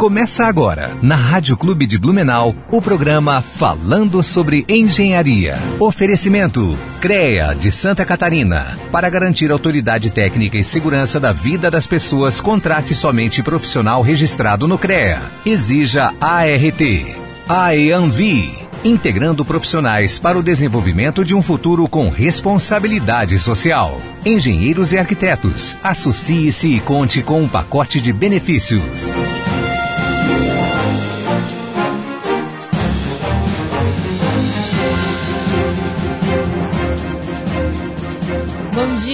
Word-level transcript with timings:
Começa 0.00 0.46
agora, 0.46 0.96
na 1.02 1.14
Rádio 1.14 1.58
Clube 1.58 1.86
de 1.86 1.98
Blumenau, 1.98 2.54
o 2.70 2.80
programa 2.80 3.42
Falando 3.42 4.22
sobre 4.22 4.64
Engenharia. 4.66 5.58
Oferecimento: 5.78 6.74
CREA 7.02 7.54
de 7.54 7.70
Santa 7.70 8.02
Catarina. 8.06 8.78
Para 8.90 9.10
garantir 9.10 9.52
autoridade 9.52 10.08
técnica 10.08 10.56
e 10.56 10.64
segurança 10.64 11.20
da 11.20 11.32
vida 11.32 11.70
das 11.70 11.86
pessoas, 11.86 12.40
contrate 12.40 12.94
somente 12.94 13.42
profissional 13.42 14.00
registrado 14.00 14.66
no 14.66 14.78
CREA. 14.78 15.20
Exija 15.44 16.14
ART. 16.18 16.80
AEANVI 17.46 18.70
integrando 18.82 19.44
profissionais 19.44 20.18
para 20.18 20.38
o 20.38 20.42
desenvolvimento 20.42 21.22
de 21.22 21.34
um 21.34 21.42
futuro 21.42 21.86
com 21.86 22.08
responsabilidade 22.08 23.38
social. 23.38 24.00
Engenheiros 24.24 24.94
e 24.94 24.98
arquitetos, 24.98 25.76
associe-se 25.84 26.76
e 26.76 26.80
conte 26.80 27.22
com 27.22 27.42
um 27.42 27.48
pacote 27.48 28.00
de 28.00 28.10
benefícios. 28.10 29.12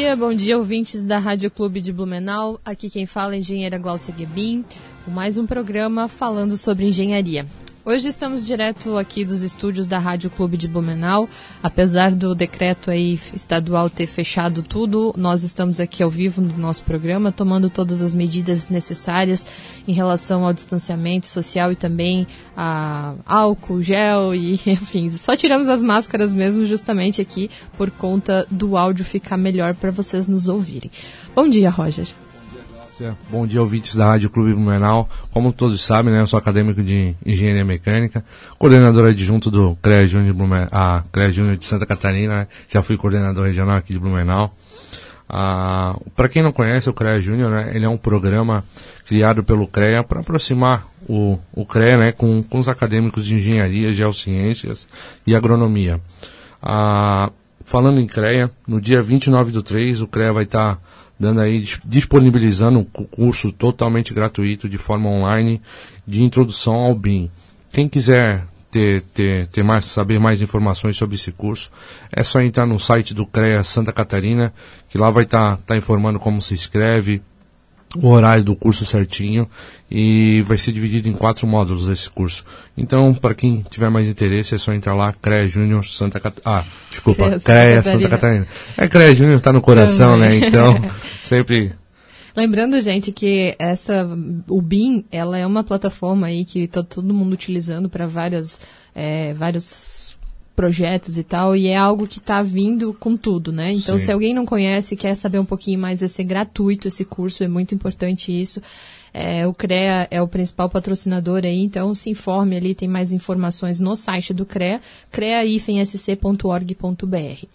Dia, 0.07 0.15
bom 0.15 0.33
dia, 0.33 0.57
ouvintes 0.57 1.05
da 1.05 1.19
Rádio 1.19 1.51
Clube 1.51 1.81
de 1.81 1.93
Blumenau. 1.93 2.61
Aqui 2.65 2.89
quem 2.89 3.07
fala 3.07 3.33
é 3.33 3.35
a 3.35 3.39
engenheira 3.41 3.77
Glaucia 3.77 4.15
Guebin, 4.15 4.65
com 5.05 5.11
mais 5.11 5.37
um 5.37 5.45
programa 5.45 6.07
falando 6.07 6.57
sobre 6.57 6.87
engenharia. 6.87 7.45
Hoje 7.89 8.09
estamos 8.09 8.45
direto 8.45 8.97
aqui 8.97 9.25
dos 9.25 9.43
estúdios 9.43 9.87
da 9.87 10.01
Rádio 10.01 10.29
Clube 10.29 10.57
de 10.57 10.67
Blumenau. 10.67 11.29
Apesar 11.63 12.13
do 12.13 12.35
decreto 12.35 12.91
aí 12.91 13.17
estadual 13.33 13.89
ter 13.89 14.09
fechado 14.09 14.61
tudo, 14.61 15.15
nós 15.17 15.45
estamos 15.45 15.79
aqui 15.79 16.03
ao 16.03 16.11
vivo 16.11 16.43
no 16.43 16.59
nosso 16.59 16.83
programa, 16.83 17.31
tomando 17.31 17.71
todas 17.71 18.03
as 18.03 18.13
medidas 18.13 18.69
necessárias 18.69 19.47
em 19.87 19.93
relação 19.93 20.45
ao 20.45 20.53
distanciamento 20.53 21.29
social 21.29 21.71
e 21.71 21.77
também 21.77 22.27
a 22.57 23.15
álcool, 23.25 23.81
gel 23.81 24.35
e 24.35 24.55
enfim, 24.67 25.09
só 25.09 25.37
tiramos 25.37 25.69
as 25.69 25.81
máscaras 25.81 26.35
mesmo 26.35 26.67
justamente 26.67 27.23
aqui 27.23 27.49
por 27.77 27.89
conta 27.93 28.45
do 28.51 28.77
áudio 28.77 29.05
ficar 29.05 29.37
melhor 29.37 29.77
para 29.77 29.93
vocês 29.93 30.29
nos 30.29 30.49
ouvirem. 30.49 30.91
Bom 31.37 31.49
dia, 31.49 31.71
Roger. 31.71 32.26
Bom 33.29 33.47
dia, 33.47 33.61
ouvintes 33.61 33.95
da 33.95 34.07
Rádio 34.07 34.31
Clube 34.31 34.55
Blumenau. 34.55 35.07
Como 35.31 35.53
todos 35.53 35.85
sabem, 35.85 36.13
né, 36.13 36.23
eu 36.23 36.27
sou 36.27 36.39
acadêmico 36.39 36.83
de 36.83 37.15
Engenharia 37.27 37.65
Mecânica, 37.65 38.25
coordenador 38.59 39.11
adjunto 39.11 39.51
do 39.51 39.77
CREA 39.83 40.09
Júnior, 40.09 40.35
a 40.73 41.03
CREA 41.13 41.31
Júnior 41.31 41.57
de 41.59 41.65
Santa 41.67 41.85
Catarina, 41.85 42.41
né, 42.41 42.49
já 42.69 42.83
fui 42.83 42.97
coordenador 42.97 43.45
regional 43.45 43.77
aqui 43.77 43.93
de 43.93 43.99
Blumenau. 43.99 44.55
Ah, 45.29 45.95
para 46.15 46.29
quem 46.29 46.43
não 46.43 46.53
conhece 46.53 46.89
o 46.89 46.95
CREA 46.95 47.21
Júnior, 47.21 47.51
né, 47.51 47.73
ele 47.75 47.85
é 47.85 47.89
um 47.89 47.99
programa 47.99 48.65
criado 49.07 49.45
pelo 49.45 49.67
CREA 49.67 50.03
para 50.03 50.21
aproximar 50.21 50.89
o, 51.07 51.39
o 51.53 51.67
CREA 51.67 51.99
né, 51.99 52.13
com, 52.13 52.43
com 52.43 52.59
os 52.59 52.69
acadêmicos 52.69 53.27
de 53.27 53.35
engenharia, 53.35 53.93
geociências 53.93 54.89
e 55.27 55.37
agronomia. 55.37 56.01
Ah, 56.63 57.31
falando 57.63 58.01
em 58.01 58.07
CREA, 58.07 58.51
no 58.67 58.81
dia 58.81 59.03
29 59.03 59.53
do 59.53 59.63
3, 59.63 60.01
o 60.01 60.07
CREA 60.07 60.33
vai 60.33 60.45
estar 60.45 60.77
tá 60.77 60.81
dando 61.19 61.41
aí, 61.41 61.65
disponibilizando 61.85 62.79
um 62.79 63.05
curso 63.05 63.53
totalmente 63.53 64.13
gratuito 64.13 64.69
de 64.69 64.79
forma 64.79 65.09
online 65.09 65.61
de 66.07 66.23
introdução 66.23 66.75
ao 66.75 66.95
BIM. 66.95 67.31
Quem 67.73 67.89
quiser 67.89 68.45
ter, 68.71 69.03
ter, 69.15 69.47
ter 69.49 69.63
mais, 69.63 69.87
saber 69.87 70.19
mais 70.19 70.43
informações 70.43 70.97
sobre 70.97 71.15
esse 71.15 71.33
curso, 71.33 71.71
é 72.13 72.23
só 72.23 72.41
entrar 72.41 72.67
no 72.67 72.79
site 72.79 73.15
do 73.15 73.25
CREA 73.25 73.65
Santa 73.65 73.93
Catarina, 73.93 74.53
que 74.89 74.99
lá 74.99 75.11
vai 75.11 75.25
estar 75.25 75.57
tá, 75.57 75.63
tá 75.67 75.77
informando 75.77 76.19
como 76.19 76.43
se 76.43 76.55
inscreve, 76.55 77.23
o 77.95 78.09
horário 78.09 78.45
do 78.45 78.57
curso 78.57 78.85
certinho 78.85 79.49
e 79.91 80.43
vai 80.47 80.59
ser 80.59 80.73
dividido 80.73 81.09
em 81.09 81.13
quatro 81.13 81.47
módulos 81.47 81.89
esse 81.89 82.11
curso. 82.11 82.45
Então, 82.77 83.15
para 83.15 83.35
quem 83.35 83.65
tiver 83.71 83.89
mais 83.89 84.09
interesse, 84.09 84.55
é 84.55 84.59
só 84.59 84.73
entrar 84.73 84.95
lá, 84.95 85.13
CREA 85.13 85.49
Júnior 85.49 85.85
Santa 85.85 86.19
Catarina. 86.19 86.61
Ah, 86.61 86.65
desculpa, 86.91 87.39
CREA 87.41 87.83
Santa 87.83 88.09
Catarina. 88.09 88.47
É 88.77 88.89
CREA 88.89 89.15
Júnior, 89.15 89.37
está 89.37 89.53
no 89.53 89.63
coração, 89.63 90.19
Também. 90.19 90.41
né? 90.41 90.49
Então, 90.49 90.75
sempre 91.23 91.73
Lembrando, 92.37 92.79
gente, 92.83 93.13
que 93.13 93.57
essa 93.59 94.07
o 94.47 94.61
BIM, 94.61 95.07
ela 95.11 95.39
é 95.39 95.47
uma 95.47 95.65
plataforma 95.65 96.27
aí 96.27 96.45
que 96.45 96.65
está 96.65 96.83
todo 96.83 97.15
mundo 97.15 97.33
utilizando 97.33 97.89
para 97.89 98.07
várias 98.07 98.61
é, 98.95 99.33
vários 99.33 100.16
projetos 100.57 101.17
e 101.19 101.23
tal, 101.23 101.55
e 101.55 101.69
é 101.69 101.77
algo 101.77 102.09
que 102.09 102.19
está 102.19 102.43
vindo 102.43 102.95
com 102.95 103.17
tudo, 103.17 103.53
né? 103.53 103.73
Então, 103.73 103.99
Sim. 103.99 104.07
se 104.07 104.13
alguém 104.13 104.33
não 104.33 104.47
conhece 104.47 104.95
e 104.95 104.97
quer 104.97 105.15
saber 105.15 105.39
um 105.39 105.45
pouquinho 105.45 105.79
mais, 105.79 106.01
vai 106.01 106.09
ser 106.09 106.25
gratuito 106.25 106.89
esse 106.89 107.05
curso, 107.05 107.45
é 107.45 107.49
muito 107.49 107.75
importante 107.75 108.33
isso. 108.33 108.63
É, 109.13 109.47
o 109.47 109.55
CREA 109.55 110.09
é 110.11 110.21
o 110.21 110.29
principal 110.29 110.69
patrocinador 110.69 111.43
aí, 111.45 111.63
então 111.63 111.95
se 111.95 112.11
informe 112.11 112.57
ali, 112.57 112.75
tem 112.75 112.89
mais 112.89 113.13
informações 113.13 113.79
no 113.79 113.95
site 113.95 114.35
do 114.35 114.45
CREA, 114.45 114.81
crea-sc.org.br. 115.11 117.47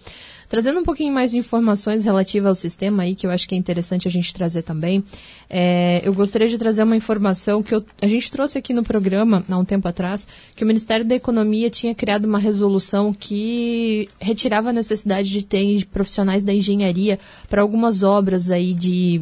Trazendo 0.51 0.81
um 0.81 0.83
pouquinho 0.83 1.13
mais 1.13 1.31
de 1.31 1.37
informações 1.37 2.03
relativas 2.03 2.49
ao 2.49 2.55
sistema 2.55 3.03
aí, 3.03 3.15
que 3.15 3.25
eu 3.25 3.31
acho 3.31 3.47
que 3.47 3.55
é 3.55 3.57
interessante 3.57 4.05
a 4.05 4.11
gente 4.11 4.33
trazer 4.33 4.63
também, 4.63 5.01
é, 5.49 6.01
eu 6.03 6.13
gostaria 6.13 6.49
de 6.49 6.57
trazer 6.57 6.83
uma 6.83 6.97
informação 6.97 7.63
que 7.63 7.73
eu, 7.73 7.81
a 8.01 8.05
gente 8.05 8.29
trouxe 8.29 8.57
aqui 8.57 8.73
no 8.73 8.83
programa, 8.83 9.45
há 9.49 9.57
um 9.57 9.63
tempo 9.63 9.87
atrás, 9.87 10.27
que 10.53 10.65
o 10.65 10.67
Ministério 10.67 11.05
da 11.05 11.15
Economia 11.15 11.69
tinha 11.69 11.95
criado 11.95 12.25
uma 12.25 12.37
resolução 12.37 13.13
que 13.13 14.09
retirava 14.19 14.71
a 14.71 14.73
necessidade 14.73 15.29
de 15.29 15.45
ter 15.45 15.85
profissionais 15.85 16.43
da 16.43 16.53
engenharia 16.53 17.17
para 17.47 17.61
algumas 17.61 18.03
obras 18.03 18.51
aí 18.51 18.73
de 18.73 19.21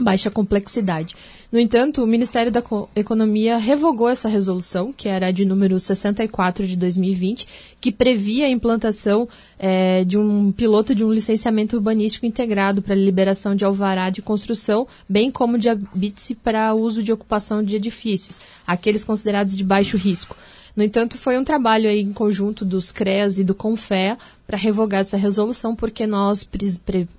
baixa 0.00 0.30
complexidade. 0.30 1.14
No 1.50 1.58
entanto, 1.58 2.04
o 2.04 2.06
Ministério 2.06 2.52
da 2.52 2.62
Economia 2.94 3.56
revogou 3.56 4.06
essa 4.06 4.28
resolução, 4.28 4.92
que 4.92 5.08
era 5.08 5.30
de 5.30 5.46
número 5.46 5.80
64 5.80 6.66
de 6.66 6.76
2020, 6.76 7.48
que 7.80 7.90
previa 7.90 8.44
a 8.44 8.50
implantação 8.50 9.26
é, 9.58 10.04
de 10.04 10.18
um 10.18 10.52
piloto 10.52 10.94
de 10.94 11.02
um 11.02 11.10
licenciamento 11.10 11.76
urbanístico 11.76 12.26
integrado 12.26 12.82
para 12.82 12.94
liberação 12.94 13.54
de 13.54 13.64
alvará 13.64 14.10
de 14.10 14.20
construção, 14.20 14.86
bem 15.08 15.30
como 15.30 15.58
de 15.58 15.70
habite 15.70 16.34
para 16.34 16.74
uso 16.74 17.02
de 17.02 17.14
ocupação 17.14 17.64
de 17.64 17.76
edifícios, 17.76 18.38
aqueles 18.66 19.02
considerados 19.02 19.56
de 19.56 19.64
baixo 19.64 19.96
risco. 19.96 20.36
No 20.76 20.84
entanto, 20.84 21.16
foi 21.16 21.38
um 21.38 21.44
trabalho 21.44 21.88
aí 21.88 22.02
em 22.02 22.12
conjunto 22.12 22.62
dos 22.62 22.92
CREAS 22.92 23.38
e 23.38 23.42
do 23.42 23.54
CONFEA 23.54 24.18
para 24.46 24.58
revogar 24.58 25.00
essa 25.00 25.16
resolução, 25.16 25.74
porque 25.74 26.06
nós, 26.06 26.46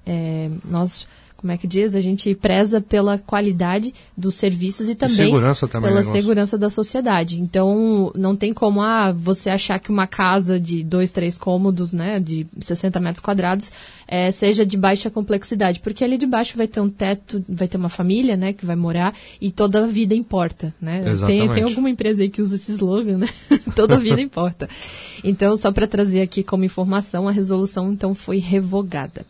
é, 0.06 0.50
nós 0.64 1.08
como 1.40 1.54
é 1.54 1.58
que 1.58 1.66
diz? 1.66 1.96
A 1.96 2.02
gente 2.02 2.36
preza 2.36 2.82
pela 2.82 3.18
qualidade 3.18 3.94
dos 4.16 4.36
serviços 4.36 4.90
e 4.90 4.96
também 4.96 5.16
segurança 5.16 5.68
também 5.70 5.90
pela 5.90 6.04
segurança 6.04 6.58
da 6.58 6.70
sociedade. 6.70 7.40
Então, 7.40 8.12
não 8.14 8.36
tem 8.36 8.54
como 8.54 8.82
ah, 8.82 9.14
você 9.14 9.50
achar 9.50 9.80
que 9.80 9.90
uma 9.90 10.06
casa 10.06 10.60
de 10.60 10.84
dois, 10.84 11.12
três 11.12 11.38
cômodos, 11.38 11.94
né, 11.94 12.20
de 12.20 12.46
60 12.60 13.00
metros 13.00 13.24
quadrados, 13.24 13.72
é, 14.06 14.32
seja 14.32 14.66
de 14.66 14.76
baixa 14.76 15.10
complexidade, 15.10 15.80
porque 15.80 16.04
ali 16.04 16.18
de 16.18 16.28
baixo 16.28 16.58
vai 16.58 16.68
ter 16.68 16.82
um 16.82 16.90
teto, 16.90 17.42
vai 17.48 17.70
ter 17.70 17.78
uma 17.78 17.90
família, 17.90 18.36
né, 18.36 18.52
que 18.52 18.66
vai 18.66 18.76
morar 18.76 19.16
e 19.40 19.50
toda 19.50 19.86
a 19.86 19.88
vida 19.88 20.14
importa, 20.14 20.74
né? 20.82 21.04
Exatamente. 21.08 21.40
Tem, 21.40 21.50
tem 21.50 21.64
alguma 21.64 21.90
empresa 21.90 22.22
aí 22.22 22.30
que 22.30 22.42
usa 22.42 22.58
esse 22.58 22.74
slogan, 22.74 23.20
né? 23.20 23.30
toda 23.78 23.96
a 23.96 24.00
vida 24.00 24.20
importa. 24.20 24.68
Então, 25.24 25.56
só 25.56 25.72
para 25.72 25.88
trazer 25.88 26.22
aqui 26.22 26.44
como 26.44 26.66
informação, 26.66 27.30
a 27.30 27.32
resolução 27.32 27.94
então 27.94 28.14
foi 28.14 28.40
revogada. 28.40 29.26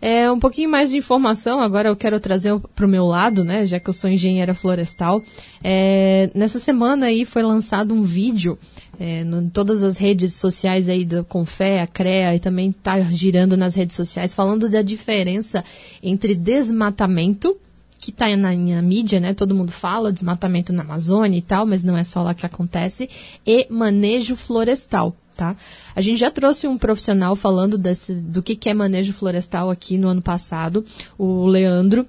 É, 0.00 0.30
um 0.30 0.38
pouquinho 0.38 0.70
mais 0.70 0.90
de 0.90 0.96
informação, 0.96 1.60
agora 1.60 1.88
eu 1.88 1.96
quero 1.96 2.20
trazer 2.20 2.56
para 2.74 2.86
o 2.86 2.88
meu 2.88 3.04
lado, 3.04 3.42
né, 3.42 3.66
já 3.66 3.80
que 3.80 3.90
eu 3.90 3.92
sou 3.92 4.08
engenheira 4.08 4.54
florestal. 4.54 5.22
É, 5.62 6.30
nessa 6.34 6.60
semana 6.60 7.06
aí 7.06 7.24
foi 7.24 7.42
lançado 7.42 7.92
um 7.92 8.04
vídeo 8.04 8.56
é, 8.98 9.22
em 9.22 9.48
todas 9.48 9.82
as 9.82 9.96
redes 9.96 10.34
sociais 10.34 10.88
aí 10.88 11.04
do 11.04 11.24
Confé, 11.24 11.80
a 11.80 11.86
CREA 11.86 12.36
e 12.36 12.38
também 12.38 12.70
está 12.70 13.00
girando 13.10 13.56
nas 13.56 13.74
redes 13.74 13.96
sociais 13.96 14.34
falando 14.34 14.68
da 14.68 14.82
diferença 14.82 15.64
entre 16.00 16.34
desmatamento, 16.34 17.56
que 18.00 18.10
está 18.10 18.28
na, 18.36 18.52
na 18.54 18.82
mídia, 18.82 19.18
né, 19.18 19.34
todo 19.34 19.54
mundo 19.54 19.72
fala 19.72 20.12
desmatamento 20.12 20.72
na 20.72 20.84
Amazônia 20.84 21.38
e 21.38 21.42
tal, 21.42 21.66
mas 21.66 21.82
não 21.82 21.96
é 21.96 22.04
só 22.04 22.22
lá 22.22 22.34
que 22.34 22.46
acontece, 22.46 23.10
e 23.44 23.66
manejo 23.68 24.36
florestal. 24.36 25.16
Tá? 25.38 25.54
A 25.94 26.00
gente 26.00 26.18
já 26.18 26.32
trouxe 26.32 26.66
um 26.66 26.76
profissional 26.76 27.36
falando 27.36 27.78
desse, 27.78 28.12
do 28.12 28.42
que, 28.42 28.56
que 28.56 28.68
é 28.68 28.74
manejo 28.74 29.12
florestal 29.12 29.70
aqui 29.70 29.96
no 29.96 30.08
ano 30.08 30.20
passado, 30.20 30.84
o 31.16 31.46
Leandro, 31.46 32.04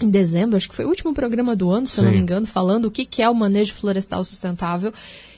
em 0.00 0.08
dezembro, 0.08 0.56
acho 0.56 0.66
que 0.66 0.74
foi 0.74 0.86
o 0.86 0.88
último 0.88 1.12
programa 1.12 1.54
do 1.54 1.70
ano, 1.70 1.86
se 1.86 1.96
Sim. 1.96 2.00
eu 2.00 2.04
não 2.06 2.12
me 2.12 2.18
engano, 2.18 2.46
falando 2.46 2.86
o 2.86 2.90
que, 2.90 3.04
que 3.04 3.20
é 3.20 3.28
o 3.28 3.34
manejo 3.34 3.74
florestal 3.74 4.24
sustentável. 4.24 4.94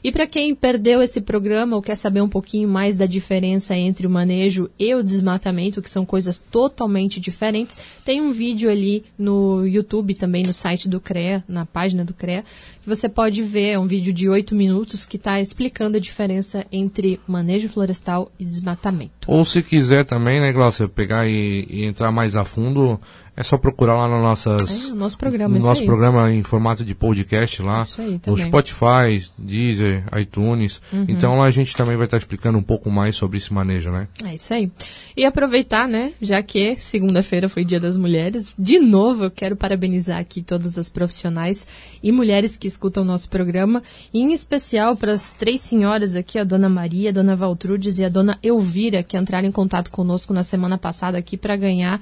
E 0.06 0.12
para 0.12 0.24
quem 0.24 0.54
perdeu 0.54 1.02
esse 1.02 1.20
programa 1.20 1.74
ou 1.74 1.82
quer 1.82 1.96
saber 1.96 2.20
um 2.20 2.28
pouquinho 2.28 2.68
mais 2.68 2.96
da 2.96 3.06
diferença 3.06 3.74
entre 3.74 4.06
o 4.06 4.10
manejo 4.10 4.70
e 4.78 4.94
o 4.94 5.02
desmatamento, 5.02 5.82
que 5.82 5.90
são 5.90 6.06
coisas 6.06 6.38
totalmente 6.38 7.18
diferentes, 7.18 7.76
tem 8.04 8.20
um 8.20 8.30
vídeo 8.30 8.70
ali 8.70 9.04
no 9.18 9.66
YouTube, 9.66 10.14
também 10.14 10.44
no 10.44 10.52
site 10.52 10.88
do 10.88 11.00
CREA, 11.00 11.42
na 11.48 11.66
página 11.66 12.04
do 12.04 12.14
CREA, 12.14 12.44
que 12.80 12.88
você 12.88 13.08
pode 13.08 13.42
ver, 13.42 13.72
é 13.72 13.78
um 13.80 13.86
vídeo 13.88 14.12
de 14.12 14.28
oito 14.28 14.54
minutos 14.54 15.04
que 15.04 15.16
está 15.16 15.40
explicando 15.40 15.96
a 15.96 16.00
diferença 16.00 16.64
entre 16.70 17.18
manejo 17.26 17.68
florestal 17.68 18.30
e 18.38 18.44
desmatamento. 18.44 19.26
Ou 19.26 19.44
se 19.44 19.60
quiser 19.60 20.04
também, 20.04 20.40
né, 20.40 20.52
Glaucia, 20.52 20.86
pegar 20.86 21.26
e, 21.26 21.66
e 21.68 21.84
entrar 21.84 22.12
mais 22.12 22.36
a 22.36 22.44
fundo, 22.44 23.00
é 23.36 23.42
só 23.42 23.58
procurar 23.58 23.96
lá 23.96 24.08
no, 24.08 24.22
nossas, 24.22 24.86
é, 24.86 24.88
no 24.90 24.96
nosso 24.96 25.18
programa, 25.18 25.58
no 25.58 25.64
nosso 25.64 25.82
aí. 25.82 25.86
programa 25.86 26.32
em 26.32 26.42
formato 26.42 26.82
de 26.84 26.94
podcast 26.94 27.60
lá, 27.60 27.84
no 28.26 28.38
Spotify, 28.38 29.22
Deezer, 29.36 29.95
iTunes. 30.18 30.80
Uhum. 30.92 31.06
Então 31.08 31.36
lá 31.36 31.44
a 31.44 31.50
gente 31.50 31.74
também 31.76 31.96
vai 31.96 32.06
estar 32.06 32.16
explicando 32.16 32.58
um 32.58 32.62
pouco 32.62 32.90
mais 32.90 33.16
sobre 33.16 33.38
esse 33.38 33.52
manejo, 33.52 33.90
né? 33.90 34.08
É 34.24 34.34
isso 34.34 34.52
aí. 34.52 34.70
E 35.16 35.24
aproveitar, 35.24 35.88
né, 35.88 36.12
já 36.20 36.42
que 36.42 36.76
segunda-feira 36.76 37.48
foi 37.48 37.64
Dia 37.64 37.80
das 37.80 37.96
Mulheres, 37.96 38.54
de 38.58 38.78
novo 38.78 39.24
eu 39.24 39.30
quero 39.30 39.56
parabenizar 39.56 40.18
aqui 40.18 40.42
todas 40.42 40.78
as 40.78 40.90
profissionais 40.90 41.66
e 42.02 42.12
mulheres 42.12 42.56
que 42.56 42.68
escutam 42.68 43.02
o 43.02 43.06
nosso 43.06 43.28
programa, 43.28 43.82
e 44.12 44.20
em 44.20 44.32
especial 44.32 44.96
para 44.96 45.12
as 45.12 45.34
três 45.34 45.60
senhoras 45.60 46.14
aqui, 46.14 46.38
a 46.38 46.44
dona 46.44 46.68
Maria, 46.68 47.10
a 47.10 47.12
dona 47.12 47.36
Valtrudes 47.36 47.98
e 47.98 48.04
a 48.04 48.08
dona 48.08 48.38
Elvira, 48.42 49.02
que 49.02 49.16
entraram 49.16 49.48
em 49.48 49.52
contato 49.52 49.90
conosco 49.90 50.32
na 50.32 50.42
semana 50.42 50.78
passada 50.78 51.18
aqui 51.18 51.36
para 51.36 51.56
ganhar 51.56 52.00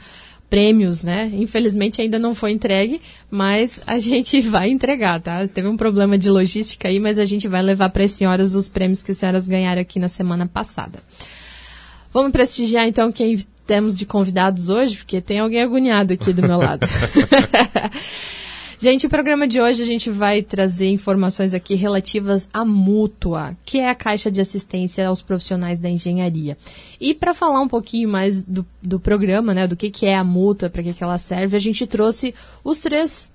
prêmios, 0.55 1.03
né? 1.03 1.33
Infelizmente 1.35 2.01
ainda 2.01 2.17
não 2.17 2.33
foi 2.33 2.53
entregue, 2.53 3.01
mas 3.29 3.81
a 3.89 3.99
gente 3.99 4.41
vai 4.49 4.71
entregar, 4.71 5.21
tá? 5.21 5.49
Teve 5.49 5.67
um 5.67 5.77
problema 5.77 6.17
de 6.17 6.31
logística 6.31 6.87
aí, 6.87 7.01
mas 7.01 7.19
a 7.19 7.25
gente 7.25 7.49
vai 7.49 7.61
levar 7.61 7.89
para 7.89 8.05
as 8.05 8.13
senhoras 8.13 8.55
os 8.55 8.69
prêmios 8.69 9.03
que 9.03 9.11
as 9.11 9.19
senhoras 9.19 9.49
ganharam 9.49 9.83
aqui 9.83 9.99
na 9.99 10.09
semana 10.09 10.47
passada. 10.47 11.01
Vamos 12.13 12.31
prestigiar 12.31 12.87
então 12.87 13.11
quem 13.11 13.37
temos 13.67 13.99
de 13.99 14.07
convidados 14.07 14.69
hoje, 14.69 14.99
porque 14.99 15.21
tem 15.21 15.41
alguém 15.41 15.61
agoniado 15.61 16.13
aqui 16.13 16.33
do 16.33 16.43
meu 16.43 16.59
lado. 16.59 16.87
Gente, 18.85 19.07
o 19.07 19.09
programa 19.09 19.49
de 19.49 19.59
hoje 19.63 19.83
a 19.83 19.87
gente 19.87 20.11
vai 20.11 20.43
trazer 20.43 20.91
informações 20.91 21.55
aqui 21.55 21.75
relativas 21.75 22.47
à 22.53 22.67
Mútua, 22.67 23.57
que 23.65 23.79
é 23.79 23.89
a 23.89 23.95
caixa 23.95 24.31
de 24.31 24.43
assistência 24.43 25.09
aos 25.09 25.23
profissionais 25.23 25.79
da 25.79 25.89
engenharia. 25.89 26.55
E 27.01 27.15
para 27.15 27.33
falar 27.33 27.63
um 27.63 27.67
pouquinho 27.67 28.11
mais 28.11 28.43
do, 28.43 28.67
do 28.83 29.01
programa, 29.01 29.55
né, 29.55 29.67
do 29.67 29.75
que, 29.75 29.91
que 29.91 30.05
é 30.05 30.15
a 30.15 30.23
Mútua, 30.23 30.69
para 30.69 30.83
que, 30.83 30.93
que 30.93 31.03
ela 31.03 31.17
serve, 31.17 31.57
a 31.57 31.61
gente 31.61 31.87
trouxe 31.87 32.35
os 32.63 32.79
três 32.81 33.33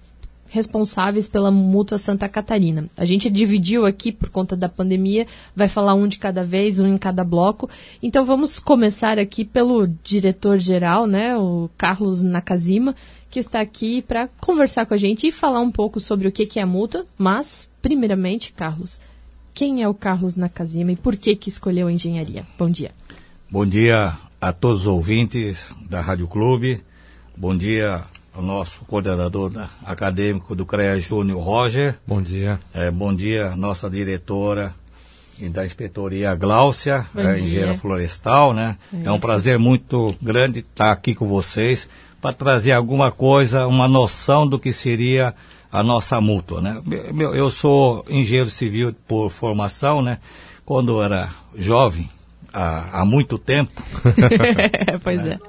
responsáveis 0.49 1.29
pela 1.29 1.49
Mútua 1.49 1.97
Santa 1.97 2.27
Catarina. 2.27 2.89
A 2.97 3.05
gente 3.05 3.29
dividiu 3.29 3.85
aqui 3.85 4.11
por 4.11 4.29
conta 4.29 4.57
da 4.57 4.67
pandemia, 4.67 5.25
vai 5.55 5.67
falar 5.67 5.93
um 5.93 6.07
de 6.07 6.19
cada 6.19 6.43
vez, 6.43 6.79
um 6.79 6.87
em 6.87 6.97
cada 6.97 7.23
bloco. 7.23 7.69
Então 8.03 8.25
vamos 8.25 8.59
começar 8.59 9.17
aqui 9.17 9.45
pelo 9.45 9.87
diretor-geral, 10.03 11.07
né, 11.07 11.37
o 11.37 11.69
Carlos 11.77 12.21
Nakazima, 12.21 12.95
que 13.29 13.39
está 13.39 13.61
aqui 13.61 14.01
para 14.01 14.27
conversar 14.39 14.85
com 14.85 14.93
a 14.93 14.97
gente 14.97 15.27
e 15.27 15.31
falar 15.31 15.59
um 15.59 15.71
pouco 15.71 15.99
sobre 15.99 16.27
o 16.27 16.31
que, 16.31 16.45
que 16.45 16.59
é 16.59 16.63
a 16.63 16.67
multa. 16.67 17.05
Mas, 17.17 17.69
primeiramente, 17.81 18.51
Carlos, 18.51 18.99
quem 19.53 19.83
é 19.83 19.87
o 19.87 19.93
Carlos 19.93 20.35
Nakazima 20.35 20.91
e 20.91 20.95
por 20.95 21.15
que, 21.15 21.35
que 21.35 21.49
escolheu 21.49 21.87
a 21.87 21.91
engenharia? 21.91 22.45
Bom 22.57 22.69
dia. 22.69 22.91
Bom 23.49 23.65
dia 23.65 24.17
a 24.41 24.53
todos 24.53 24.81
os 24.81 24.87
ouvintes 24.87 25.75
da 25.89 26.01
Rádio 26.01 26.27
Clube. 26.27 26.83
Bom 27.35 27.55
dia 27.55 28.03
ao 28.33 28.41
nosso 28.41 28.85
coordenador 28.85 29.51
acadêmico 29.83 30.55
do 30.55 30.65
CREA 30.65 30.99
Júnior, 30.99 31.41
Roger. 31.41 31.95
Bom 32.07 32.21
dia. 32.21 32.59
É, 32.73 32.89
bom 32.89 33.13
dia, 33.13 33.55
nossa 33.55 33.89
diretora 33.89 34.73
e 35.39 35.47
da 35.47 35.65
inspetoria 35.65 36.35
Gláucia, 36.35 37.05
é, 37.15 37.39
engenheira 37.39 37.73
florestal, 37.73 38.53
né? 38.53 38.77
É, 38.93 39.07
é 39.07 39.11
um 39.11 39.19
prazer 39.19 39.57
muito 39.57 40.13
grande 40.21 40.59
estar 40.59 40.91
aqui 40.91 41.15
com 41.15 41.27
vocês 41.27 41.87
para 42.21 42.33
trazer 42.33 42.71
alguma 42.71 43.11
coisa, 43.11 43.67
uma 43.67 43.87
noção 43.87 44.47
do 44.47 44.59
que 44.59 44.73
seria 44.73 45.33
a 45.71 45.83
nossa 45.83 46.19
mútua, 46.19 46.61
né? 46.61 46.81
Eu 47.33 47.49
sou 47.49 48.03
engenheiro 48.09 48.49
civil 48.49 48.93
por 49.07 49.29
formação, 49.29 50.01
né? 50.01 50.17
Quando 50.65 50.93
eu 50.93 51.03
era 51.03 51.29
jovem, 51.55 52.09
há, 52.53 53.01
há 53.01 53.05
muito 53.05 53.37
tempo. 53.37 53.71
pois 55.03 55.25
é. 55.25 55.39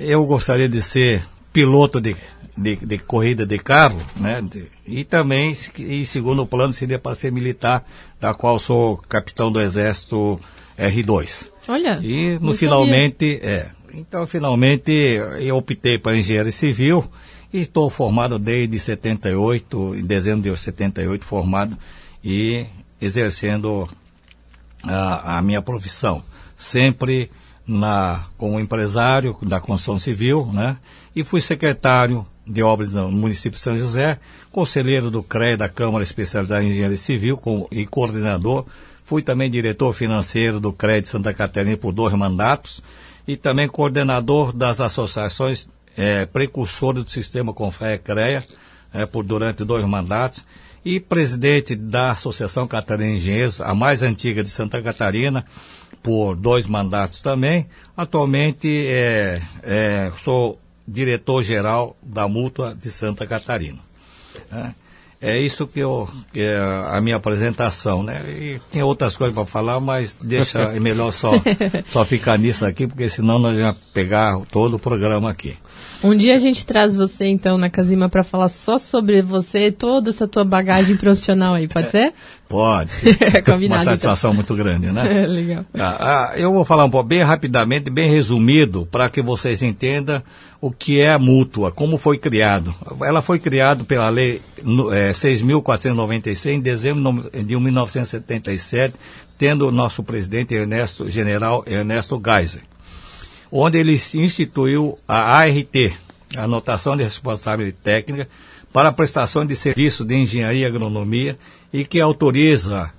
Eu 0.00 0.24
gostaria 0.26 0.68
de 0.68 0.82
ser 0.82 1.24
piloto 1.52 2.00
de, 2.00 2.16
de, 2.56 2.76
de 2.76 2.98
corrida 2.98 3.46
de 3.46 3.58
carro, 3.58 4.00
né? 4.16 4.44
e 4.86 5.04
também, 5.04 5.56
em 5.78 6.04
segundo 6.04 6.46
plano, 6.46 6.72
seria 6.72 6.98
para 6.98 7.14
ser 7.14 7.32
militar, 7.32 7.84
da 8.20 8.34
qual 8.34 8.58
sou 8.58 8.96
capitão 9.08 9.50
do 9.50 9.60
Exército 9.60 10.40
R2. 10.78 11.48
Olha. 11.68 12.00
E 12.02 12.38
no 12.40 12.54
finalmente, 12.54 13.38
é, 13.42 13.70
então, 13.98 14.26
finalmente, 14.26 14.92
eu 15.40 15.56
optei 15.56 15.98
para 15.98 16.16
engenharia 16.16 16.52
civil 16.52 17.04
e 17.52 17.60
estou 17.60 17.90
formado 17.90 18.38
desde 18.38 18.78
78, 18.78 19.96
em 19.96 20.04
dezembro 20.04 20.50
de 20.50 20.56
78, 20.56 21.24
formado 21.24 21.76
e 22.22 22.64
exercendo 23.00 23.88
a, 24.84 25.38
a 25.38 25.42
minha 25.42 25.60
profissão. 25.60 26.22
Sempre 26.56 27.28
na, 27.66 28.26
como 28.36 28.60
empresário 28.60 29.36
da 29.42 29.60
construção 29.60 29.98
civil, 29.98 30.48
né? 30.52 30.76
E 31.14 31.24
fui 31.24 31.40
secretário 31.40 32.24
de 32.46 32.62
obras 32.62 32.92
no 32.92 33.10
município 33.10 33.58
de 33.58 33.62
São 33.62 33.76
José, 33.76 34.20
conselheiro 34.52 35.10
do 35.10 35.22
CRE 35.22 35.56
da 35.56 35.68
Câmara 35.68 36.04
Especializada 36.04 36.62
em 36.62 36.70
Engenharia 36.70 36.96
Civil 36.96 37.36
com, 37.36 37.66
e 37.70 37.84
coordenador. 37.84 38.64
Fui 39.04 39.22
também 39.22 39.50
diretor 39.50 39.92
financeiro 39.92 40.60
do 40.60 40.72
CRE 40.72 41.00
de 41.00 41.08
Santa 41.08 41.34
Catarina 41.34 41.76
por 41.76 41.92
dois 41.92 42.14
mandatos 42.14 42.80
e 43.28 43.36
também 43.36 43.68
coordenador 43.68 44.54
das 44.54 44.80
associações 44.80 45.68
é, 45.94 46.24
precursoras 46.24 47.04
do 47.04 47.10
sistema 47.10 47.52
Confé 47.52 47.98
CREA, 47.98 48.42
é, 48.90 49.04
por 49.04 49.22
durante 49.22 49.64
dois 49.64 49.84
mandatos, 49.84 50.42
e 50.82 50.98
presidente 50.98 51.76
da 51.76 52.12
Associação 52.12 52.66
Catarina 52.66 53.12
Engenheiros, 53.12 53.60
a 53.60 53.74
mais 53.74 54.02
antiga 54.02 54.42
de 54.42 54.48
Santa 54.48 54.80
Catarina, 54.80 55.44
por 56.02 56.36
dois 56.36 56.66
mandatos 56.66 57.20
também. 57.20 57.66
Atualmente 57.94 58.86
é, 58.88 59.42
é, 59.62 60.10
sou 60.16 60.58
diretor-geral 60.86 61.94
da 62.02 62.26
Mútua 62.26 62.74
de 62.74 62.90
Santa 62.90 63.26
Catarina. 63.26 63.80
É. 64.50 64.87
É 65.20 65.36
isso 65.36 65.66
que, 65.66 65.80
eu, 65.80 66.08
que 66.32 66.40
é 66.40 66.58
a 66.92 67.00
minha 67.00 67.16
apresentação, 67.16 68.04
né? 68.04 68.22
E 68.28 68.60
tem 68.70 68.82
outras 68.82 69.16
coisas 69.16 69.34
para 69.34 69.44
falar, 69.44 69.80
mas 69.80 70.16
deixa, 70.22 70.60
é 70.60 70.78
melhor 70.78 71.12
só, 71.12 71.32
só 71.88 72.04
ficar 72.04 72.38
nisso 72.38 72.64
aqui, 72.64 72.86
porque 72.86 73.08
senão 73.08 73.36
nós 73.38 73.58
vamos 73.58 73.76
pegar 73.92 74.38
todo 74.52 74.74
o 74.74 74.78
programa 74.78 75.28
aqui. 75.28 75.56
Um 76.02 76.16
dia 76.16 76.36
a 76.36 76.38
gente 76.38 76.64
traz 76.64 76.94
você, 76.94 77.26
então, 77.26 77.58
na 77.58 77.68
Casima 77.68 78.08
para 78.08 78.22
falar 78.22 78.48
só 78.48 78.78
sobre 78.78 79.20
você 79.20 79.66
e 79.66 79.72
toda 79.72 80.10
essa 80.10 80.28
tua 80.28 80.44
bagagem 80.44 80.96
profissional 80.96 81.54
aí, 81.54 81.66
pode 81.66 81.90
ser? 81.90 82.12
Pode. 82.48 82.92
Combinado, 83.44 83.58
Uma 83.58 83.64
então. 83.64 83.80
satisfação 83.80 84.30
então. 84.30 84.34
muito 84.34 84.54
grande, 84.54 84.92
né? 84.92 85.08
É, 85.22 85.26
legal. 85.26 85.64
Ah, 85.74 86.30
ah, 86.30 86.38
eu 86.38 86.52
vou 86.52 86.64
falar 86.64 86.84
um 86.84 86.90
pouco 86.90 87.08
bem 87.08 87.22
rapidamente, 87.22 87.90
bem 87.90 88.08
resumido, 88.08 88.86
para 88.86 89.10
que 89.10 89.20
vocês 89.20 89.60
entendam 89.60 90.22
o 90.60 90.70
que 90.70 91.00
é 91.00 91.12
a 91.12 91.18
mútua, 91.18 91.72
como 91.72 91.98
foi 91.98 92.18
criado. 92.18 92.74
Ela 93.00 93.20
foi 93.20 93.38
criada 93.38 93.82
pela 93.82 94.08
lei 94.08 94.40
é, 94.92 95.12
6.496 95.12 96.46
em 96.52 96.60
dezembro 96.60 97.28
de 97.32 97.58
1977, 97.58 98.94
tendo 99.36 99.66
o 99.66 99.72
nosso 99.72 100.02
presidente 100.02 100.54
Ernesto, 100.54 101.08
general 101.10 101.64
Ernesto 101.66 102.20
Geiser, 102.24 102.62
onde 103.50 103.78
ele 103.78 103.92
instituiu 104.14 104.98
a 105.06 105.38
ART, 105.38 105.94
Anotação 106.36 106.96
de 106.96 107.04
Responsabilidade 107.04 107.76
Técnica, 107.82 108.28
para 108.72 108.90
a 108.90 108.92
prestação 108.92 109.46
de 109.46 109.56
serviços 109.56 110.06
de 110.06 110.14
engenharia 110.14 110.62
e 110.62 110.66
agronomia 110.66 111.38
e 111.72 111.84
que 111.84 112.00
autoriza 112.00 112.92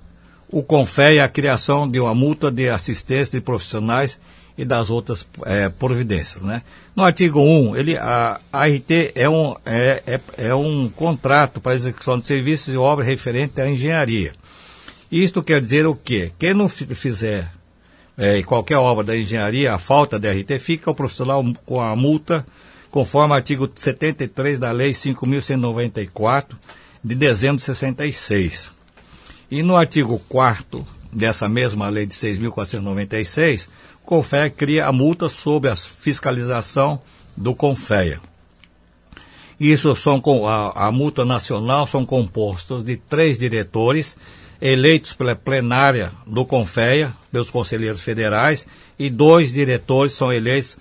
o 0.48 0.62
CONFEI 0.62 1.20
a 1.20 1.28
criação 1.28 1.88
de 1.88 2.00
uma 2.00 2.14
multa 2.14 2.50
de 2.50 2.68
assistência 2.68 3.38
de 3.38 3.44
profissionais 3.44 4.18
e 4.58 4.64
das 4.64 4.90
outras 4.90 5.26
é, 5.46 5.68
providências. 5.68 6.42
Né? 6.42 6.62
No 6.94 7.04
artigo 7.04 7.40
1, 7.40 7.76
ele, 7.76 7.96
a 7.96 8.40
ART 8.52 8.90
é 9.14 9.28
um, 9.28 9.54
é, 9.64 10.02
é, 10.06 10.20
é, 10.48 10.54
um 10.54 10.90
contrato 10.90 11.60
para 11.60 11.74
execução 11.74 12.18
de 12.18 12.26
serviços 12.26 12.74
e 12.74 12.76
obras 12.76 13.06
referente 13.06 13.60
à 13.60 13.70
engenharia. 13.70 14.32
Isto 15.10 15.42
quer 15.42 15.60
dizer 15.60 15.86
o 15.86 15.94
quê? 15.94 16.32
Quem 16.38 16.52
não 16.52 16.68
fizer 16.68 17.50
é, 18.20 18.42
qualquer 18.42 18.76
obra 18.76 19.02
da 19.02 19.16
engenharia, 19.16 19.72
a 19.72 19.78
falta 19.78 20.18
de 20.18 20.30
RT, 20.30 20.58
fica 20.58 20.90
o 20.90 20.94
profissional 20.94 21.42
com 21.64 21.80
a 21.80 21.96
multa, 21.96 22.46
conforme 22.90 23.32
o 23.32 23.36
artigo 23.36 23.66
73 23.74 24.58
da 24.58 24.70
Lei 24.70 24.90
5.194, 24.90 26.48
de 27.02 27.14
dezembro 27.14 27.56
de 27.56 27.62
66. 27.62 28.72
E 29.50 29.62
no 29.62 29.74
artigo 29.74 30.20
4 30.28 30.86
dessa 31.10 31.48
mesma 31.48 31.88
lei 31.88 32.04
de 32.04 32.14
6.496, 32.14 33.70
CONFEA 34.04 34.50
cria 34.50 34.86
a 34.86 34.92
multa 34.92 35.26
sob 35.26 35.66
a 35.66 35.74
fiscalização 35.74 37.00
do 37.34 37.54
CONFEA. 37.54 38.20
Isso 39.58 39.94
são 39.96 40.22
a, 40.46 40.88
a 40.88 40.92
multa 40.92 41.24
nacional 41.24 41.86
são 41.86 42.04
compostos 42.04 42.84
de 42.84 42.98
três 42.98 43.38
diretores 43.38 44.18
eleitos 44.60 45.12
pela 45.12 45.34
plenária 45.34 46.12
do 46.26 46.44
Confeia, 46.44 47.12
pelos 47.32 47.50
conselheiros 47.50 48.00
federais, 48.00 48.66
e 48.98 49.08
dois 49.08 49.52
diretores 49.52 50.12
são 50.12 50.32
eleitos 50.32 50.76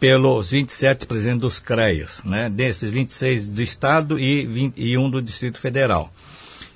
pelos 0.00 0.50
27 0.50 1.06
presidentes 1.06 1.40
dos 1.40 1.58
CREAs, 1.58 2.22
né? 2.24 2.48
desses 2.48 2.90
26 2.90 3.48
do 3.48 3.62
Estado 3.62 4.18
e 4.18 4.46
21 4.46 5.10
do 5.10 5.20
Distrito 5.20 5.58
Federal. 5.58 6.12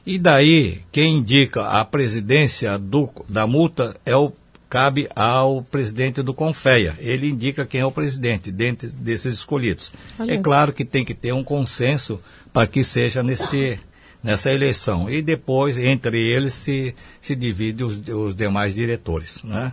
E 0.04 0.18
daí, 0.18 0.80
quem 0.90 1.18
indica 1.18 1.64
a 1.64 1.84
presidência 1.84 2.76
do, 2.78 3.08
da 3.28 3.46
multa 3.46 3.96
é 4.04 4.16
o 4.16 4.32
cabe 4.68 5.06
ao 5.14 5.62
presidente 5.62 6.22
do 6.22 6.32
Confeia. 6.32 6.96
Ele 6.98 7.28
indica 7.28 7.66
quem 7.66 7.82
é 7.82 7.86
o 7.86 7.92
presidente 7.92 8.50
dentre 8.50 8.88
desses 8.88 9.34
escolhidos. 9.34 9.92
Olha. 10.18 10.32
É 10.32 10.38
claro 10.38 10.72
que 10.72 10.84
tem 10.84 11.04
que 11.04 11.14
ter 11.14 11.32
um 11.32 11.44
consenso 11.44 12.18
para 12.52 12.66
que 12.66 12.82
seja 12.82 13.22
nesse, 13.22 13.78
nessa 14.22 14.50
eleição. 14.50 15.10
E 15.10 15.20
depois, 15.20 15.76
entre 15.76 16.18
eles, 16.20 16.54
se, 16.54 16.94
se 17.20 17.34
divide 17.34 17.82
os, 17.82 18.00
os 18.08 18.34
demais 18.34 18.74
diretores. 18.74 19.42
Né? 19.42 19.72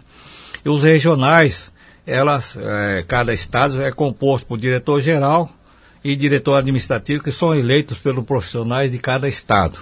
E 0.66 0.70
os 0.70 0.84
regionais, 0.84 1.72
elas, 2.06 2.58
é, 2.58 3.04
cada 3.08 3.34
estado 3.34 3.82
é 3.82 3.92
composto 3.92 4.48
por 4.48 4.58
diretor-geral 4.58 5.50
e 6.04 6.16
diretor 6.16 6.56
administrativo, 6.56 7.24
que 7.24 7.32
são 7.32 7.54
eleitos 7.54 7.98
pelos 8.00 8.26
profissionais 8.26 8.92
de 8.92 8.98
cada 8.98 9.28
estado. 9.28 9.80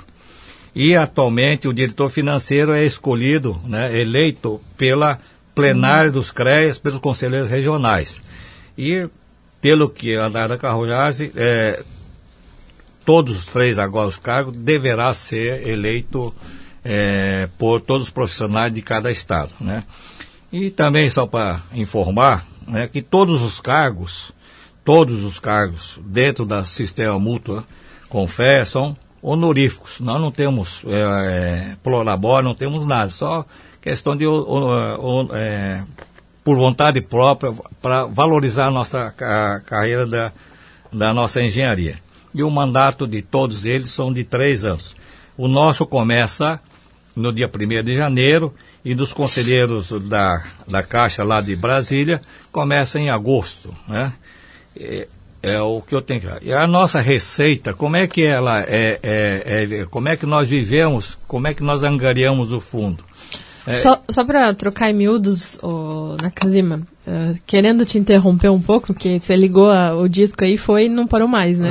E 0.76 0.96
atualmente 0.96 1.68
o 1.68 1.74
diretor 1.74 2.10
financeiro 2.10 2.72
é 2.72 2.86
escolhido, 2.86 3.60
né, 3.66 4.00
eleito 4.00 4.62
pela 4.78 5.20
plenária 5.56 6.12
dos 6.12 6.32
CREAS, 6.32 6.78
pelos 6.78 7.00
conselheiros 7.00 7.50
regionais. 7.50 8.22
E 8.78 9.10
pelo 9.60 9.90
que 9.90 10.16
a 10.16 10.30
Nara 10.30 10.58
Carrojase, 10.58 11.32
é, 11.36 11.84
todos 13.08 13.40
os 13.40 13.46
três 13.46 13.80
agora 13.80 14.10
os 14.10 14.18
cargos, 14.18 14.54
deverá 14.54 15.14
ser 15.14 15.66
eleito 15.66 16.36
é, 16.84 17.48
por 17.58 17.80
todos 17.80 18.08
os 18.08 18.10
profissionais 18.10 18.74
de 18.74 18.82
cada 18.82 19.10
estado. 19.10 19.54
Né? 19.62 19.86
E 20.52 20.70
também, 20.70 21.10
só 21.10 21.26
para 21.26 21.62
informar, 21.74 22.46
né, 22.68 22.86
que 22.86 23.02
todos 23.02 23.42
os 23.42 23.62
cargos, 23.62 24.34
todos 24.84 25.24
os 25.24 25.40
cargos 25.40 25.98
dentro 26.04 26.46
do 26.46 26.66
sistema 26.66 27.18
fé 28.28 28.66
são 28.66 28.94
honoríficos. 29.22 30.02
Nós 30.02 30.20
não 30.20 30.30
temos 30.30 30.84
é, 30.86 31.78
não 32.44 32.54
temos 32.54 32.86
nada, 32.86 33.10
só 33.10 33.46
questão 33.82 34.18
de 34.18 34.26
é, 35.34 35.82
por 36.44 36.58
vontade 36.58 37.00
própria 37.00 37.54
para 37.82 38.04
valorizar 38.04 38.68
a 38.68 38.72
nossa 38.72 39.14
a 39.18 39.62
carreira 39.62 40.06
da, 40.06 40.34
da 40.92 41.14
nossa 41.14 41.42
engenharia. 41.42 42.06
E 42.34 42.44
o 42.44 42.52
mandato 42.52 43.08
de 43.08 43.22
todos 43.22 43.66
eles 43.66 43.90
são 43.90 44.12
de 44.12 44.24
três 44.24 44.64
anos. 44.66 44.96
O 45.38 45.48
nosso 45.48 45.86
começa 45.86 46.60
no 47.16 47.34
dia 47.34 47.50
1 47.50 47.84
de 47.84 47.96
janeiro 47.96 48.54
e 48.86 48.94
dos 48.94 49.14
conselheiros 49.14 49.92
da, 50.08 50.44
da 50.68 50.84
Caixa 50.84 51.24
lá 51.24 51.42
de 51.42 51.56
Brasília 51.56 52.22
começa 52.52 53.00
em 53.00 53.10
agosto. 53.10 53.74
Né? 53.88 54.14
É 55.42 55.62
o 55.62 55.82
que 55.82 55.96
eu 55.96 56.02
tenho 56.02 56.22
que. 56.22 56.28
E 56.42 56.54
a 56.54 56.68
nossa 56.68 57.00
receita, 57.00 57.74
como 57.74 57.96
é 57.96 58.08
que 58.08 58.24
ela 58.24 58.62
é, 58.62 59.00
é, 59.02 59.82
é, 59.82 59.86
como 59.86 60.10
é 60.10 60.18
que 60.18 60.26
nós 60.26 60.50
vivemos, 60.50 61.18
como 61.28 61.48
é 61.48 61.54
que 61.54 61.64
nós 61.64 61.84
angariamos 61.84 62.52
o 62.52 62.60
fundo? 62.60 63.04
É... 63.66 63.78
Só, 63.78 64.02
só 64.10 64.26
para 64.26 64.54
trocar 64.54 64.90
em 64.90 64.94
miúdos, 64.94 65.60
oh, 65.62 66.16
Nakazima, 66.22 66.82
uh, 67.08 67.40
querendo 67.46 67.86
te 67.86 67.98
interromper 67.98 68.50
um 68.50 68.62
pouco, 68.62 68.88
porque 68.88 69.20
você 69.20 69.36
ligou 69.36 69.72
a, 69.72 69.96
o 69.96 70.08
disco 70.08 70.44
aí 70.44 70.58
foi 70.58 70.86
e 70.86 70.90
não 70.90 71.08
parou 71.08 71.28
mais, 71.28 71.58
né? 71.58 71.70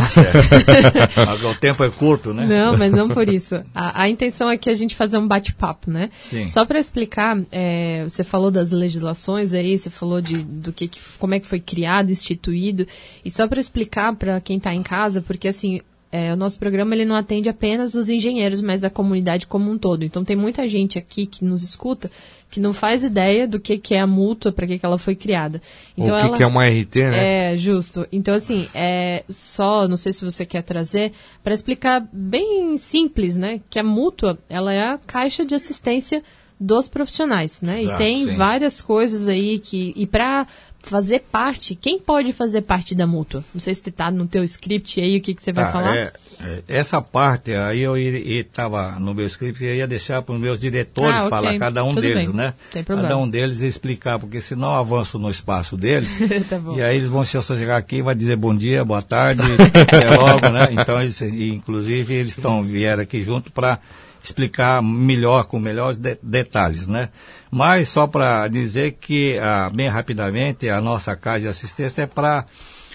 mas 1.17 1.45
o 1.45 1.55
tempo 1.55 1.85
é 1.85 1.91
curto, 1.91 2.33
né? 2.33 2.47
Não, 2.47 2.77
mas 2.77 2.91
não 2.91 3.09
por 3.09 3.29
isso. 3.29 3.57
A, 3.75 4.03
a 4.03 4.09
intenção 4.09 4.49
aqui 4.49 4.71
é 4.71 4.73
a 4.73 4.77
gente 4.77 4.97
fazer 4.97 5.19
um 5.19 5.29
bate-papo, 5.29 5.91
né? 5.91 6.11
Sim. 6.19 6.49
Só 6.49 6.65
para 6.65 6.81
explicar, 6.81 7.39
é, 7.53 8.05
você 8.05 8.25
falou 8.25 8.51
das 8.51 8.73
legislações 8.73 9.53
aí, 9.53 9.79
você 9.79 9.91
falou 9.91 10.21
de 10.21 10.39
do 10.43 10.73
que, 10.73 10.91
como 11.19 11.35
é 11.35 11.41
que 11.41 11.47
foi 11.47 11.61
criado, 11.61 12.11
instituído, 12.11 12.87
e 13.25 13.31
só 13.31 13.47
para 13.47 13.61
explicar 13.61 14.15
para 14.17 14.41
quem 14.41 14.57
está 14.57 14.75
em 14.75 14.83
casa, 14.83 15.21
porque 15.21 15.49
assim, 15.49 15.81
é, 16.11 16.33
o 16.33 16.37
nosso 16.37 16.59
programa 16.59 16.95
ele 16.95 17.05
não 17.05 17.17
atende 17.17 17.49
apenas 17.49 17.95
os 17.95 18.09
engenheiros, 18.09 18.61
mas 18.61 18.85
a 18.85 18.91
comunidade 18.91 19.47
como 19.47 19.71
um 19.71 19.77
todo. 19.77 20.05
Então 20.05 20.25
tem 20.25 20.37
muita 20.37 20.67
gente 20.67 20.99
aqui 20.99 21.27
que 21.27 21.45
nos 21.45 21.63
escuta 21.63 22.11
que 22.51 22.61
não 22.61 22.73
faz 22.73 23.03
ideia 23.03 23.47
do 23.47 23.61
que, 23.61 23.79
que 23.79 23.95
é 23.95 24.01
a 24.01 24.07
multa, 24.07 24.53
para 24.53 24.67
que, 24.67 24.79
que 24.79 24.87
ela 24.87 24.99
foi 24.99 25.15
criada. 25.15 25.61
Então, 25.97 26.15
o 26.15 26.19
que, 26.19 26.27
ela, 26.27 26.37
que 26.37 26.43
é 26.43 26.47
uma 26.47 26.67
RT, 26.67 26.97
né? 26.97 27.53
É, 27.53 27.59
justo. 27.59 28.07
Então, 28.11 28.35
assim, 28.35 28.69
é 28.75 29.25
só, 29.29 29.87
não 29.89 29.97
sei 29.97 30.13
se 30.13 30.25
você 30.25 30.47
quer 30.47 30.63
trazer, 30.63 31.13
para 31.43 31.55
explicar 31.55 32.07
bem 32.13 32.77
simples, 32.79 33.37
né? 33.37 33.61
Que 33.69 33.79
a 33.79 33.85
mútua, 33.85 34.39
ela 34.49 34.73
é 34.73 34.83
a 34.83 34.99
caixa 34.99 35.45
de 35.45 35.55
assistência 35.55 36.23
dos 36.59 36.89
profissionais, 36.89 37.61
né? 37.61 37.83
Exato, 37.83 38.03
e 38.03 38.05
tem 38.05 38.27
sim. 38.27 38.35
várias 38.35 38.81
coisas 38.81 39.29
aí 39.29 39.59
que 39.59 39.93
e 39.95 40.07
para 40.07 40.47
fazer 40.91 41.25
parte, 41.31 41.75
quem 41.75 41.99
pode 41.99 42.33
fazer 42.33 42.63
parte 42.63 42.95
da 42.95 43.07
mútua? 43.07 43.45
Não 43.53 43.61
sei 43.61 43.75
se 43.75 43.89
está 43.89 44.11
no 44.11 44.27
teu 44.27 44.45
script 44.45 45.01
aí, 45.01 45.19
o 45.19 45.21
que, 45.21 45.35
que 45.35 45.43
você 45.43 45.53
vai 45.53 45.65
ah, 45.65 45.73
falar? 45.73 45.97
É, 45.97 46.13
é, 46.41 46.63
essa 46.69 47.03
parte 47.03 47.53
aí 47.53 47.81
eu 47.81 47.97
estava 47.97 48.99
no 49.01 49.15
meu 49.15 49.27
script 49.27 49.65
e 49.65 49.77
ia 49.77 49.87
deixar 49.87 50.23
para 50.23 50.35
os 50.35 50.41
meus 50.41 50.59
diretores 50.59 51.15
ah, 51.15 51.27
okay. 51.27 51.31
falar, 51.31 51.59
cada 51.59 51.85
um 51.85 51.91
Tudo 51.91 52.03
deles, 52.03 52.27
bem. 52.27 52.35
né? 52.35 52.55
Tem 52.73 52.85
problema. 52.85 53.09
Cada 53.09 53.21
um 53.21 53.29
deles 53.29 53.61
explicar, 53.61 54.19
porque 54.19 54.41
senão 54.41 54.69
eu 54.69 54.77
avanço 54.77 55.19
no 55.19 55.31
espaço 55.31 55.77
deles. 55.77 56.19
tá 56.49 56.61
e 56.77 56.83
aí 56.83 56.97
eles 56.97 57.09
vão 57.09 57.25
se 57.25 57.41
chegar 57.43 57.77
aqui 57.77 57.97
e 57.97 58.03
vai 58.03 58.15
dizer 58.15 58.37
bom 58.37 58.55
dia, 58.55 58.85
boa 58.85 59.03
tarde, 59.03 59.43
até 59.75 60.11
logo, 60.11 60.49
né? 60.51 60.69
Então, 60.71 61.01
eles, 61.01 61.21
inclusive, 61.23 62.15
eles 62.15 62.37
estão 62.37 62.63
vieram 62.63 63.03
aqui 63.03 63.23
junto 63.23 63.51
para 63.51 63.79
explicar 64.27 64.83
melhor, 64.83 65.45
com 65.45 65.59
melhores 65.59 65.97
de 65.97 66.19
detalhes, 66.23 66.87
né? 66.87 67.11
Mas 67.51 67.89
só 67.89 68.07
para 68.07 68.49
dizer 68.49 68.93
que, 68.93 69.39
ah, 69.39 69.71
bem 69.73 69.89
rapidamente, 69.89 70.69
a 70.69 70.81
nossa 70.81 71.17
casa 71.17 71.41
de 71.41 71.49
assistência 71.49 72.03
é 72.03 72.07
para 72.07 72.45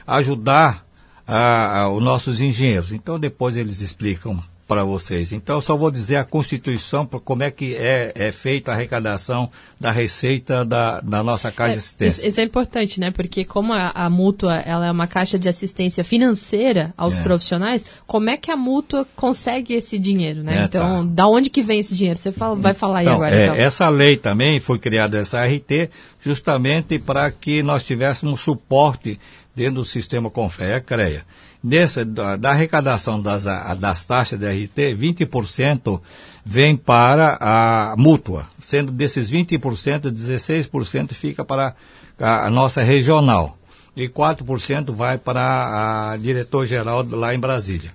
ajudar 0.06 0.86
ah, 1.28 1.90
os 1.90 2.04
nossos 2.04 2.42
engenheiros. 2.42 2.92
Então 2.92 3.20
depois 3.20 3.56
eles 3.56 3.82
explicam 3.82 4.42
para 4.72 4.86
vocês. 4.86 5.34
Então, 5.34 5.60
só 5.60 5.76
vou 5.76 5.92
dizer 5.92 6.16
a 6.16 6.24
Constituição, 6.24 7.06
como 7.06 7.44
é 7.44 7.52
que 7.52 7.76
é, 7.76 8.14
é 8.16 8.32
feita 8.32 8.72
a 8.72 8.74
arrecadação 8.74 9.50
da 9.78 9.92
receita 9.92 10.64
da, 10.64 11.02
da 11.02 11.22
nossa 11.22 11.52
Caixa 11.52 11.72
é, 11.72 11.74
de 11.74 11.80
Assistência. 11.80 12.26
Isso, 12.26 12.40
é 12.40 12.44
importante, 12.44 12.98
né? 12.98 13.12
Porque 13.12 13.44
como 13.44 13.74
a, 13.74 13.92
a, 13.94 14.10
mútua 14.10 14.60
ela 14.60 14.88
é 14.88 14.92
uma 14.92 15.08
caixa 15.08 15.38
de 15.38 15.50
assistência 15.50 16.06
financeira 16.06 16.94
aos 16.96 17.20
é. 17.20 17.22
profissionais, 17.22 17.86
como 18.08 18.30
é 18.30 18.38
que 18.38 18.50
a 18.50 18.56
mútua 18.56 19.06
consegue 19.14 19.74
esse 19.74 20.00
dinheiro, 20.00 20.42
né? 20.42 20.62
É, 20.62 20.64
então, 20.64 21.06
tá. 21.06 21.14
da 21.16 21.28
onde 21.28 21.50
que 21.50 21.62
vem 21.62 21.82
esse 21.82 21.94
dinheiro? 21.94 22.18
Você 22.18 22.32
fala, 22.32 22.56
vai 22.56 22.74
falar 22.74 23.00
aí 23.00 23.06
então, 23.08 23.16
agora. 23.16 23.36
É, 23.36 23.44
então. 23.48 23.56
Essa 23.58 23.90
lei 23.90 24.16
também 24.16 24.62
foi 24.62 24.80
criada, 24.80 25.18
essa 25.18 25.44
RT, 25.44 25.90
justamente 26.22 26.98
para 26.98 27.30
que 27.30 27.62
nós 27.62 27.84
tivéssemos 27.84 28.40
suporte 28.40 29.20
dentro 29.54 29.82
do 29.82 29.86
sistema 29.86 30.30
Confea-CREA. 30.30 31.26
Nessa, 31.64 32.04
da, 32.04 32.36
da, 32.36 32.50
arrecadação 32.52 33.22
das, 33.22 33.44
das 33.44 34.04
taxas 34.04 34.40
de 34.40 34.48
RT, 34.48 34.96
20% 34.98 36.02
vem 36.44 36.76
para 36.76 37.38
a 37.40 37.96
mútua, 37.98 38.48
sendo 38.60 38.92
desses 38.92 39.32
20%, 39.32 40.12
16% 40.12 41.14
fica 41.14 41.46
para 41.46 41.76
a, 42.20 42.48
a 42.48 42.50
nossa 42.50 42.82
regional 42.82 43.60
e 43.96 44.08
4% 44.08 44.92
vai 44.92 45.18
para 45.18 46.14
a 46.14 46.18
diretor-geral 46.18 47.06
lá 47.12 47.34
em 47.36 47.40
Brasília. 47.40 47.94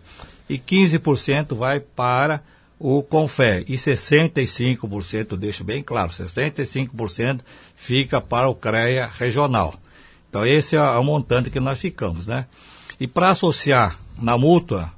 E 0.49 0.59
15% 0.59 1.57
vai 1.57 1.81
para 1.81 2.43
o 2.79 3.03
Confé 3.03 3.65
e 3.67 3.75
65%, 3.75 5.37
deixo 5.37 5.65
bem 5.65 5.83
claro, 5.83 6.11
65% 6.11 7.41
fica 7.75 8.21
para 8.21 8.49
o 8.49 8.55
CREA 8.55 9.11
regional. 9.19 9.75
Então 10.29 10.45
esse 10.47 10.77
é 10.77 10.83
o 10.83 11.03
montante 11.03 11.51
que 11.51 11.59
nós 11.59 11.81
ficamos, 11.81 12.27
né? 12.27 12.47
E 12.99 13.07
para 13.07 13.31
associar 13.31 13.99
na 14.21 14.39
mútua, 14.39 14.91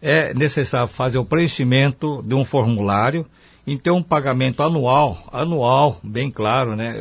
é 0.00 0.32
necessário 0.34 0.86
fazer 0.86 1.18
o 1.18 1.24
preenchimento 1.24 2.22
de 2.24 2.34
um 2.34 2.44
formulário 2.44 3.26
e 3.66 3.76
ter 3.76 3.90
um 3.90 4.02
pagamento 4.02 4.62
anual, 4.62 5.28
anual, 5.32 5.98
bem 6.02 6.30
claro, 6.30 6.76
né? 6.76 7.00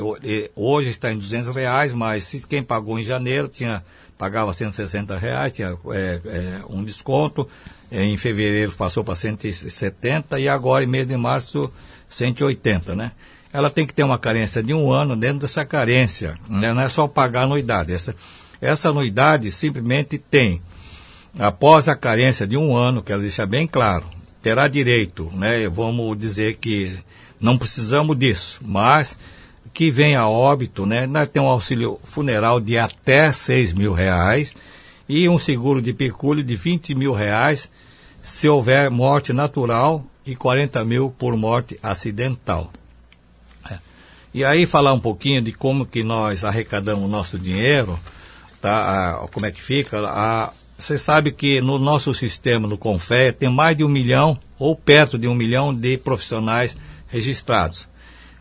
Hoje 0.55 0.89
está 0.89 1.11
em 1.11 1.17
200 1.17 1.55
reais, 1.55 1.93
mas 1.93 2.23
se 2.23 2.45
quem 2.47 2.63
pagou 2.63 2.97
em 2.97 3.03
janeiro 3.03 3.47
tinha 3.47 3.83
pagava 4.17 4.51
160 4.53 5.17
reais, 5.17 5.51
tinha 5.51 5.77
é, 5.91 6.21
é, 6.25 6.61
um 6.69 6.83
desconto. 6.83 7.47
É, 7.91 8.03
em 8.03 8.17
fevereiro 8.17 8.71
passou 8.71 9.03
para 9.03 9.13
170 9.13 10.39
e 10.39 10.49
agora 10.49 10.83
em 10.83 10.87
mês 10.87 11.05
de 11.05 11.15
março 11.15 11.71
180, 12.09 12.95
né? 12.95 13.11
Ela 13.53 13.69
tem 13.69 13.85
que 13.85 13.93
ter 13.93 14.03
uma 14.03 14.17
carência 14.17 14.63
de 14.63 14.73
um 14.73 14.91
ano 14.91 15.15
dentro 15.15 15.39
dessa 15.39 15.63
carência, 15.63 16.35
né? 16.49 16.73
não 16.73 16.81
é 16.81 16.89
só 16.89 17.07
pagar 17.07 17.43
anuidade. 17.43 17.93
Essa, 17.93 18.13
essa 18.61 18.89
anuidade 18.89 19.51
simplesmente 19.51 20.17
tem, 20.17 20.61
após 21.37 21.87
a 21.87 21.95
carência 21.95 22.47
de 22.47 22.57
um 22.57 22.75
ano, 22.75 23.03
quero 23.03 23.21
deixar 23.21 23.45
bem 23.45 23.67
claro, 23.67 24.05
terá 24.41 24.67
direito, 24.67 25.31
né? 25.33 25.67
Vamos 25.67 26.17
dizer 26.17 26.55
que 26.55 26.97
não 27.39 27.57
precisamos 27.57 28.17
disso, 28.17 28.59
mas 28.63 29.17
que 29.73 29.91
venha 29.91 30.21
a 30.21 30.29
óbito, 30.29 30.85
né? 30.85 31.05
Nós 31.05 31.27
temos 31.27 31.49
um 31.49 31.51
auxílio 31.51 31.99
funeral 32.03 32.61
de 32.61 32.77
até 32.77 33.31
6 33.31 33.73
mil 33.73 33.91
reais 33.91 34.55
e 35.07 35.27
um 35.27 35.37
seguro 35.37 35.81
de 35.81 35.93
pecúlio 35.93 36.43
de 36.43 36.55
20 36.55 36.95
mil 36.95 37.13
reais 37.13 37.69
se 38.23 38.47
houver 38.47 38.89
morte 38.89 39.33
natural 39.33 40.03
e 40.25 40.35
40 40.35 40.83
mil 40.83 41.11
por 41.11 41.35
morte 41.37 41.77
acidental. 41.83 42.71
É. 43.69 43.77
E 44.33 44.43
aí 44.43 44.65
falar 44.65 44.93
um 44.93 44.99
pouquinho 44.99 45.41
de 45.41 45.51
como 45.51 45.85
que 45.85 46.03
nós 46.03 46.43
arrecadamos 46.43 47.05
o 47.05 47.09
nosso 47.09 47.37
dinheiro, 47.37 47.99
tá? 48.65 49.21
Ah, 49.21 49.27
como 49.31 49.45
é 49.45 49.51
que 49.51 49.61
fica? 49.61 49.95
Você 50.75 50.97
sabe 50.97 51.31
que 51.31 51.61
no 51.61 51.77
nosso 51.77 52.11
sistema, 52.15 52.67
no 52.67 52.79
Confé, 52.79 53.31
tem 53.31 53.47
mais 53.47 53.77
de 53.77 53.83
um 53.83 53.87
milhão, 53.87 54.39
ou 54.57 54.75
perto 54.75 55.19
de 55.19 55.27
um 55.27 55.35
milhão 55.35 55.71
de 55.73 55.97
profissionais 55.97 56.75
registrados. 57.07 57.87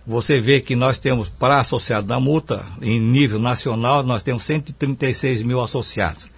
Você 0.07 0.41
vê 0.41 0.61
que 0.61 0.75
nós 0.75 0.97
temos, 0.97 1.29
para 1.29 1.61
associado 1.61 2.07
da 2.07 2.19
multa, 2.19 2.65
em 2.81 2.99
nível 2.99 3.39
nacional, 3.39 4.03
nós 4.03 4.23
temos 4.23 4.45
136 4.45 5.43
mil 5.43 5.61
associados. 5.61 6.31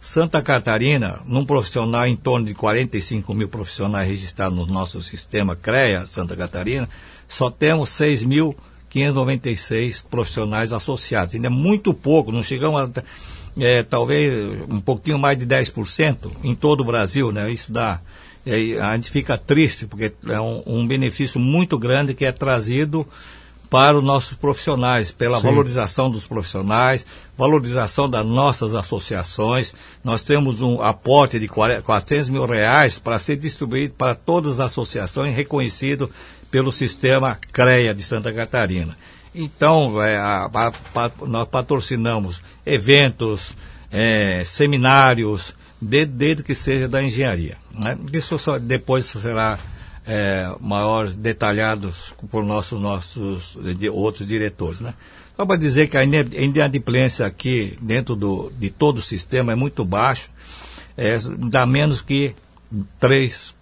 Santa 0.00 0.40
Catarina, 0.40 1.20
num 1.26 1.44
profissional 1.44 2.06
em 2.06 2.14
torno 2.16 2.46
de 2.46 2.54
45 2.54 3.34
mil 3.34 3.48
profissionais 3.48 4.08
registrados 4.08 4.56
no 4.56 4.66
nosso 4.66 5.02
sistema 5.02 5.56
CREA 5.56 6.06
Santa 6.06 6.36
Catarina, 6.36 6.88
só 7.26 7.50
temos 7.50 7.90
6.596 7.90 8.54
profissionais 8.54 8.62
associados. 10.72 11.34
Ainda 11.34 11.46
é 11.46 11.50
muito 11.50 11.94
pouco, 11.94 12.30
não 12.30 12.42
chegamos 12.42 12.80
a 12.80 13.02
é, 13.58 13.82
talvez 13.82 14.62
um 14.68 14.80
pouquinho 14.80 15.18
mais 15.18 15.38
de 15.38 15.46
10% 15.46 16.30
em 16.42 16.54
todo 16.54 16.80
o 16.80 16.84
Brasil, 16.84 17.30
né? 17.32 17.50
Isso 17.50 17.72
dá. 17.72 18.00
a 18.82 18.94
gente 18.94 19.10
fica 19.10 19.36
triste, 19.36 19.86
porque 19.86 20.12
é 20.28 20.40
um, 20.40 20.62
um 20.66 20.86
benefício 20.86 21.38
muito 21.38 21.78
grande 21.78 22.14
que 22.14 22.24
é 22.24 22.32
trazido 22.32 23.06
para 23.68 23.96
os 23.96 24.04
nossos 24.04 24.36
profissionais, 24.36 25.10
pela 25.10 25.38
Sim. 25.38 25.46
valorização 25.46 26.10
dos 26.10 26.26
profissionais, 26.26 27.06
valorização 27.38 28.08
das 28.08 28.24
nossas 28.24 28.74
associações. 28.74 29.74
Nós 30.04 30.20
temos 30.20 30.60
um 30.60 30.82
aporte 30.82 31.38
de 31.38 31.48
400 31.48 32.28
mil 32.28 32.44
reais 32.44 32.98
para 32.98 33.18
ser 33.18 33.36
distribuído 33.36 33.94
para 33.96 34.14
todas 34.14 34.60
as 34.60 34.72
associações, 34.72 35.34
reconhecido 35.34 36.10
pelo 36.52 36.70
sistema 36.70 37.38
CREA 37.50 37.94
de 37.94 38.04
Santa 38.04 38.30
Catarina. 38.30 38.96
Então, 39.34 40.00
é, 40.02 40.18
a, 40.18 40.50
a, 40.52 40.68
a, 40.68 41.26
nós 41.26 41.48
patrocinamos 41.48 42.42
eventos, 42.64 43.56
é, 43.90 44.42
seminários, 44.44 45.54
desde, 45.80 46.12
desde, 46.12 46.42
que 46.42 46.54
seja 46.54 46.86
da 46.86 47.02
engenharia. 47.02 47.56
Né? 47.72 47.96
Isso 48.12 48.38
só, 48.38 48.58
depois 48.58 49.06
será 49.06 49.58
é, 50.06 50.54
maiores 50.60 51.14
detalhados 51.16 52.12
por 52.30 52.44
nossos, 52.44 52.78
nossos 52.78 53.58
de, 53.78 53.88
outros 53.88 54.28
diretores. 54.28 54.82
Né? 54.82 54.92
Só 55.34 55.46
para 55.46 55.56
dizer 55.56 55.88
que 55.88 55.96
a 55.96 56.04
inadimplência 56.04 57.24
aqui, 57.24 57.78
dentro 57.80 58.14
do, 58.14 58.52
de 58.58 58.68
todo 58.68 58.98
o 58.98 59.02
sistema, 59.02 59.52
é 59.52 59.54
muito 59.54 59.86
baixo, 59.86 60.30
é, 60.98 61.16
dá 61.38 61.64
menos 61.64 62.02
que 62.02 62.34
3%. 63.00 63.54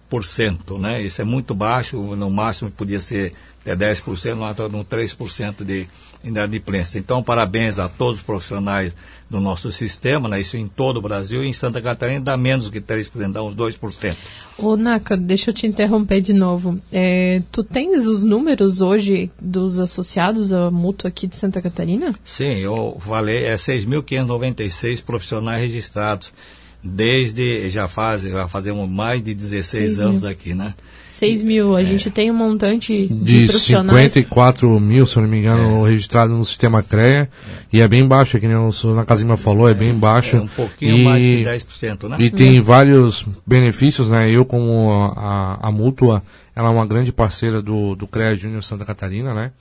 Né? 0.77 1.01
Isso 1.01 1.21
é 1.21 1.25
muito 1.25 1.55
baixo, 1.55 1.97
no 2.15 2.29
máximo 2.29 2.69
podia 2.69 2.99
ser 2.99 3.33
é 3.65 3.75
10%, 3.75 4.35
nós 4.35 4.51
estamos 4.51 4.71
no 4.71 4.83
3% 4.83 5.63
de 5.63 5.87
inadimplência. 6.23 6.97
Então, 6.97 7.21
parabéns 7.21 7.77
a 7.77 7.87
todos 7.87 8.17
os 8.17 8.25
profissionais 8.25 8.95
do 9.29 9.39
nosso 9.39 9.71
sistema, 9.71 10.27
né? 10.27 10.41
isso 10.41 10.57
em 10.57 10.67
todo 10.67 10.97
o 10.97 11.01
Brasil, 11.01 11.43
e 11.43 11.47
em 11.47 11.53
Santa 11.53 11.81
Catarina 11.81 12.19
dá 12.19 12.35
menos 12.35 12.69
que 12.69 12.81
3%, 12.81 13.31
dá 13.31 13.43
uns 13.43 13.55
2%. 13.55 14.15
Ô, 14.57 14.75
Naka, 14.75 15.15
deixa 15.15 15.51
eu 15.51 15.53
te 15.53 15.67
interromper 15.67 16.21
de 16.21 16.33
novo. 16.33 16.79
É, 16.91 17.41
tu 17.51 17.63
tens 17.63 18.07
os 18.07 18.23
números 18.23 18.81
hoje 18.81 19.31
dos 19.39 19.79
associados 19.79 20.51
à 20.51 20.69
mútua 20.71 21.09
aqui 21.09 21.27
de 21.27 21.35
Santa 21.35 21.61
Catarina? 21.61 22.15
Sim, 22.25 22.57
eu 22.57 22.97
falei, 22.99 23.45
é 23.45 23.55
6.596 23.55 25.03
profissionais 25.03 25.61
registrados, 25.61 26.33
desde, 26.83 27.69
já 27.69 27.87
faz, 27.87 28.23
já 28.23 28.47
fazemos 28.47 28.89
mais 28.89 29.23
de 29.23 29.33
16 29.33 29.99
anos 29.99 30.23
aqui, 30.23 30.53
né? 30.53 30.73
6 31.21 31.43
mil. 31.43 31.75
A 31.75 31.83
é. 31.83 31.85
gente 31.85 32.09
tem 32.09 32.31
um 32.31 32.33
montante 32.33 33.07
de, 33.07 33.45
de 33.45 33.53
54 33.53 34.79
mil, 34.79 35.05
se 35.05 35.17
eu 35.17 35.21
não 35.21 35.29
me 35.29 35.37
engano, 35.37 35.85
é. 35.85 35.91
registrado 35.91 36.33
no 36.33 36.43
sistema 36.43 36.81
CREA. 36.81 37.21
É. 37.21 37.29
E 37.71 37.79
é 37.79 37.87
bem 37.87 38.07
baixo, 38.07 38.39
que 38.39 38.47
nem 38.47 38.57
o 38.57 38.71
senhor 38.71 39.05
Casimira 39.05 39.37
falou, 39.37 39.69
é, 39.69 39.73
bem 39.75 39.93
baixo. 39.93 40.37
É 40.37 40.41
um 40.41 40.47
pouquinho 40.47 40.97
e, 40.97 41.03
mais 41.03 41.23
de 41.23 41.43
10%, 41.43 42.09
né? 42.09 42.17
E 42.19 42.31
tem 42.31 42.59
vários 42.59 43.23
benefícios, 43.45 44.09
né? 44.09 44.31
Eu, 44.31 44.43
como 44.43 44.91
a, 44.91 45.59
a, 45.61 45.67
a 45.67 45.71
mútua, 45.71 46.23
ela 46.55 46.69
é 46.69 46.71
uma 46.71 46.87
grande 46.87 47.11
parceira 47.11 47.61
do, 47.61 47.95
do 47.95 48.07
CREA 48.07 48.35
Júnior 48.35 48.63
Santa 48.63 48.83
Catarina, 48.83 49.31
né? 49.31 49.51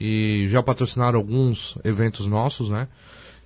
E 0.00 0.48
já 0.50 0.60
patrocinaram 0.64 1.16
alguns 1.16 1.78
eventos 1.84 2.26
nossos, 2.26 2.68
né? 2.68 2.88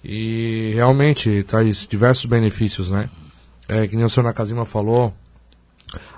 E 0.04 0.72
realmente 0.74 1.42
traz 1.44 1.86
diversos 1.86 2.26
benefícios, 2.26 2.88
né? 2.90 3.08
É, 3.68 3.86
que 3.86 3.96
nem 3.96 4.04
o 4.04 4.08
senhor 4.08 4.24
Nakazima 4.24 4.64
falou, 4.64 5.12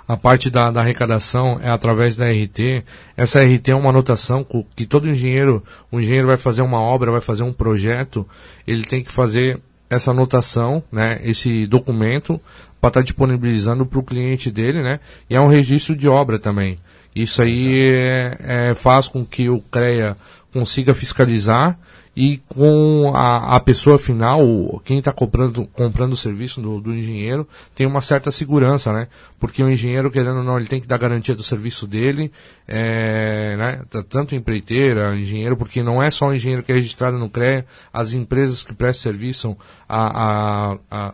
a 0.07 0.17
parte 0.17 0.49
da, 0.49 0.71
da, 0.71 0.81
arrecadação 0.81 1.59
é 1.61 1.69
através 1.69 2.15
da 2.15 2.29
RT. 2.29 2.83
Essa 3.15 3.43
RT 3.43 3.69
é 3.69 3.75
uma 3.75 3.89
anotação 3.89 4.45
que 4.75 4.85
todo 4.85 5.07
engenheiro, 5.07 5.63
o 5.91 5.99
engenheiro 5.99 6.27
vai 6.27 6.37
fazer 6.37 6.61
uma 6.61 6.81
obra, 6.81 7.11
vai 7.11 7.21
fazer 7.21 7.43
um 7.43 7.53
projeto, 7.53 8.27
ele 8.67 8.83
tem 8.83 9.03
que 9.03 9.11
fazer 9.11 9.59
essa 9.89 10.11
anotação, 10.11 10.83
né, 10.91 11.19
esse 11.23 11.65
documento, 11.67 12.39
para 12.79 12.87
estar 12.87 12.99
tá 12.99 13.03
disponibilizando 13.03 13.85
para 13.85 13.99
o 13.99 14.03
cliente 14.03 14.49
dele, 14.49 14.81
né, 14.81 14.99
e 15.29 15.35
é 15.35 15.41
um 15.41 15.47
registro 15.47 15.95
de 15.95 16.07
obra 16.07 16.39
também. 16.39 16.77
Isso 17.15 17.41
aí 17.41 17.91
é, 17.93 18.37
é, 18.39 18.73
faz 18.73 19.09
com 19.09 19.25
que 19.25 19.49
o 19.49 19.59
CREA 19.59 20.15
consiga 20.53 20.93
fiscalizar 20.93 21.77
e 22.15 22.41
com 22.49 23.13
a, 23.15 23.55
a 23.55 23.59
pessoa 23.59 23.97
final, 23.97 24.81
quem 24.83 24.99
está 24.99 25.13
comprando, 25.13 25.65
comprando 25.67 26.11
o 26.11 26.17
serviço 26.17 26.61
do, 26.61 26.81
do, 26.81 26.93
engenheiro, 26.93 27.47
tem 27.73 27.87
uma 27.87 28.01
certa 28.01 28.31
segurança, 28.31 28.91
né? 28.91 29.07
Porque 29.39 29.63
o 29.63 29.69
engenheiro, 29.71 30.11
querendo 30.11 30.37
ou 30.37 30.43
não, 30.43 30.57
ele 30.57 30.67
tem 30.67 30.81
que 30.81 30.87
dar 30.87 30.97
garantia 30.97 31.33
do 31.33 31.43
serviço 31.43 31.87
dele, 31.87 32.29
é, 32.67 33.55
né? 33.57 33.81
tanto 34.09 34.35
empreiteira, 34.35 35.15
engenheiro, 35.15 35.55
porque 35.55 35.81
não 35.81 36.03
é 36.03 36.11
só 36.11 36.27
o 36.27 36.33
engenheiro 36.33 36.63
que 36.63 36.71
é 36.71 36.75
registrado 36.75 37.17
no 37.17 37.29
CREA, 37.29 37.65
as 37.93 38.11
empresas 38.11 38.61
que 38.61 38.73
prestam 38.73 39.11
serviço 39.11 39.57
a, 39.87 40.77
a, 40.89 41.13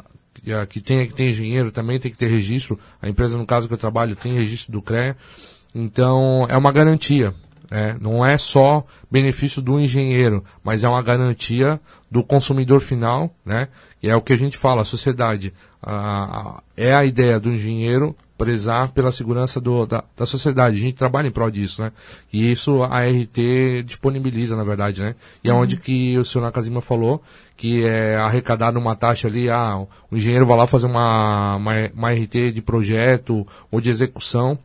a 0.55 0.65
que 0.67 0.81
tem, 0.81 1.05
que 1.07 1.13
tem 1.13 1.29
engenheiro 1.29 1.71
também 1.71 1.99
tem 1.99 2.11
que 2.11 2.17
ter 2.17 2.27
registro. 2.27 2.79
A 3.01 3.09
empresa, 3.09 3.37
no 3.37 3.45
caso 3.45 3.67
que 3.67 3.73
eu 3.73 3.77
trabalho, 3.77 4.15
tem 4.15 4.33
registro 4.33 4.71
do 4.71 4.81
CREA. 4.81 5.15
Então, 5.75 6.47
é 6.49 6.57
uma 6.57 6.71
garantia. 6.71 7.35
É, 7.69 7.95
não 7.99 8.25
é 8.25 8.37
só 8.37 8.85
benefício 9.11 9.61
do 9.61 9.79
engenheiro, 9.79 10.43
mas 10.63 10.83
é 10.83 10.89
uma 10.89 11.01
garantia 11.01 11.79
do 12.09 12.23
consumidor 12.23 12.79
final, 12.79 13.33
né? 13.45 13.67
E 14.01 14.09
é 14.09 14.15
o 14.15 14.21
que 14.21 14.33
a 14.33 14.37
gente 14.37 14.57
fala, 14.57 14.81
a 14.81 14.85
sociedade 14.85 15.53
a, 15.81 15.93
a, 15.93 16.63
é 16.75 16.93
a 16.95 17.03
ideia 17.03 17.39
do 17.39 17.49
engenheiro 17.49 18.15
prezar 18.37 18.91
pela 18.91 19.11
segurança 19.11 19.59
do, 19.59 19.85
da, 19.85 20.03
da, 20.15 20.25
sociedade. 20.25 20.77
A 20.77 20.79
gente 20.79 20.95
trabalha 20.95 21.27
em 21.27 21.31
prol 21.31 21.49
disso, 21.49 21.81
né? 21.81 21.91
E 22.31 22.51
isso 22.51 22.83
a 22.83 23.01
RT 23.01 23.83
disponibiliza, 23.83 24.55
na 24.55 24.63
verdade, 24.63 25.01
né? 25.01 25.15
E 25.43 25.49
é 25.49 25.53
uhum. 25.53 25.61
onde 25.61 25.77
que 25.77 26.17
o 26.17 26.23
senhor 26.23 26.43
Nakazima 26.45 26.79
falou 26.79 27.21
que 27.55 27.83
é 27.83 28.15
arrecadado 28.15 28.77
uma 28.77 28.95
taxa 28.95 29.27
ali, 29.27 29.49
ah, 29.49 29.83
o 30.11 30.15
engenheiro 30.15 30.45
vai 30.45 30.55
lá 30.55 30.67
fazer 30.67 30.85
uma, 30.85 31.55
uma, 31.55 31.73
uma 31.93 32.11
RT 32.11 32.51
de 32.53 32.61
projeto 32.61 33.45
ou 33.71 33.81
de 33.81 33.89
execução 33.89 34.59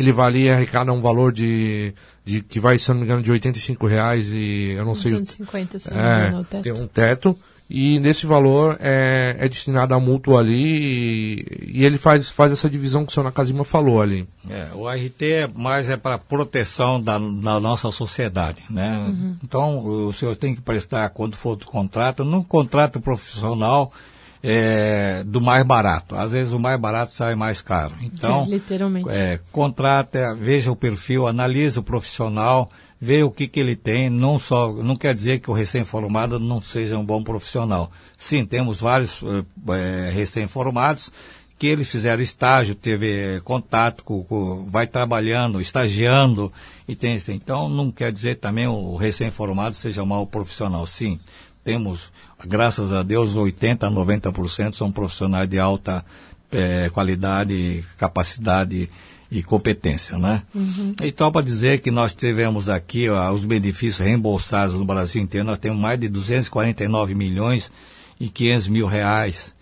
ele 0.00 0.12
valia 0.12 0.54
arrecada 0.54 0.92
um 0.92 1.00
valor 1.00 1.30
de, 1.30 1.94
de 2.24 2.40
que 2.40 2.58
vai, 2.58 2.78
se 2.78 2.88
não 2.88 2.96
me 2.96 3.04
engano, 3.04 3.22
de 3.22 3.30
85 3.30 3.86
reais 3.86 4.32
e 4.32 4.70
eu 4.70 4.84
não 4.84 4.94
150, 4.94 5.26
sei. 5.26 5.36
150, 5.36 5.78
se 5.78 5.90
não 5.90 5.96
me 5.96 6.02
engano, 6.02 6.46
é, 6.52 6.62
Tem 6.62 6.72
um 6.72 6.86
teto. 6.86 7.38
E 7.72 8.00
nesse 8.00 8.26
valor 8.26 8.76
é, 8.80 9.36
é 9.38 9.48
destinado 9.48 9.94
a 9.94 10.00
mútuo 10.00 10.36
ali 10.36 10.56
e, 10.56 11.80
e, 11.80 11.84
ele 11.84 11.98
faz, 11.98 12.28
faz 12.28 12.50
essa 12.50 12.68
divisão 12.68 13.04
que 13.04 13.12
o 13.12 13.14
senhor 13.14 13.22
Nakazima 13.22 13.62
falou 13.62 14.02
ali. 14.02 14.26
É, 14.48 14.68
o 14.74 14.88
ART 14.88 15.22
é 15.22 15.46
mais 15.54 15.88
é 15.88 15.96
para 15.96 16.18
proteção 16.18 17.00
da, 17.00 17.16
da, 17.16 17.60
nossa 17.60 17.92
sociedade, 17.92 18.64
né? 18.68 18.96
Uhum. 19.06 19.36
Então 19.44 19.86
o 19.86 20.12
senhor 20.12 20.34
tem 20.34 20.52
que 20.52 20.60
prestar 20.60 21.10
quando 21.10 21.36
for 21.36 21.54
do 21.54 21.66
contrato, 21.66 22.24
num 22.24 22.42
contrato 22.42 23.00
profissional 23.00 23.92
é, 24.42 25.22
do 25.24 25.40
mais 25.40 25.66
barato. 25.66 26.16
Às 26.16 26.32
vezes 26.32 26.52
o 26.52 26.58
mais 26.58 26.78
barato 26.80 27.14
sai 27.14 27.34
mais 27.34 27.60
caro. 27.60 27.94
Então, 28.02 28.44
é, 28.44 28.50
literalmente. 28.50 29.08
É, 29.08 29.40
contrata, 29.52 30.34
veja 30.34 30.70
o 30.70 30.76
perfil, 30.76 31.26
analisa 31.26 31.80
o 31.80 31.82
profissional, 31.82 32.70
vê 33.00 33.22
o 33.22 33.30
que, 33.30 33.48
que 33.48 33.60
ele 33.60 33.76
tem. 33.76 34.10
Não 34.10 34.38
só, 34.38 34.72
não 34.72 34.96
quer 34.96 35.14
dizer 35.14 35.40
que 35.40 35.50
o 35.50 35.54
recém-formado 35.54 36.38
não 36.38 36.60
seja 36.60 36.98
um 36.98 37.04
bom 37.04 37.22
profissional. 37.22 37.90
Sim, 38.18 38.44
temos 38.44 38.80
vários 38.80 39.22
é, 39.70 40.10
recém-formados 40.10 41.12
que 41.58 41.66
eles 41.66 41.90
fizeram 41.90 42.22
estágio, 42.22 42.74
teve 42.74 43.38
contato 43.42 44.02
com, 44.02 44.24
com, 44.24 44.64
vai 44.64 44.86
trabalhando, 44.86 45.60
estagiando 45.60 46.50
e 46.88 46.96
tem 46.96 47.20
então 47.28 47.68
não 47.68 47.92
quer 47.92 48.10
dizer 48.10 48.36
também 48.36 48.66
o 48.66 48.96
recém-formado 48.96 49.76
seja 49.76 50.02
mau 50.02 50.26
profissional. 50.26 50.86
Sim, 50.86 51.20
temos 51.62 52.10
graças 52.46 52.92
a 52.92 53.02
Deus, 53.02 53.36
80% 53.36 53.84
a 53.84 53.90
90% 53.90 54.74
são 54.74 54.90
profissionais 54.90 55.48
de 55.48 55.58
alta 55.58 56.04
é, 56.50 56.90
qualidade, 56.90 57.84
capacidade 57.96 58.90
e 59.30 59.42
competência, 59.42 60.18
né? 60.18 60.42
Uhum. 60.52 60.94
Então, 61.02 61.30
para 61.30 61.44
dizer 61.44 61.80
que 61.80 61.90
nós 61.90 62.12
tivemos 62.12 62.68
aqui 62.68 63.08
ó, 63.08 63.30
os 63.30 63.44
benefícios 63.44 64.04
reembolsados 64.04 64.74
no 64.74 64.84
Brasil 64.84 65.22
inteiro, 65.22 65.46
nós 65.46 65.58
temos 65.58 65.80
mais 65.80 66.00
de 66.00 66.08
249 66.08 67.14
milhões 67.14 67.70
e 68.18 68.28
500 68.28 68.68
mil 68.68 68.86
reais 68.86 69.54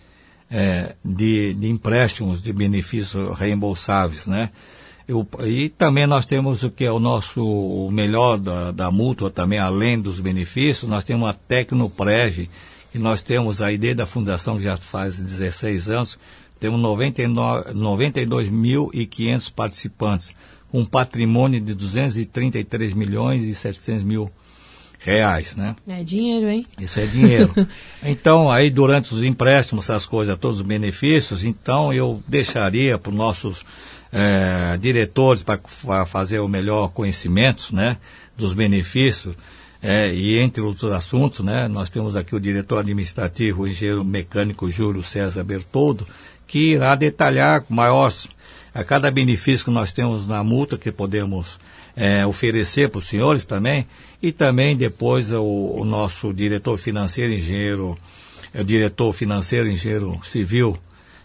é, 0.49 0.95
de, 1.05 1.53
de 1.53 1.69
empréstimos 1.69 2.41
de 2.41 2.51
benefícios 2.51 3.37
reembolsáveis, 3.37 4.25
né? 4.25 4.49
Eu, 5.09 5.27
e 5.43 5.67
também 5.69 6.05
nós 6.05 6.27
temos 6.27 6.63
o 6.63 6.69
que 6.69 6.85
é 6.85 6.91
o 6.91 6.99
nosso 6.99 7.43
o 7.43 7.89
melhor 7.89 8.37
da, 8.37 8.69
da 8.69 8.91
mútua 8.91 9.31
também, 9.31 9.57
além 9.57 9.99
dos 9.99 10.19
benefícios, 10.19 10.87
nós 10.87 11.03
temos 11.03 11.27
a 11.27 11.33
Tecnoprege, 11.33 12.47
que 12.91 12.99
nós 12.99 13.19
temos 13.19 13.59
a 13.59 13.71
ideia 13.71 13.95
da 13.95 14.05
fundação 14.05 14.57
que 14.57 14.63
já 14.65 14.77
faz 14.77 15.19
16 15.19 15.89
anos, 15.89 16.19
temos 16.59 16.79
92.500 16.79 19.51
participantes, 19.51 20.31
com 20.71 20.81
um 20.81 20.85
patrimônio 20.85 21.59
de 21.59 21.73
233 21.73 22.93
milhões 22.93 23.43
e 23.45 23.55
700 23.55 24.03
mil 24.03 24.31
reais, 24.99 25.55
né? 25.55 25.75
É 25.87 26.03
dinheiro, 26.03 26.47
hein? 26.47 26.67
Isso 26.79 26.99
é 26.99 27.07
dinheiro. 27.07 27.51
então, 28.05 28.51
aí 28.51 28.69
durante 28.69 29.15
os 29.15 29.23
empréstimos, 29.23 29.85
essas 29.85 30.05
coisas, 30.05 30.37
todos 30.37 30.59
os 30.59 30.65
benefícios, 30.67 31.43
então 31.43 31.91
eu 31.91 32.21
deixaria 32.27 32.99
para 32.99 33.09
os 33.09 33.17
nossos 33.17 33.65
é, 34.11 34.77
diretores 34.77 35.43
para 35.43 36.05
fazer 36.05 36.39
o 36.39 36.47
melhor 36.47 36.89
conhecimento, 36.89 37.73
né, 37.75 37.97
dos 38.35 38.53
benefícios, 38.53 39.35
é, 39.81 40.13
e 40.13 40.37
entre 40.39 40.61
outros 40.61 40.91
assuntos, 40.91 41.39
né, 41.39 41.67
nós 41.67 41.89
temos 41.89 42.15
aqui 42.15 42.35
o 42.35 42.39
diretor 42.39 42.79
administrativo, 42.79 43.63
o 43.63 43.67
engenheiro 43.67 44.03
mecânico 44.03 44.69
Júlio 44.69 45.03
César 45.03 45.43
Bertoldo, 45.43 46.05
que 46.45 46.73
irá 46.73 46.95
detalhar 46.95 47.61
com 47.61 47.73
maior 47.73 48.11
a 48.73 48.83
cada 48.83 49.09
benefício 49.09 49.65
que 49.65 49.71
nós 49.71 49.91
temos 49.91 50.27
na 50.27 50.43
multa 50.43 50.77
que 50.77 50.91
podemos 50.91 51.59
é, 51.95 52.25
oferecer 52.25 52.89
para 52.89 52.99
os 52.99 53.07
senhores 53.07 53.45
também, 53.45 53.87
e 54.21 54.31
também 54.31 54.75
depois 54.75 55.31
o, 55.31 55.43
o 55.43 55.85
nosso 55.85 56.33
diretor 56.33 56.77
financeiro, 56.77 57.33
engenheiro, 57.33 57.97
é, 58.53 58.63
diretor 58.63 59.13
financeiro, 59.13 59.69
engenheiro 59.69 60.19
civil, 60.23 60.77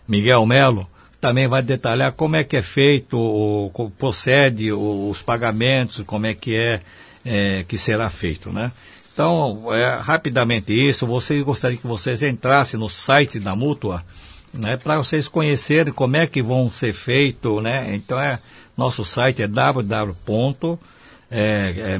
Miguel 0.06 0.44
Melo, 0.46 0.88
também 1.24 1.48
vai 1.48 1.62
detalhar 1.62 2.12
como 2.12 2.36
é 2.36 2.44
que 2.44 2.54
é 2.54 2.60
feito, 2.60 3.16
o, 3.16 3.90
procede 3.96 4.70
os 4.70 5.22
pagamentos, 5.22 6.02
como 6.06 6.26
é 6.26 6.34
que 6.34 6.54
é, 6.54 6.82
é 7.24 7.64
que 7.66 7.78
será 7.78 8.10
feito, 8.10 8.52
né? 8.52 8.70
Então, 9.10 9.72
é, 9.72 9.96
rapidamente 10.02 10.74
isso, 10.74 11.06
vocês 11.06 11.42
gostariam 11.42 11.80
que 11.80 11.86
vocês 11.86 12.22
entrassem 12.22 12.78
no 12.78 12.90
site 12.90 13.40
da 13.40 13.56
Mútua, 13.56 14.04
né, 14.52 14.76
para 14.76 14.98
vocês 14.98 15.26
conhecerem 15.26 15.94
como 15.94 16.14
é 16.14 16.26
que 16.26 16.42
vão 16.42 16.70
ser 16.70 16.92
feito, 16.92 17.58
né? 17.62 17.94
Então 17.94 18.20
é 18.20 18.38
nosso 18.76 19.02
site 19.02 19.42
é 19.42 19.48
www.mutua.com.br, 19.48 20.93
é, 21.30 21.98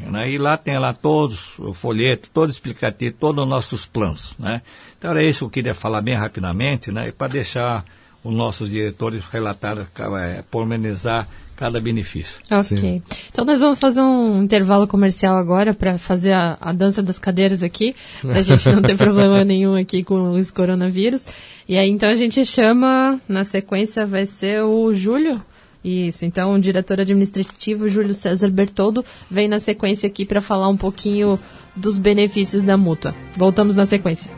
né? 0.00 0.30
E 0.30 0.38
lá 0.38 0.56
tem 0.56 0.78
lá 0.78 0.92
todos 0.92 1.58
o 1.58 1.72
folheto, 1.72 2.28
todo 2.32 2.50
explicativo, 2.50 3.16
todos 3.18 3.42
os 3.42 3.48
nossos 3.48 3.86
planos, 3.86 4.34
né? 4.38 4.62
Então 4.98 5.10
era 5.10 5.22
isso 5.22 5.40
que 5.40 5.44
eu 5.44 5.50
queria 5.50 5.74
falar 5.74 6.00
bem 6.00 6.14
rapidamente, 6.14 6.90
né? 6.90 7.10
Para 7.12 7.28
deixar 7.28 7.84
os 8.22 8.34
nossos 8.34 8.70
diretores 8.70 9.24
relatar, 9.26 9.78
é, 9.78 10.42
pormenizar 10.50 11.28
cada 11.56 11.80
benefício. 11.80 12.38
Ok. 12.50 12.62
Sim. 12.62 13.02
Então 13.30 13.44
nós 13.44 13.60
vamos 13.60 13.78
fazer 13.78 14.02
um 14.02 14.42
intervalo 14.42 14.86
comercial 14.86 15.36
agora 15.36 15.72
para 15.72 15.96
fazer 15.96 16.32
a, 16.32 16.58
a, 16.60 16.72
dança 16.72 17.02
das 17.02 17.18
cadeiras 17.18 17.62
aqui, 17.62 17.96
para 18.20 18.40
a 18.40 18.42
gente 18.42 18.68
não 18.68 18.82
ter 18.82 18.96
problema 18.98 19.42
nenhum 19.42 19.74
aqui 19.74 20.04
com 20.04 20.32
os 20.32 20.50
coronavírus. 20.50 21.26
E 21.66 21.78
aí 21.78 21.88
então 21.88 22.10
a 22.10 22.14
gente 22.14 22.44
chama, 22.44 23.18
na 23.26 23.42
sequência 23.42 24.04
vai 24.04 24.26
ser 24.26 24.62
o 24.62 24.92
Júlio. 24.92 25.40
Isso, 25.86 26.24
então 26.24 26.52
o 26.52 26.60
diretor 26.60 26.98
administrativo 26.98 27.88
Júlio 27.88 28.12
César 28.12 28.50
Bertoldo 28.50 29.04
vem 29.30 29.46
na 29.46 29.60
sequência 29.60 30.08
aqui 30.08 30.26
para 30.26 30.40
falar 30.40 30.68
um 30.68 30.76
pouquinho 30.76 31.38
dos 31.76 31.96
benefícios 31.96 32.64
da 32.64 32.76
mútua. 32.76 33.14
Voltamos 33.36 33.76
na 33.76 33.86
sequência. 33.86 34.32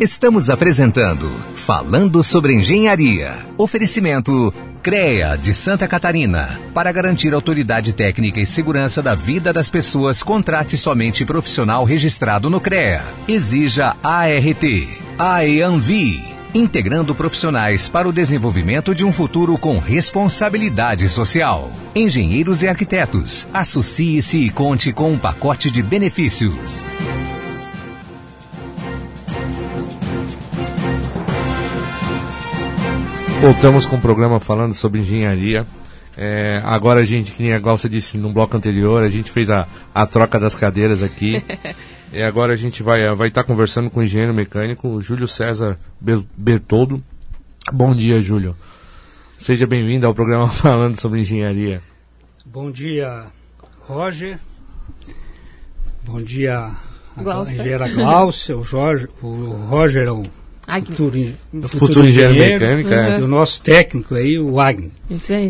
Estamos 0.00 0.48
apresentando 0.48 1.30
Falando 1.52 2.22
sobre 2.22 2.54
Engenharia. 2.54 3.34
Oferecimento 3.58 4.52
CREA 4.82 5.36
de 5.36 5.54
Santa 5.54 5.86
Catarina. 5.86 6.58
Para 6.72 6.90
garantir 6.90 7.34
autoridade 7.34 7.92
técnica 7.92 8.40
e 8.40 8.46
segurança 8.46 9.02
da 9.02 9.14
vida 9.14 9.52
das 9.52 9.68
pessoas, 9.68 10.22
contrate 10.22 10.78
somente 10.78 11.24
profissional 11.26 11.84
registrado 11.84 12.48
no 12.48 12.60
CREA. 12.60 13.04
Exija 13.28 13.94
ART. 14.02 14.64
AEANVI. 15.18 16.43
Integrando 16.56 17.16
profissionais 17.16 17.88
para 17.88 18.08
o 18.08 18.12
desenvolvimento 18.12 18.94
de 18.94 19.04
um 19.04 19.10
futuro 19.10 19.58
com 19.58 19.80
responsabilidade 19.80 21.08
social. 21.08 21.68
Engenheiros 21.96 22.62
e 22.62 22.68
arquitetos. 22.68 23.48
Associe-se 23.52 24.38
e 24.38 24.50
conte 24.50 24.92
com 24.92 25.10
um 25.10 25.18
pacote 25.18 25.68
de 25.68 25.82
benefícios. 25.82 26.84
Voltamos 33.40 33.84
com 33.84 33.96
o 33.96 34.00
programa 34.00 34.38
falando 34.38 34.74
sobre 34.74 35.00
engenharia. 35.00 35.66
É, 36.16 36.62
agora 36.64 37.00
a 37.00 37.04
gente, 37.04 37.32
que 37.32 37.42
nem 37.42 37.52
a 37.52 37.58
Glaucia 37.58 37.90
disse 37.90 38.16
no 38.16 38.32
bloco 38.32 38.56
anterior, 38.56 39.02
a 39.02 39.08
gente 39.08 39.30
fez 39.30 39.50
a, 39.50 39.66
a 39.94 40.06
troca 40.06 40.38
das 40.38 40.54
cadeiras 40.54 41.02
aqui. 41.02 41.42
e 42.12 42.22
agora 42.22 42.52
a 42.52 42.56
gente 42.56 42.82
vai 42.82 43.00
estar 43.02 43.14
vai 43.14 43.30
tá 43.30 43.42
conversando 43.42 43.90
com 43.90 44.00
o 44.00 44.02
engenheiro 44.02 44.32
mecânico 44.32 45.00
Júlio 45.00 45.26
César 45.26 45.78
Bertoldo. 46.36 47.02
Bom 47.72 47.94
dia, 47.94 48.20
Júlio. 48.20 48.56
Seja 49.38 49.66
bem-vindo 49.66 50.06
ao 50.06 50.14
programa 50.14 50.48
falando 50.52 50.98
sobre 50.98 51.20
engenharia. 51.20 51.82
Bom 52.46 52.70
dia, 52.70 53.26
Roger. 53.80 54.38
Bom 56.04 56.20
dia, 56.22 56.70
a 57.16 57.42
engenheira 57.42 57.88
Glaucia, 57.88 58.56
o, 58.56 58.62
Jorge, 58.62 59.08
o 59.22 59.52
Roger, 59.68 60.12
o 60.12 60.22
futuro, 60.22 60.43
futuro, 60.86 61.34
futuro 61.68 62.06
engenheiro 62.08 62.34
mecânico. 62.34 62.90
Uhum. 62.90 62.94
É. 62.94 63.20
E 63.20 63.22
o 63.22 63.28
nosso 63.28 63.60
técnico 63.60 64.14
aí, 64.14 64.38
o 64.38 64.54
Wagner. 64.54 64.90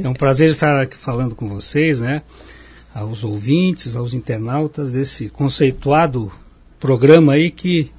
É 0.03 0.09
um 0.09 0.15
prazer 0.15 0.51
estar 0.51 0.81
aqui 0.81 0.97
falando 0.97 1.35
com 1.35 1.49
vocês, 1.49 2.01
né? 2.01 2.23
Aos 2.95 3.25
ouvintes, 3.25 3.97
aos 3.97 4.15
internautas 4.15 4.93
desse 4.93 5.29
conceituado 5.29 6.31
programa 6.79 7.35
aí 7.35 7.51
que 7.51 7.91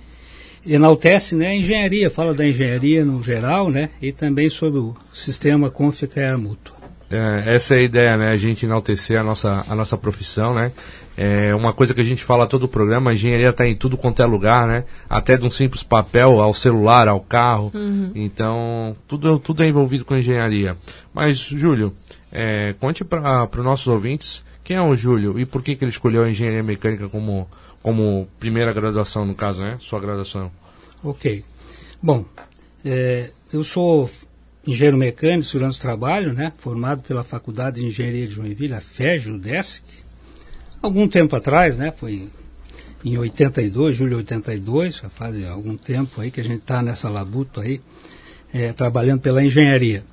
enaltece 0.65 1.36
né, 1.36 1.47
a 1.47 1.56
engenharia, 1.56 2.10
fala 2.10 2.34
da 2.34 2.47
engenharia 2.47 3.06
no 3.06 3.21
geral, 3.21 3.69
né? 3.69 3.89
E 4.01 4.12
também 4.12 4.49
sobre 4.49 4.80
o 4.80 4.95
sistema 5.13 5.69
Conficar 5.69 6.38
Mútua. 6.38 6.75
É, 7.10 7.56
essa 7.56 7.75
é 7.75 7.80
a 7.80 7.82
ideia, 7.82 8.17
né? 8.17 8.32
A 8.32 8.38
gente 8.38 8.65
enaltecer 8.65 9.19
a 9.19 9.23
nossa, 9.23 9.63
a 9.67 9.75
nossa 9.75 9.95
profissão, 9.97 10.54
né? 10.54 10.71
É 11.17 11.56
uma 11.56 11.71
coisa 11.73 11.93
que 11.93 12.01
a 12.01 12.04
gente 12.04 12.23
fala 12.23 12.45
todo 12.45 12.63
o 12.63 12.67
programa, 12.67 13.12
a 13.12 13.13
engenharia 13.13 13.49
está 13.49 13.65
em 13.65 13.75
tudo 13.75 13.97
quanto 13.97 14.21
é 14.21 14.25
lugar, 14.25 14.67
né? 14.67 14.84
Até 15.10 15.38
de 15.38 15.45
um 15.45 15.49
simples 15.49 15.82
papel 15.82 16.41
ao 16.41 16.54
celular, 16.54 17.08
ao 17.08 17.21
carro. 17.21 17.71
Uhum. 17.73 18.12
Então, 18.13 18.95
tudo, 19.08 19.39
tudo 19.39 19.63
é 19.63 19.67
envolvido 19.67 20.04
com 20.04 20.15
engenharia. 20.15 20.78
Mas, 21.13 21.38
Júlio, 21.38 21.93
é, 22.32 22.75
conte 22.80 23.04
para 23.06 23.49
os 23.49 23.63
nossos 23.63 23.88
ouvintes 23.88 24.43
quem 24.63 24.75
é 24.75 24.82
o 24.82 24.95
Júlio 24.95 25.39
e 25.39 25.45
por 25.45 25.62
que, 25.62 25.75
que 25.75 25.86
ele 25.86 25.91
escolheu 25.91 26.23
a 26.23 26.30
engenharia 26.30 26.63
mecânica 26.63 27.08
como, 27.08 27.47
como 27.82 28.28
primeira 28.39 28.73
graduação, 28.73 29.25
no 29.25 29.36
caso, 29.36 29.63
né? 29.63 29.78
Sua 29.80 29.99
graduação. 29.99 30.51
Ok. 31.04 31.45
Bom, 32.01 32.25
é, 32.84 33.32
eu 33.54 33.63
sou 33.63 34.10
engenheiro 34.67 34.97
mecânico 34.97 35.43
segurança 35.43 35.78
do 35.78 35.82
trabalho, 35.82 36.34
né, 36.34 36.51
formado 36.58 37.04
pela 37.04 37.23
Faculdade 37.23 37.80
de 37.80 37.86
Engenharia 37.86 38.28
de 38.28 38.34
Joinville, 38.34 38.73
a 38.73 38.82
FEJ, 38.82 39.28
o 39.28 39.38
DESC. 39.38 40.05
Algum 40.86 41.08
tempo 41.08 41.36
atrás, 41.36 41.80
né, 41.80 41.91
foi 41.98 42.30
em 43.04 43.17
82, 43.17 43.98
julho 43.98 44.12
de 44.12 44.15
82, 44.17 44.98
já 44.98 45.10
faz 45.10 45.43
algum 45.48 45.76
tempo 45.76 46.21
aí 46.21 46.30
que 46.30 46.39
a 46.39 46.43
gente 46.43 46.60
está 46.60 46.80
nessa 46.84 47.10
labuta 47.10 47.62
aí, 47.62 47.82
é, 48.54 48.71
trabalhando 48.71 49.19
pela 49.19 49.43
engenharia. 49.43 50.04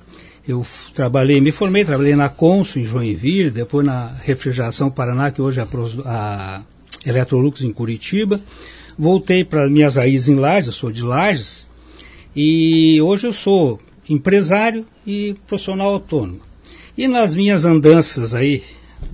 Eu 0.47 0.65
trabalhei, 0.91 1.39
me 1.39 1.51
formei, 1.51 1.85
trabalhei 1.85 2.15
na 2.15 2.27
Consul 2.27 2.81
em 2.81 2.85
Joinville, 2.85 3.51
depois 3.51 3.85
na 3.85 4.07
Refrigeração 4.23 4.89
Paraná, 4.89 5.29
que 5.29 5.43
hoje 5.43 5.59
é 5.59 5.63
a, 5.63 5.67
a 6.07 6.61
Electrolux 7.07 7.61
em 7.61 7.71
Curitiba. 7.71 8.41
Voltei 8.97 9.45
para 9.45 9.69
minhas 9.69 9.95
raízes 9.97 10.27
em 10.27 10.35
Lages, 10.35 10.67
eu 10.67 10.73
sou 10.73 10.91
de 10.91 11.03
Lages, 11.03 11.69
e 12.35 12.99
hoje 12.99 13.27
eu 13.27 13.31
sou 13.31 13.79
empresário 14.09 14.87
e 15.05 15.35
profissional 15.45 15.93
autônomo. 15.93 16.41
E 16.97 17.07
nas 17.07 17.35
minhas 17.35 17.63
andanças 17.63 18.33
aí, 18.33 18.63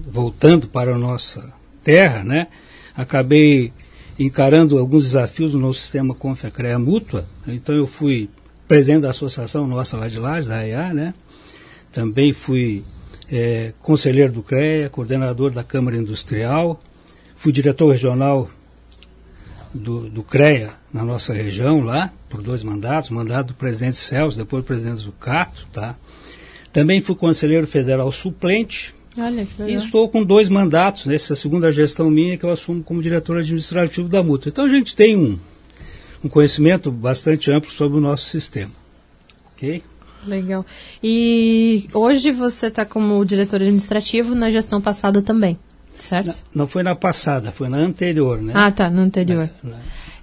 voltando 0.07 0.67
para 0.67 0.95
a 0.95 0.97
nossa 0.97 1.53
terra, 1.83 2.23
né, 2.23 2.47
acabei 2.95 3.73
encarando 4.17 4.77
alguns 4.77 5.03
desafios 5.05 5.53
no 5.53 5.59
nosso 5.59 5.79
sistema 5.79 6.13
Confecrea 6.13 6.77
Mútua. 6.77 7.25
Então 7.47 7.73
eu 7.73 7.87
fui 7.87 8.29
presidente 8.67 9.01
da 9.01 9.09
associação 9.09 9.65
nossa 9.65 9.97
lá 9.97 10.07
de 10.07 10.19
Lages, 10.19 10.51
a 10.51 10.57
AEA, 10.57 10.93
né? 10.93 11.13
Também 11.91 12.31
fui 12.31 12.83
é, 13.31 13.73
conselheiro 13.81 14.31
do 14.31 14.43
CREA, 14.43 14.89
coordenador 14.89 15.51
da 15.51 15.63
Câmara 15.63 15.97
Industrial, 15.97 16.79
fui 17.35 17.51
diretor 17.51 17.89
regional 17.89 18.49
do, 19.73 20.09
do 20.09 20.21
CREA 20.21 20.73
na 20.91 21.03
nossa 21.03 21.33
região 21.33 21.81
lá, 21.81 22.11
por 22.29 22.41
dois 22.41 22.61
mandatos, 22.61 23.09
mandato 23.09 23.47
do 23.47 23.53
presidente 23.53 23.97
Celso, 23.97 24.37
depois 24.37 24.63
do 24.63 24.67
presidente 24.67 24.97
Zucato, 24.97 25.65
tá? 25.71 25.95
Também 26.71 27.01
fui 27.01 27.15
conselheiro 27.15 27.65
federal 27.65 28.11
suplente. 28.11 28.93
Olha, 29.19 29.45
que 29.45 29.61
legal. 29.61 29.69
E 29.69 29.83
estou 29.83 30.09
com 30.09 30.23
dois 30.23 30.49
mandatos 30.49 31.05
nessa 31.05 31.35
segunda 31.35 31.71
gestão 31.71 32.09
minha 32.09 32.37
que 32.37 32.43
eu 32.43 32.51
assumo 32.51 32.83
como 32.83 33.01
diretor 33.01 33.37
administrativo 33.37 34.07
da 34.07 34.23
multa. 34.23 34.49
Então 34.49 34.65
a 34.65 34.69
gente 34.69 34.95
tem 34.95 35.15
um, 35.15 35.39
um 36.23 36.29
conhecimento 36.29 36.91
bastante 36.91 37.51
amplo 37.51 37.71
sobre 37.71 37.97
o 37.97 38.01
nosso 38.01 38.25
sistema. 38.25 38.71
Ok? 39.53 39.83
Legal. 40.25 40.65
E 41.01 41.87
hoje 41.93 42.31
você 42.31 42.67
está 42.67 42.85
como 42.85 43.23
diretor 43.23 43.57
administrativo 43.57 44.35
na 44.35 44.49
gestão 44.49 44.81
passada 44.81 45.21
também, 45.21 45.57
certo? 45.97 46.27
Não, 46.27 46.63
não 46.63 46.67
foi 46.67 46.83
na 46.83 46.95
passada, 46.95 47.51
foi 47.51 47.69
na 47.69 47.77
anterior, 47.77 48.41
né? 48.41 48.53
Ah, 48.55 48.71
tá, 48.71 48.89
no 48.89 49.01
anterior. 49.01 49.49
Na, 49.63 49.71
na... 49.71 49.77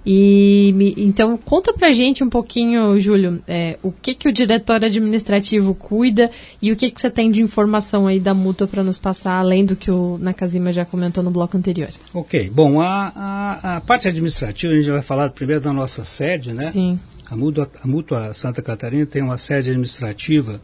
E 0.05 0.71
me, 0.75 0.93
então 0.97 1.37
conta 1.37 1.73
pra 1.73 1.91
gente 1.91 2.23
um 2.23 2.29
pouquinho, 2.29 2.97
Júlio, 2.99 3.41
é, 3.47 3.77
o 3.83 3.91
que 3.91 4.15
que 4.15 4.29
o 4.29 4.31
diretor 4.31 4.83
administrativo 4.83 5.73
cuida 5.73 6.31
e 6.61 6.71
o 6.71 6.75
que 6.75 6.89
que 6.89 6.99
você 6.99 7.09
tem 7.09 7.29
de 7.31 7.41
informação 7.41 8.07
aí 8.07 8.19
da 8.19 8.33
mútua 8.33 8.67
para 8.67 8.83
nos 8.83 8.97
passar, 8.97 9.39
além 9.39 9.65
do 9.65 9.75
que 9.75 9.91
o 9.91 10.17
Nakazima 10.19 10.71
já 10.71 10.85
comentou 10.85 11.23
no 11.23 11.31
bloco 11.31 11.57
anterior. 11.57 11.89
Ok, 12.13 12.49
bom, 12.49 12.79
a, 12.79 13.11
a, 13.15 13.77
a 13.77 13.81
parte 13.81 14.07
administrativa, 14.07 14.73
a 14.73 14.75
gente 14.77 14.89
vai 14.89 15.01
falar 15.01 15.29
primeiro 15.29 15.61
da 15.61 15.73
nossa 15.73 16.05
sede, 16.05 16.53
né? 16.53 16.71
Sim. 16.71 16.99
A 17.29 17.35
mútua, 17.35 17.69
a 17.83 17.87
mútua 17.87 18.33
Santa 18.33 18.61
Catarina 18.61 19.05
tem 19.05 19.21
uma 19.21 19.37
sede 19.37 19.69
administrativa 19.69 20.61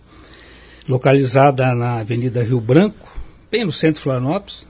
localizada 0.88 1.74
na 1.76 2.00
Avenida 2.00 2.41
Rio 2.43 2.62
Branco, 2.62 3.12
bem 3.52 3.65
no 3.65 3.72
centro 3.72 3.96
de 3.96 4.02
Florianópolis, 4.02 4.65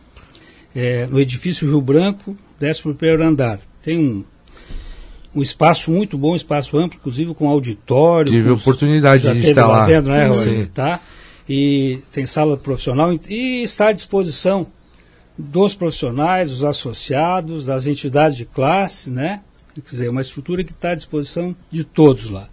é, 0.76 1.06
no 1.06 1.20
edifício 1.20 1.68
Rio 1.68 1.82
Branco, 1.82 2.36
11 2.62 3.24
andar. 3.24 3.60
Tem 3.84 4.00
um 4.00 4.24
um 5.36 5.42
espaço 5.42 5.92
muito 5.92 6.18
bom, 6.18 6.34
um 6.34 6.36
espaço 6.36 6.78
amplo, 6.78 6.98
inclusive 7.00 7.34
com 7.34 7.50
auditório. 7.50 8.32
Tive 8.32 8.50
com, 8.50 8.56
oportunidade 8.56 9.32
de 9.34 9.48
estar 9.48 9.68
lá. 9.68 9.86
Dentro, 9.88 10.12
né, 10.12 10.34
Sim. 10.34 10.66
Tá? 10.68 11.00
E 11.50 12.00
tem 12.12 12.26
sala 12.26 12.56
profissional 12.56 13.18
e 13.28 13.64
está 13.64 13.90
à 13.90 13.92
disposição 13.92 14.68
dos 15.38 15.74
profissionais, 15.74 16.52
dos 16.52 16.64
associados, 16.64 17.66
das 17.66 17.88
entidades 17.88 18.38
de 18.38 18.46
classe, 18.46 19.10
né? 19.10 19.42
Quer 19.74 19.82
dizer, 19.82 20.10
uma 20.10 20.22
estrutura 20.22 20.64
que 20.64 20.72
está 20.72 20.92
à 20.92 20.96
disposição 20.96 21.56
de 21.72 21.84
todos 21.84 22.30
lá. 22.30 22.48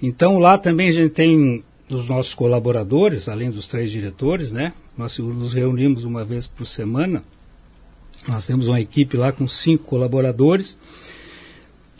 Então 0.00 0.38
lá 0.38 0.56
também 0.56 0.88
a 0.88 0.92
gente 0.92 1.12
tem 1.12 1.64
os 1.90 2.08
nossos 2.08 2.34
colaboradores, 2.34 3.28
além 3.28 3.50
dos 3.50 3.66
três 3.66 3.90
diretores, 3.90 4.52
né? 4.52 4.72
Nós 4.96 5.18
nos 5.18 5.52
reunimos 5.52 6.04
uma 6.04 6.24
vez 6.24 6.46
por 6.46 6.64
semana. 6.64 7.24
Nós 8.28 8.46
temos 8.46 8.68
uma 8.68 8.80
equipe 8.80 9.16
lá 9.16 9.32
com 9.32 9.48
cinco 9.48 9.84
colaboradores 9.84 10.78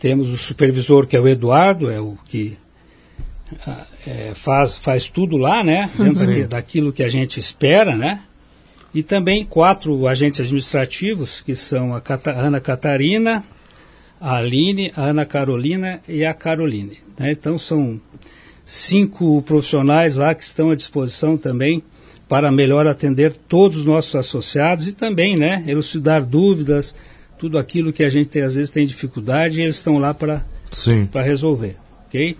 temos 0.03 0.31
o 0.31 0.37
supervisor, 0.37 1.07
que 1.07 1.15
é 1.15 1.19
o 1.21 1.25
Eduardo, 1.29 1.89
é 1.89 1.97
o 1.97 2.17
que 2.25 2.57
ah, 3.65 3.85
é, 4.05 4.33
faz, 4.35 4.75
faz 4.75 5.07
tudo 5.07 5.37
lá, 5.37 5.63
né? 5.63 5.89
Dentro 5.97 6.25
daqui, 6.25 6.43
daquilo 6.43 6.91
que 6.91 7.01
a 7.01 7.07
gente 7.07 7.39
espera, 7.39 7.95
né? 7.95 8.19
E 8.93 9.01
também 9.01 9.45
quatro 9.45 10.05
agentes 10.05 10.41
administrativos, 10.41 11.39
que 11.39 11.55
são 11.55 11.95
a 11.95 12.01
Cata, 12.01 12.31
Ana 12.31 12.59
Catarina, 12.59 13.45
a 14.19 14.35
Aline, 14.35 14.91
a 14.93 15.03
Ana 15.03 15.25
Carolina 15.25 16.01
e 16.05 16.25
a 16.25 16.33
Caroline. 16.33 16.97
Né? 17.17 17.31
Então 17.31 17.57
são 17.57 17.97
cinco 18.65 19.41
profissionais 19.43 20.17
lá 20.17 20.35
que 20.35 20.43
estão 20.43 20.69
à 20.69 20.75
disposição 20.75 21.37
também 21.37 21.81
para 22.27 22.51
melhor 22.51 22.87
atender 22.87 23.33
todos 23.47 23.77
os 23.77 23.85
nossos 23.85 24.13
associados 24.17 24.85
e 24.85 24.91
também, 24.91 25.37
né, 25.37 25.63
elucidar 25.65 26.25
dúvidas, 26.25 26.93
tudo 27.43 27.57
aquilo 27.57 27.91
que 27.91 28.05
a 28.05 28.09
gente 28.09 28.29
tem, 28.29 28.41
às 28.41 28.55
vezes 28.55 28.71
tem 28.71 28.87
dificuldade 28.87 29.59
e 29.59 29.63
eles 29.63 29.75
estão 29.75 29.97
lá 29.97 30.13
para 30.13 30.41
resolver, 31.21 31.75
ok? 32.07 32.37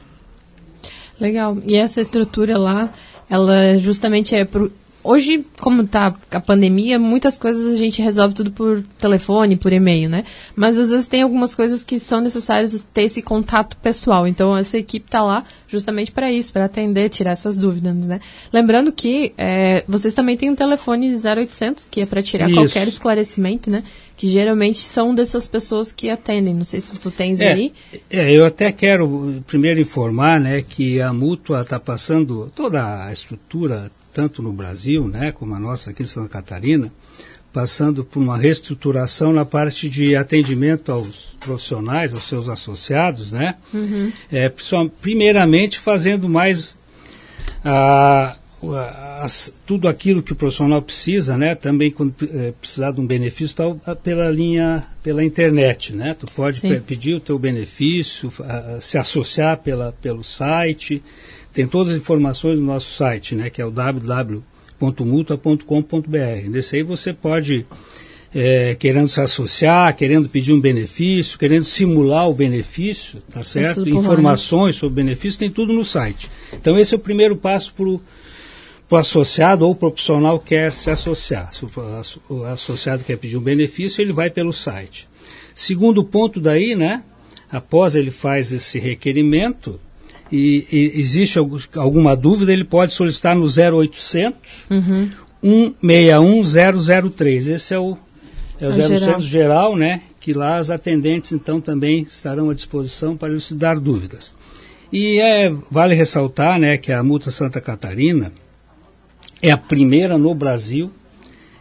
Legal. 1.19 1.57
E 1.67 1.75
essa 1.75 1.99
estrutura 1.99 2.57
lá, 2.57 2.89
ela 3.29 3.77
justamente 3.77 4.33
é 4.33 4.45
pro, 4.45 4.71
Hoje, 5.03 5.45
como 5.59 5.81
está 5.81 6.15
a 6.31 6.39
pandemia, 6.39 6.97
muitas 6.97 7.37
coisas 7.37 7.73
a 7.73 7.75
gente 7.75 8.01
resolve 8.01 8.33
tudo 8.33 8.51
por 8.51 8.81
telefone, 8.97 9.57
por 9.57 9.73
e-mail, 9.73 10.09
né? 10.09 10.23
Mas 10.55 10.77
às 10.77 10.91
vezes 10.91 11.07
tem 11.07 11.21
algumas 11.21 11.53
coisas 11.53 11.83
que 11.83 11.99
são 11.99 12.21
necessárias 12.21 12.87
ter 12.93 13.03
esse 13.03 13.21
contato 13.21 13.75
pessoal. 13.77 14.25
Então 14.25 14.55
essa 14.55 14.77
equipe 14.77 15.05
está 15.05 15.21
lá 15.21 15.43
justamente 15.67 16.11
para 16.11 16.31
isso, 16.31 16.53
para 16.53 16.65
atender, 16.65 17.09
tirar 17.09 17.31
essas 17.31 17.57
dúvidas, 17.57 18.07
né? 18.07 18.21
Lembrando 18.51 18.93
que 18.93 19.33
é, 19.37 19.83
vocês 19.87 20.13
também 20.13 20.37
têm 20.37 20.49
um 20.49 20.55
telefone 20.55 21.13
0800 21.13 21.85
que 21.91 21.99
é 21.99 22.05
para 22.05 22.23
tirar 22.23 22.47
isso. 22.47 22.55
qualquer 22.55 22.87
esclarecimento, 22.87 23.69
né? 23.69 23.83
Que 24.15 24.27
geralmente 24.27 24.79
são 24.79 25.13
dessas 25.13 25.47
pessoas 25.47 25.91
que 25.91 26.09
atendem. 26.09 26.53
Não 26.53 26.63
sei 26.63 26.79
se 26.79 26.97
tu 26.97 27.11
tens 27.11 27.41
é, 27.41 27.51
aí. 27.51 27.73
É, 28.09 28.31
eu 28.31 28.45
até 28.45 28.71
quero 28.71 29.43
primeiro 29.47 29.81
informar, 29.81 30.39
né, 30.39 30.61
que 30.61 31.01
a 31.01 31.11
mútua 31.11 31.61
está 31.61 31.79
passando 31.79 32.51
toda 32.55 33.05
a 33.05 33.11
estrutura 33.11 33.89
tanto 34.13 34.41
no 34.41 34.53
Brasil, 34.53 35.07
né, 35.07 35.31
como 35.31 35.55
a 35.55 35.59
nossa 35.59 35.89
aqui 35.89 36.03
em 36.03 36.05
Santa 36.05 36.29
Catarina, 36.29 36.91
passando 37.51 38.03
por 38.03 38.21
uma 38.21 38.37
reestruturação 38.37 39.31
na 39.31 39.45
parte 39.45 39.87
de 39.87 40.15
atendimento 40.15 40.91
aos 40.91 41.35
profissionais, 41.39 42.13
aos 42.13 42.23
seus 42.23 42.49
associados, 42.49 43.31
né? 43.31 43.55
Uhum. 43.71 44.11
É, 44.31 44.51
primeiramente 44.99 45.77
fazendo 45.77 46.27
mais 46.27 46.75
a, 47.63 48.35
a, 48.63 49.23
a, 49.23 49.27
tudo 49.67 49.87
aquilo 49.87 50.23
que 50.23 50.33
o 50.33 50.35
profissional 50.35 50.81
precisa, 50.81 51.37
né? 51.37 51.53
Também 51.53 51.91
quando 51.91 52.15
é, 52.23 52.53
precisar 52.59 52.91
de 52.91 52.99
um 52.99 53.05
benefício, 53.05 53.55
tal, 53.55 53.75
pela 54.01 54.31
linha, 54.31 54.87
pela 55.03 55.23
internet, 55.23 55.93
né? 55.93 56.15
Tu 56.17 56.25
pode 56.35 56.59
pedir 56.87 57.13
o 57.13 57.19
teu 57.19 57.37
benefício, 57.37 58.33
se 58.81 58.97
associar 58.97 59.57
pela, 59.57 59.91
pelo 60.01 60.23
site, 60.23 61.03
tem 61.53 61.67
todas 61.67 61.93
as 61.93 61.99
informações 61.99 62.57
no 62.57 62.65
nosso 62.65 62.95
site, 62.95 63.35
né, 63.35 63.49
que 63.49 63.61
é 63.61 63.65
o 63.65 63.71
www.multa.com.br. 63.71 66.49
Nesse 66.49 66.77
aí 66.77 66.83
você 66.83 67.13
pode, 67.13 67.65
é, 68.33 68.73
querendo 68.75 69.07
se 69.07 69.21
associar, 69.21 69.95
querendo 69.95 70.27
pedir 70.27 70.51
um 70.51 70.59
benefício, 70.59 71.37
querendo 71.37 71.63
simular 71.63 72.27
o 72.27 72.33
benefício, 72.33 73.21
tá 73.29 73.43
certo? 73.43 73.87
Informações 73.87 74.75
sobre 74.75 75.01
o 75.01 75.05
benefício, 75.05 75.37
tem 75.37 75.51
tudo 75.51 75.71
no 75.71 75.85
site. 75.85 76.27
Então 76.51 76.75
esse 76.77 76.95
é 76.95 76.97
o 76.97 76.99
primeiro 76.99 77.37
passo 77.37 77.71
para 77.75 77.85
o 77.85 78.01
associado 78.97 79.67
ou 79.67 79.75
profissional 79.75 80.39
quer 80.39 80.71
se 80.71 80.89
associar. 80.89 81.53
Se 81.53 81.63
o 82.27 82.43
associado 82.45 83.03
quer 83.03 83.17
pedir 83.17 83.37
um 83.37 83.41
benefício, 83.41 84.01
ele 84.01 84.11
vai 84.11 84.31
pelo 84.31 84.51
site. 84.51 85.07
Segundo 85.53 86.03
ponto 86.03 86.39
daí, 86.39 86.75
né, 86.75 87.03
após 87.51 87.93
ele 87.93 88.09
faz 88.09 88.51
esse 88.51 88.79
requerimento, 88.79 89.79
e, 90.35 90.67
e 90.71 90.99
existe 90.99 91.37
alguma 91.37 92.15
dúvida, 92.15 92.51
ele 92.51 92.63
pode 92.63 92.91
solicitar 92.91 93.35
no 93.35 93.45
0800 93.45 94.65
uhum. 94.67 95.11
161 95.79 97.11
003. 97.11 97.47
Esse 97.49 97.75
é 97.75 97.77
o, 97.77 97.95
é 98.59 98.65
o 98.65 98.71
0800 98.71 98.99
geral. 98.99 99.21
geral, 99.21 99.75
né? 99.75 100.01
Que 100.19 100.33
lá 100.33 100.57
as 100.57 100.71
atendentes 100.71 101.31
então 101.33 101.61
também 101.61 102.01
estarão 102.01 102.49
à 102.49 102.53
disposição 102.55 103.15
para 103.15 103.29
elucidar 103.29 103.79
dúvidas. 103.79 104.33
E 104.91 105.19
é, 105.19 105.53
vale 105.69 105.93
ressaltar 105.93 106.59
né, 106.59 106.77
que 106.77 106.91
a 106.91 107.03
multa 107.03 107.29
Santa 107.29 107.61
Catarina 107.61 108.31
é 109.39 109.51
a 109.51 109.57
primeira 109.57 110.17
no 110.17 110.33
Brasil 110.33 110.91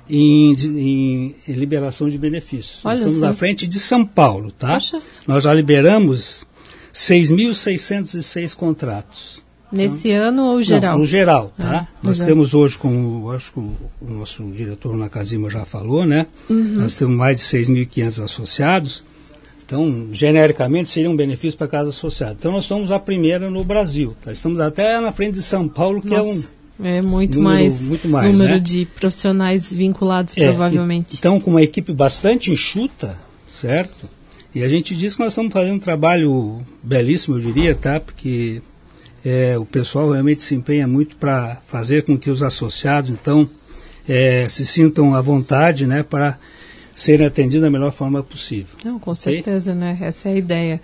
em, 0.08 0.54
em, 0.54 1.34
em 1.46 1.52
liberação 1.52 2.08
de 2.08 2.16
benefícios. 2.16 2.80
Olha 2.84 2.94
Estamos 2.94 3.18
só. 3.18 3.26
na 3.26 3.34
frente 3.34 3.66
de 3.66 3.78
São 3.78 4.02
Paulo, 4.06 4.50
tá? 4.50 4.74
Poxa. 4.74 4.98
Nós 5.26 5.44
já 5.44 5.52
liberamos 5.52 6.46
6.606 6.92 8.54
contratos. 8.54 9.42
Nesse 9.72 10.10
então, 10.10 10.28
ano 10.28 10.44
ou 10.48 10.62
geral? 10.62 10.92
Não, 10.92 10.98
no 10.98 11.06
geral, 11.06 11.52
tá? 11.56 11.88
Ah, 11.90 11.98
Nós 12.02 12.20
temos 12.20 12.52
hoje, 12.52 12.76
como 12.76 13.30
acho 13.30 13.52
que 13.52 13.58
o, 13.58 13.72
o 14.02 14.10
nosso 14.10 14.44
diretor 14.50 14.94
Nakazima 14.94 15.48
já 15.48 15.64
falou, 15.64 16.04
né? 16.04 16.26
Uhum. 16.50 16.74
Nós 16.74 16.94
temos 16.94 17.16
mais 17.16 17.38
de 17.38 17.44
6.500 17.44 18.22
associados. 18.22 19.02
Então, 19.64 20.08
genericamente, 20.12 20.90
seria 20.90 21.10
um 21.10 21.16
benefício 21.16 21.56
para 21.56 21.66
cada 21.66 21.88
associado. 21.88 22.36
Então, 22.38 22.52
nós 22.52 22.66
somos 22.66 22.90
a 22.90 22.98
primeira 22.98 23.48
no 23.48 23.64
Brasil. 23.64 24.14
Tá? 24.20 24.30
Estamos 24.30 24.60
até 24.60 25.00
na 25.00 25.10
frente 25.10 25.36
de 25.36 25.42
São 25.42 25.66
Paulo, 25.66 26.02
que 26.02 26.08
Nossa. 26.08 26.28
é 26.28 26.32
um. 26.32 26.62
É 26.84 27.00
muito 27.00 27.38
número, 27.38 27.62
mais, 27.62 27.80
muito 27.88 28.08
mais 28.08 28.32
número 28.32 28.54
né? 28.54 28.58
de 28.58 28.84
profissionais 28.84 29.72
vinculados, 29.72 30.36
é, 30.36 30.48
provavelmente. 30.48 31.14
E, 31.14 31.16
então, 31.16 31.40
com 31.40 31.50
uma 31.50 31.62
equipe 31.62 31.92
bastante 31.92 32.50
enxuta, 32.50 33.16
certo? 33.48 34.06
E 34.54 34.62
a 34.62 34.68
gente 34.68 34.94
diz 34.94 35.14
que 35.14 35.20
nós 35.20 35.32
estamos 35.32 35.52
fazendo 35.52 35.74
um 35.74 35.78
trabalho 35.78 36.60
belíssimo, 36.82 37.36
eu 37.36 37.40
diria, 37.40 37.74
tá? 37.74 37.98
Porque 37.98 38.60
é, 39.24 39.56
o 39.56 39.64
pessoal 39.64 40.10
realmente 40.10 40.42
se 40.42 40.54
empenha 40.54 40.86
muito 40.86 41.16
para 41.16 41.58
fazer 41.66 42.04
com 42.04 42.18
que 42.18 42.28
os 42.28 42.42
associados, 42.42 43.10
então, 43.10 43.48
é, 44.06 44.46
se 44.48 44.66
sintam 44.66 45.14
à 45.14 45.20
vontade, 45.20 45.86
né? 45.86 46.02
Para 46.02 46.38
serem 46.94 47.26
atendidos 47.26 47.62
da 47.62 47.70
melhor 47.70 47.92
forma 47.92 48.22
possível. 48.22 48.76
Não, 48.84 48.98
com 48.98 49.14
certeza, 49.14 49.74
né? 49.74 49.96
Essa 50.00 50.28
é 50.28 50.32
a 50.32 50.36
ideia. 50.36 50.80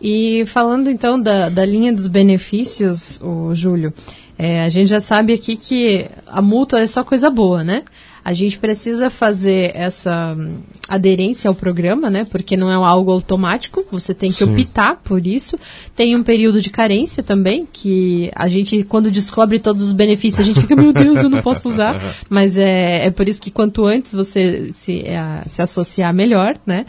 E 0.00 0.44
falando 0.46 0.90
então 0.90 1.20
da, 1.20 1.48
da 1.48 1.64
linha 1.64 1.92
dos 1.92 2.06
benefícios, 2.06 3.20
o 3.22 3.54
Júlio, 3.54 3.92
é, 4.38 4.62
a 4.62 4.68
gente 4.68 4.88
já 4.88 5.00
sabe 5.00 5.32
aqui 5.32 5.56
que 5.56 6.06
a 6.26 6.40
multa 6.40 6.78
é 6.78 6.86
só 6.86 7.02
coisa 7.02 7.30
boa, 7.30 7.64
né? 7.64 7.84
A 8.24 8.32
gente 8.32 8.58
precisa 8.58 9.10
fazer 9.10 9.72
essa 9.74 10.36
hum, 10.38 10.58
aderência 10.88 11.48
ao 11.48 11.54
programa, 11.54 12.10
né? 12.10 12.24
Porque 12.24 12.56
não 12.56 12.70
é 12.70 12.74
algo 12.74 13.10
automático, 13.10 13.84
você 13.90 14.14
tem 14.14 14.30
que 14.30 14.44
Sim. 14.44 14.52
optar 14.52 14.96
por 14.96 15.26
isso. 15.26 15.58
Tem 15.94 16.16
um 16.16 16.22
período 16.22 16.60
de 16.60 16.70
carência 16.70 17.22
também, 17.22 17.66
que 17.72 18.30
a 18.34 18.48
gente, 18.48 18.82
quando 18.84 19.10
descobre 19.10 19.58
todos 19.58 19.82
os 19.82 19.92
benefícios, 19.92 20.40
a 20.40 20.44
gente 20.44 20.60
fica, 20.60 20.76
meu 20.76 20.92
Deus, 20.92 21.22
eu 21.22 21.30
não 21.30 21.42
posso 21.42 21.68
usar. 21.68 22.00
Mas 22.28 22.56
é, 22.56 23.06
é 23.06 23.10
por 23.10 23.28
isso 23.28 23.40
que 23.40 23.50
quanto 23.50 23.84
antes 23.84 24.12
você 24.12 24.70
se, 24.72 25.00
é, 25.00 25.44
se 25.46 25.62
associar, 25.62 26.12
melhor, 26.12 26.56
né? 26.66 26.86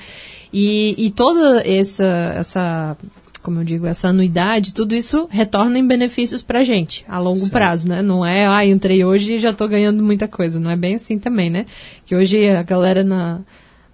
E, 0.52 0.96
e 0.98 1.12
toda 1.12 1.62
essa, 1.66 2.34
essa 2.36 2.98
como 3.40 3.62
eu 3.62 3.64
digo, 3.64 3.86
essa 3.86 4.10
anuidade, 4.10 4.74
tudo 4.74 4.96
isso 4.96 5.28
retorna 5.30 5.80
em 5.80 5.88
benefícios 5.88 6.42
para 6.42 6.60
a 6.60 6.64
gente, 6.64 7.06
a 7.08 7.20
longo 7.20 7.40
certo. 7.40 7.52
prazo, 7.52 7.88
né? 7.88 8.02
Não 8.02 8.26
é, 8.26 8.46
ah, 8.46 8.66
entrei 8.66 9.04
hoje 9.04 9.36
e 9.36 9.40
já 9.40 9.52
estou 9.52 9.68
ganhando 9.68 10.04
muita 10.04 10.28
coisa. 10.28 10.60
Não 10.60 10.70
é 10.70 10.76
bem 10.76 10.96
assim 10.96 11.18
também, 11.18 11.50
né? 11.50 11.66
Que 12.06 12.16
hoje 12.16 12.50
a 12.50 12.64
galera 12.64 13.04
na, 13.04 13.42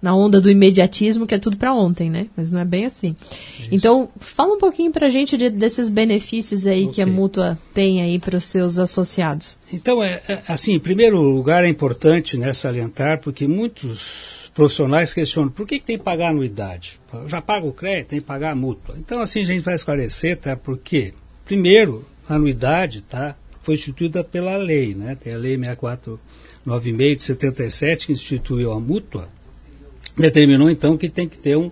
na 0.00 0.14
onda 0.14 0.40
do 0.40 0.50
imediatismo 0.50 1.26
quer 1.26 1.38
tudo 1.38 1.56
para 1.56 1.74
ontem, 1.74 2.10
né? 2.10 2.26
Mas 2.36 2.50
não 2.50 2.60
é 2.60 2.64
bem 2.64 2.84
assim. 2.84 3.16
Isso. 3.58 3.68
Então, 3.72 4.08
fala 4.18 4.54
um 4.54 4.58
pouquinho 4.58 4.92
para 4.92 5.06
a 5.06 5.10
gente 5.10 5.36
de, 5.36 5.48
desses 5.50 5.88
benefícios 5.88 6.66
aí 6.66 6.82
okay. 6.82 6.94
que 6.94 7.02
a 7.02 7.06
mútua 7.06 7.58
tem 7.72 8.02
aí 8.02 8.18
para 8.18 8.36
os 8.36 8.44
seus 8.44 8.78
associados. 8.78 9.58
Então, 9.72 10.02
é, 10.02 10.20
é, 10.28 10.42
assim, 10.48 10.74
em 10.74 10.80
primeiro 10.80 11.20
lugar 11.20 11.64
é 11.64 11.68
importante 11.68 12.36
né, 12.36 12.52
salientar, 12.52 13.20
porque 13.20 13.46
muitos 13.46 14.35
profissionais 14.56 15.12
questionam 15.12 15.50
por 15.50 15.66
que, 15.66 15.78
que 15.78 15.84
tem 15.84 15.98
que 15.98 16.02
pagar 16.02 16.30
anuidade? 16.30 16.98
Já 17.26 17.42
paga 17.42 17.66
o 17.66 17.72
crédito, 17.72 18.08
tem 18.08 18.20
que 18.20 18.26
pagar 18.26 18.52
a 18.52 18.54
mútua. 18.54 18.96
Então, 18.98 19.20
assim, 19.20 19.42
a 19.42 19.44
gente 19.44 19.62
vai 19.62 19.74
esclarecer, 19.74 20.38
tá? 20.38 20.56
Porque, 20.56 21.12
primeiro, 21.44 22.04
a 22.26 22.34
anuidade, 22.34 23.02
tá? 23.02 23.36
Foi 23.62 23.74
instituída 23.74 24.24
pela 24.24 24.56
lei, 24.56 24.94
né? 24.94 25.14
Tem 25.14 25.34
a 25.34 25.36
lei 25.36 25.58
6496 25.58 27.18
de 27.18 27.22
77 27.22 28.06
que 28.06 28.12
instituiu 28.12 28.72
a 28.72 28.80
mútua, 28.80 29.28
determinou 30.16 30.70
então 30.70 30.96
que 30.96 31.10
tem 31.10 31.28
que 31.28 31.36
ter 31.36 31.58
um, 31.58 31.70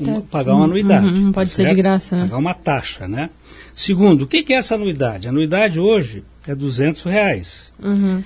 um 0.00 0.20
pagar 0.22 0.56
uma 0.56 0.64
anuidade. 0.64 1.06
Uhum, 1.06 1.26
não 1.26 1.32
pode 1.32 1.50
tá 1.50 1.56
ser 1.56 1.68
de 1.68 1.74
graça, 1.74 2.16
né? 2.16 2.22
Pagar 2.22 2.38
uma 2.38 2.54
taxa, 2.54 3.06
né? 3.06 3.30
Segundo, 3.72 4.22
o 4.22 4.26
que, 4.26 4.42
que 4.42 4.52
é 4.52 4.56
essa 4.56 4.74
anuidade? 4.74 5.28
A 5.28 5.30
anuidade 5.30 5.78
hoje 5.78 6.24
é 6.48 6.54
200 6.54 7.04
reais. 7.04 7.72
Uhum. 7.80 8.24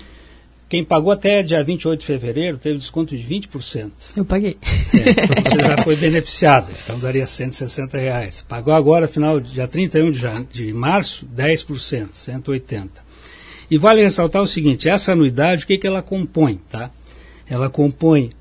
Quem 0.68 0.82
pagou 0.82 1.12
até 1.12 1.44
dia 1.44 1.62
28 1.62 2.00
de 2.00 2.06
fevereiro 2.06 2.58
teve 2.58 2.78
desconto 2.78 3.16
de 3.16 3.22
20%. 3.22 3.90
Eu 4.16 4.24
paguei. 4.24 4.56
É, 4.92 5.10
então 5.10 5.42
você 5.44 5.62
já 5.62 5.84
foi 5.84 5.94
beneficiado, 5.94 6.72
então 6.72 6.98
daria 6.98 7.26
160 7.26 7.96
reais. 7.96 8.44
Pagou 8.48 8.74
agora, 8.74 9.06
final 9.06 9.38
dia 9.38 9.68
31 9.68 10.10
de, 10.10 10.20
de 10.52 10.72
março, 10.72 11.24
10%, 11.26 12.08
180. 12.12 13.04
E 13.70 13.78
vale 13.78 14.02
ressaltar 14.02 14.42
o 14.42 14.46
seguinte, 14.46 14.88
essa 14.88 15.12
anuidade, 15.12 15.64
o 15.64 15.66
que, 15.68 15.78
que 15.78 15.86
ela 15.86 16.02
compõe? 16.02 16.60
Tá? 16.68 16.90
Ela 17.48 17.70
compõe 17.70 18.32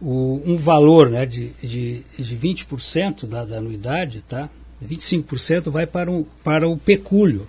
o, 0.00 0.40
um 0.46 0.56
valor 0.56 1.10
né, 1.10 1.26
de, 1.26 1.50
de, 1.62 2.02
de 2.18 2.36
20% 2.36 3.26
da, 3.26 3.44
da 3.44 3.58
anuidade, 3.58 4.22
tá? 4.22 4.48
25% 4.84 5.70
vai 5.70 5.86
para, 5.86 6.10
um, 6.10 6.24
para 6.44 6.68
o 6.68 6.76
pecúlio, 6.78 7.46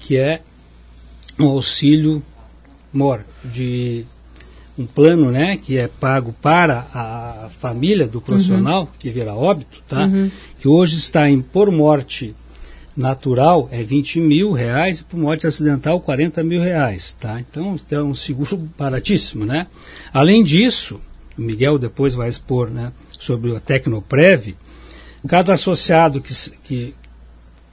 que 0.00 0.16
é 0.16 0.40
um 1.38 1.46
auxílio 1.46 2.22
MOR, 2.96 3.20
de 3.44 4.04
um 4.78 4.86
plano 4.86 5.30
né, 5.30 5.56
que 5.56 5.78
é 5.78 5.88
pago 5.88 6.34
para 6.42 6.86
a 6.92 7.48
família 7.58 8.06
do 8.06 8.20
profissional 8.20 8.82
uhum. 8.82 8.88
que 8.98 9.10
vira 9.10 9.34
óbito, 9.34 9.82
tá? 9.88 10.04
Uhum. 10.04 10.30
que 10.58 10.68
hoje 10.68 10.96
está 10.96 11.28
em 11.30 11.40
por 11.40 11.70
morte 11.70 12.34
natural 12.96 13.68
é 13.70 13.82
20 13.82 14.20
mil 14.20 14.52
reais 14.52 15.00
e 15.00 15.04
por 15.04 15.18
morte 15.18 15.46
acidental 15.46 16.00
40 16.00 16.42
mil 16.42 16.62
reais. 16.62 17.12
Tá? 17.12 17.38
Então 17.40 17.76
é 17.90 18.02
um 18.02 18.14
seguro 18.14 18.56
baratíssimo. 18.56 19.44
Né? 19.44 19.66
Além 20.12 20.42
disso, 20.42 21.00
o 21.36 21.42
Miguel 21.42 21.78
depois 21.78 22.14
vai 22.14 22.28
expor 22.28 22.70
né, 22.70 22.92
sobre 23.18 23.50
o 23.50 23.60
Tecnoprev, 23.60 24.54
cada 25.28 25.52
associado 25.52 26.20
que, 26.20 26.32
que, 26.64 26.94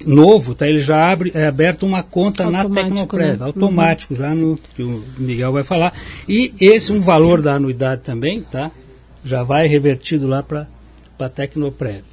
novo, 0.06 0.56
tá? 0.56 0.68
Ele 0.68 0.80
já 0.80 1.12
abre, 1.12 1.32
é 1.34 1.48
aberto 1.48 1.86
uma 1.86 2.04
conta 2.04 2.44
automático, 2.44 2.74
na 2.74 2.84
Tecnoprev, 2.84 3.40
né? 3.40 3.46
automático, 3.46 4.14
uhum. 4.14 4.20
já 4.20 4.36
no 4.36 4.60
que 4.76 4.84
o 4.84 5.04
Miguel 5.18 5.52
vai 5.52 5.64
falar. 5.64 5.94
E 6.28 6.54
esse 6.60 6.92
um 6.92 7.00
valor 7.00 7.42
da 7.42 7.56
anuidade 7.56 8.02
também, 8.02 8.42
tá? 8.42 8.72
Já 9.24 9.44
vai 9.44 9.68
revertido 9.68 10.28
lá 10.28 10.44
para 10.44 10.68
a 11.20 11.30
Tecnoprev 11.30 12.13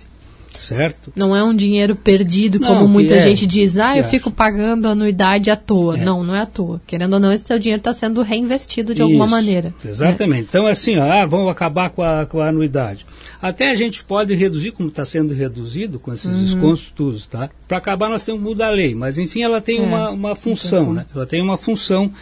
certo? 0.59 1.13
Não 1.17 1.35
é 1.35 1.43
um 1.43 1.55
dinheiro 1.55 1.97
perdido, 1.97 2.61
como 2.61 2.87
muita 2.87 3.15
é, 3.15 3.21
gente 3.21 3.47
diz, 3.47 3.77
ah, 3.77 3.97
eu 3.97 4.05
fico 4.05 4.31
pagando 4.31 4.87
anuidade 4.87 5.51
à 5.51 5.57
toa. 5.57 5.97
É. 5.97 6.05
Não, 6.05 6.23
não 6.23 6.35
é 6.35 6.41
à 6.41 6.47
toa. 6.47 6.81
Querendo 6.87 7.15
ou 7.15 7.21
não, 7.21 7.33
esse 7.33 7.45
seu 7.45 7.59
dinheiro 7.59 7.81
está 7.81 7.93
sendo 7.93 8.23
reinvestido 8.23 8.95
de 8.95 9.01
Isso, 9.01 9.03
alguma 9.03 9.27
maneira. 9.27 9.75
Exatamente. 9.85 10.43
Né? 10.43 10.47
Então, 10.49 10.69
é 10.69 10.73
assim, 10.73 10.97
ah, 10.97 11.25
vamos 11.27 11.51
acabar 11.51 11.91
com 11.91 12.03
a, 12.03 12.27
com 12.27 12.41
a 12.41 12.49
anuidade. 12.49 13.07
Até 13.41 13.71
a 13.71 13.75
gente 13.75 14.05
pode 14.05 14.35
reduzir, 14.35 14.73
como 14.73 14.89
está 14.89 15.05
sendo 15.05 15.33
reduzido 15.33 15.99
com 15.99 16.13
esses 16.13 16.35
uhum. 16.35 16.43
descontos 16.43 16.93
todos, 16.95 17.27
tá? 17.27 17.49
Para 17.67 17.79
acabar, 17.79 18.09
nós 18.09 18.25
temos 18.25 18.43
que 18.43 18.49
mudar 18.49 18.69
a 18.69 18.73
lei. 18.73 18.95
Mas, 18.95 19.19
enfim, 19.19 19.43
ela 19.43 19.61
tem 19.61 19.79
é, 19.79 19.83
uma, 19.83 20.11
uma 20.11 20.35
função, 20.35 20.83
então, 20.83 20.95
né? 20.95 21.07
Ela 21.15 21.27
tem 21.27 21.43
uma 21.43 21.57
função 21.57 22.13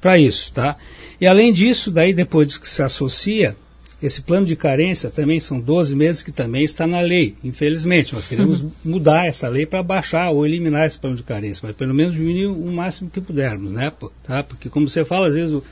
para 0.00 0.18
isso, 0.18 0.52
tá? 0.52 0.76
E 1.20 1.26
além 1.26 1.52
disso, 1.52 1.90
daí 1.90 2.12
depois 2.12 2.58
que 2.58 2.68
se 2.68 2.82
associa, 2.82 3.56
esse 4.02 4.20
plano 4.20 4.46
de 4.46 4.54
carência 4.54 5.10
também 5.10 5.40
são 5.40 5.58
12 5.58 5.96
meses 5.96 6.22
que 6.22 6.32
também 6.32 6.62
está 6.62 6.86
na 6.86 7.00
lei, 7.00 7.34
infelizmente. 7.42 8.14
Nós 8.14 8.26
queremos 8.26 8.60
uhum. 8.60 8.70
mudar 8.84 9.26
essa 9.26 9.48
lei 9.48 9.64
para 9.64 9.82
baixar 9.82 10.30
ou 10.30 10.44
eliminar 10.44 10.86
esse 10.86 10.98
plano 10.98 11.16
de 11.16 11.22
carência, 11.22 11.66
mas 11.66 11.76
pelo 11.76 11.94
menos 11.94 12.14
diminuir 12.14 12.46
o 12.46 12.72
máximo 12.72 13.10
que 13.10 13.20
pudermos, 13.20 13.72
né? 13.72 13.92
Tá? 14.22 14.42
Porque 14.42 14.68
como 14.68 14.88
você 14.88 15.04
fala, 15.04 15.28
às 15.28 15.34
vezes 15.34 15.62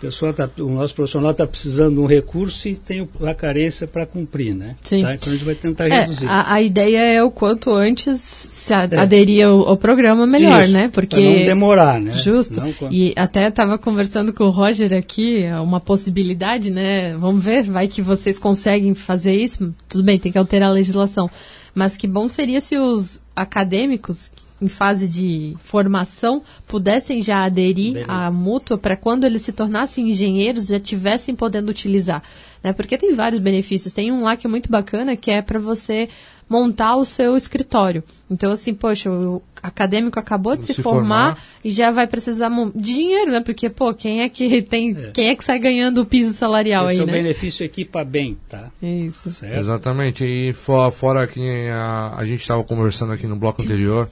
pessoa 0.00 0.32
tá, 0.32 0.48
o 0.58 0.68
nosso 0.68 0.94
profissional 0.94 1.32
está 1.32 1.46
precisando 1.46 1.94
de 1.94 2.00
um 2.00 2.06
recurso 2.06 2.68
e 2.68 2.74
tem 2.74 3.08
a 3.22 3.34
carência 3.34 3.86
para 3.86 4.06
cumprir, 4.06 4.54
né? 4.54 4.76
Sim. 4.82 5.02
Tá? 5.02 5.14
Então 5.14 5.28
a 5.28 5.32
gente 5.32 5.44
vai 5.44 5.54
tentar 5.54 5.88
é, 5.88 6.00
reduzir. 6.00 6.26
A, 6.26 6.54
a, 6.54 6.62
ideia 6.62 6.98
é 6.98 7.22
o 7.22 7.30
quanto 7.30 7.70
antes 7.70 8.20
se 8.20 8.72
é. 8.72 8.76
aderir 8.76 9.46
ao, 9.46 9.68
ao, 9.68 9.76
programa, 9.76 10.26
melhor, 10.26 10.62
Isso, 10.62 10.72
né? 10.72 10.88
Porque 10.88 11.16
não 11.16 11.44
demorar, 11.44 12.00
né? 12.00 12.14
Justo. 12.14 12.60
Não, 12.60 12.72
e 12.90 13.12
até 13.16 13.48
estava 13.48 13.78
conversando 13.78 14.32
com 14.32 14.44
o 14.44 14.50
Roger 14.50 14.92
aqui, 14.92 15.42
é 15.42 15.58
uma 15.60 15.80
possibilidade, 15.80 16.70
né? 16.70 17.16
Vamos 17.16 17.42
ver, 17.42 17.62
vai 17.64 17.88
que 17.88 18.00
vocês 18.00 18.38
conseguem 18.38 18.94
fazer 18.94 19.34
isso. 19.34 19.74
Tudo 19.88 20.04
bem, 20.04 20.18
tem 20.18 20.30
que 20.30 20.38
alterar 20.38 20.70
a 20.70 20.72
legislação. 20.72 21.30
Mas 21.74 21.96
que 21.96 22.06
bom 22.06 22.28
seria 22.28 22.60
se 22.60 22.76
os 22.76 23.20
acadêmicos 23.34 24.32
em 24.60 24.68
fase 24.68 25.06
de 25.06 25.56
formação 25.62 26.42
pudessem 26.66 27.22
já 27.22 27.44
aderir 27.44 27.94
Beleza. 27.94 28.12
à 28.12 28.30
mútua 28.30 28.76
para 28.76 28.96
quando 28.96 29.24
eles 29.24 29.42
se 29.42 29.52
tornassem 29.52 30.08
engenheiros 30.08 30.66
já 30.66 30.80
tivessem 30.80 31.34
podendo 31.34 31.68
utilizar, 31.68 32.22
né? 32.62 32.72
Porque 32.72 32.98
tem 32.98 33.14
vários 33.14 33.40
benefícios. 33.40 33.92
Tem 33.92 34.10
um 34.10 34.22
lá 34.22 34.36
que 34.36 34.46
é 34.46 34.50
muito 34.50 34.70
bacana 34.70 35.16
que 35.16 35.30
é 35.30 35.40
para 35.42 35.58
você 35.58 36.08
montar 36.48 36.96
o 36.96 37.04
seu 37.04 37.36
escritório. 37.36 38.02
Então 38.30 38.50
assim, 38.50 38.74
poxa, 38.74 39.10
o 39.10 39.42
acadêmico 39.62 40.18
acabou 40.18 40.56
de 40.56 40.64
se, 40.64 40.74
se 40.74 40.82
formar, 40.82 41.36
formar, 41.36 41.44
e 41.64 41.70
já 41.70 41.90
vai 41.90 42.06
precisar 42.06 42.50
de 42.74 42.94
dinheiro, 42.94 43.30
né? 43.30 43.40
Porque 43.40 43.68
pô, 43.68 43.92
quem 43.94 44.22
é 44.22 44.28
que 44.28 44.62
tem, 44.62 44.96
é. 44.96 45.10
quem 45.10 45.28
é 45.28 45.36
que 45.36 45.44
sai 45.44 45.58
ganhando 45.58 46.00
o 46.00 46.06
piso 46.06 46.32
salarial 46.32 46.86
Esse 46.86 46.94
aí, 46.94 47.00
é 47.00 47.02
o 47.02 47.06
né? 47.06 47.12
benefício 47.12 47.64
equipa 47.64 48.04
bem, 48.04 48.36
tá? 48.48 48.70
Isso. 48.82 49.30
Certo? 49.30 49.58
Exatamente. 49.58 50.24
E 50.24 50.52
fora, 50.52 50.90
fora 50.90 51.26
que 51.26 51.68
a, 51.68 52.14
a 52.16 52.24
gente 52.24 52.40
estava 52.40 52.64
conversando 52.64 53.12
aqui 53.12 53.26
no 53.26 53.36
bloco 53.36 53.60
anterior, 53.62 54.08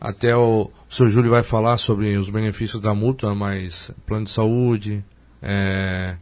até 0.00 0.36
o, 0.36 0.70
o 0.88 0.94
Sr. 0.94 1.08
Júlio 1.08 1.30
vai 1.30 1.42
falar 1.42 1.76
sobre 1.76 2.16
os 2.16 2.30
benefícios 2.30 2.80
da 2.80 2.94
mútua, 2.94 3.34
mas 3.34 3.90
plano 4.06 4.24
de 4.24 4.30
saúde, 4.30 5.04
é, 5.42 6.16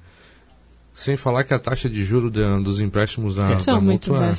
sem 0.95 1.17
falar 1.17 1.45
que 1.45 1.53
a 1.53 1.59
taxa 1.59 1.89
de 1.89 2.05
juro 2.05 2.31
de, 2.31 2.43
dos 2.63 2.81
empréstimos 2.81 3.35
da, 3.35 3.51
é, 3.51 3.57
da 3.57 3.81
mútua... 3.81 4.35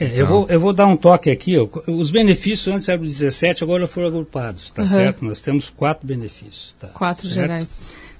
É, 0.00 0.06
então. 0.06 0.16
eu, 0.16 0.26
vou, 0.26 0.48
eu 0.48 0.60
vou 0.60 0.72
dar 0.72 0.86
um 0.86 0.96
toque 0.96 1.28
aqui. 1.28 1.56
Ó. 1.58 1.68
Os 1.86 2.10
benefícios 2.10 2.72
antes 2.72 2.88
eram 2.88 3.02
17, 3.02 3.64
agora 3.64 3.86
foram 3.88 4.06
agrupados, 4.06 4.70
tá 4.70 4.82
uhum. 4.82 4.88
certo? 4.88 5.24
Nós 5.24 5.40
temos 5.42 5.70
quatro 5.70 6.06
benefícios. 6.06 6.76
Tá, 6.78 6.88
quatro 6.88 7.24
certo? 7.24 7.34
gerais. 7.34 7.68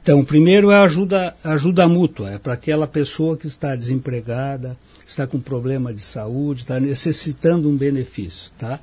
Então, 0.03 0.21
o 0.21 0.25
primeiro 0.25 0.71
é 0.71 0.77
a 0.77 0.83
ajuda, 0.83 1.37
ajuda 1.45 1.87
mútua, 1.87 2.31
é 2.33 2.39
para 2.39 2.55
aquela 2.55 2.87
pessoa 2.87 3.37
que 3.37 3.47
está 3.47 3.77
desempregada, 3.77 4.77
está 5.07 5.27
com 5.27 5.39
problema 5.39 5.93
de 5.93 6.01
saúde, 6.01 6.63
está 6.63 6.81
necessitando 6.81 7.69
um 7.69 7.77
benefício, 7.77 8.51
tá? 8.59 8.81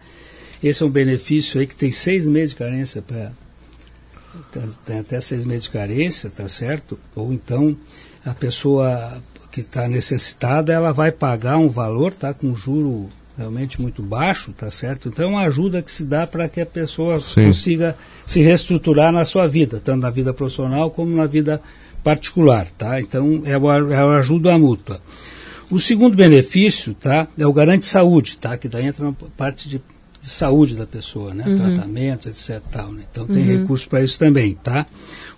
Esse 0.68 0.82
é 0.82 0.86
um 0.88 0.90
benefício 0.90 1.60
aí 1.60 1.68
que 1.68 1.76
tem 1.76 1.92
seis 1.92 2.26
meses 2.26 2.50
de 2.50 2.56
carência 2.56 3.00
para 3.00 3.32
tem 4.84 5.00
até 5.00 5.22
seis 5.22 5.46
meses 5.46 5.66
de 5.66 5.70
carência, 5.70 6.28
tá 6.30 6.48
certo? 6.50 6.98
Ou 7.16 7.32
então 7.32 7.78
a 8.26 8.34
pessoa 8.34 9.22
que 9.52 9.62
está 9.62 9.88
necessitada, 9.88 10.74
ela 10.74 10.92
vai 10.92 11.12
pagar 11.12 11.58
um 11.58 11.70
valor, 11.70 12.12
tá 12.12 12.34
com 12.34 12.56
juro 12.56 13.10
realmente 13.38 13.80
muito 13.80 14.02
baixo, 14.02 14.52
tá 14.54 14.72
certo? 14.72 15.08
Então 15.08 15.26
é 15.26 15.28
uma 15.28 15.42
ajuda 15.44 15.84
que 15.84 15.92
se 15.92 16.04
dá 16.04 16.26
para 16.26 16.50
que 16.50 16.60
a 16.60 16.66
pessoa 16.66 17.20
Sim. 17.20 17.46
consiga 17.46 17.96
se 18.26 18.42
reestruturar 18.42 19.12
na 19.12 19.24
sua 19.24 19.48
vida, 19.48 19.80
tanto 19.80 20.02
na 20.02 20.10
vida 20.10 20.34
profissional 20.34 20.90
como 20.90 21.16
na 21.16 21.28
vida 21.28 21.62
particular, 22.04 22.68
tá? 22.72 23.00
Então 23.00 23.44
é 23.46 23.56
o, 23.56 23.92
é 23.92 24.18
ajuda 24.18 24.58
mútua. 24.58 25.00
O 25.70 25.80
segundo 25.80 26.18
benefício, 26.18 26.96
tá, 26.96 27.28
é 27.38 27.46
o 27.46 27.54
garante 27.54 27.86
saúde, 27.86 28.38
tá? 28.38 28.58
Que 28.58 28.68
daí 28.68 28.88
entra 28.88 29.06
na 29.06 29.14
parte 29.38 29.70
de 29.70 29.80
de 30.26 30.32
saúde 30.32 30.76
da 30.76 30.88
pessoa, 30.88 31.36
né? 31.36 31.44
Uhum. 31.46 31.56
Tratamentos, 31.56 32.26
etc. 32.26 32.60
Tal, 32.72 32.92
né? 32.92 33.04
Então 33.12 33.28
tem 33.28 33.38
uhum. 33.38 33.62
recurso 33.62 33.88
para 33.88 34.04
isso 34.04 34.18
também, 34.18 34.56
tá? 34.56 34.88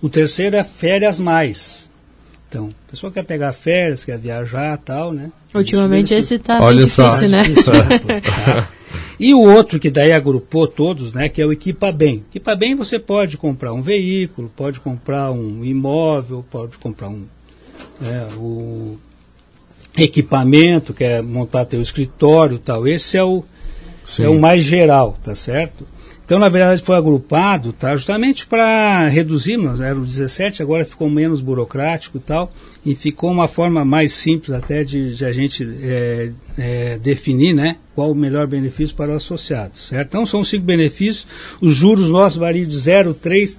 O 0.02 0.08
terceiro 0.08 0.56
é 0.56 0.64
férias 0.64 1.20
mais, 1.20 1.90
Então, 2.48 2.70
a 2.88 2.92
pessoa 2.92 3.12
quer 3.12 3.24
pegar 3.24 3.52
férias, 3.52 4.06
quer 4.06 4.18
viajar 4.18 4.78
tal, 4.78 5.12
né? 5.12 5.30
Ultimamente 5.54 6.14
esse 6.14 6.36
está 6.36 6.60
bem 6.60 6.88
só. 6.88 7.10
difícil, 7.10 7.30
né? 7.30 7.44
Tá? 8.24 8.70
E 9.20 9.34
o 9.34 9.42
outro 9.42 9.80
que 9.80 9.90
daí 9.90 10.14
agrupou 10.14 10.68
todos, 10.68 11.12
né, 11.12 11.28
que 11.28 11.42
é 11.42 11.46
o 11.46 11.52
Equipa 11.52 11.92
Bem. 11.92 12.24
Equipa 12.30 12.56
Bem 12.56 12.76
você 12.76 13.00
pode 13.00 13.36
comprar 13.36 13.74
um 13.74 13.82
veículo, 13.82 14.50
pode 14.56 14.80
comprar 14.80 15.32
um 15.32 15.66
imóvel, 15.66 16.46
pode 16.50 16.78
comprar 16.78 17.10
um 17.10 17.26
né, 18.00 18.28
o 18.38 18.98
equipamento, 19.98 20.94
que 20.94 21.04
é 21.04 21.22
montar 21.22 21.66
teu 21.66 21.82
escritório, 21.82 22.60
tal. 22.60 22.88
Esse 22.88 23.18
é 23.18 23.24
o 23.24 23.44
Sim. 24.08 24.24
é 24.24 24.30
o 24.30 24.40
mais 24.40 24.64
geral, 24.64 25.18
tá 25.22 25.36
certo? 25.36 25.86
Então, 26.24 26.40
na 26.40 26.50
verdade, 26.50 26.82
foi 26.82 26.96
agrupado, 26.98 27.72
tá? 27.72 27.96
Justamente 27.96 28.48
para 28.48 29.08
reduzir, 29.08 29.56
nós 29.56 29.80
eram 29.80 30.02
17, 30.02 30.62
agora 30.62 30.84
ficou 30.84 31.10
menos 31.10 31.40
burocrático 31.40 32.18
e 32.18 32.20
tal, 32.20 32.52
e 32.86 32.96
ficou 32.96 33.32
uma 33.32 33.48
forma 33.48 33.86
mais 33.86 34.12
simples 34.14 34.52
até 34.52 34.84
de, 34.84 35.16
de 35.16 35.26
a 35.26 35.32
gente 35.32 35.66
é, 35.82 36.32
é, 36.58 36.98
definir, 36.98 37.54
né? 37.54 37.78
Qual 37.96 38.12
o 38.12 38.16
melhor 38.16 38.46
benefício 38.48 38.96
para 38.96 39.12
o 39.12 39.16
associado, 39.16 39.78
certo? 39.78 40.08
Então, 40.10 40.26
são 40.26 40.44
cinco 40.44 40.66
benefícios, 40.66 41.28
os 41.62 41.74
juros 41.74 42.10
nossos 42.10 42.38
variam 42.38 42.68
de 42.68 42.76
0,3% 42.76 43.58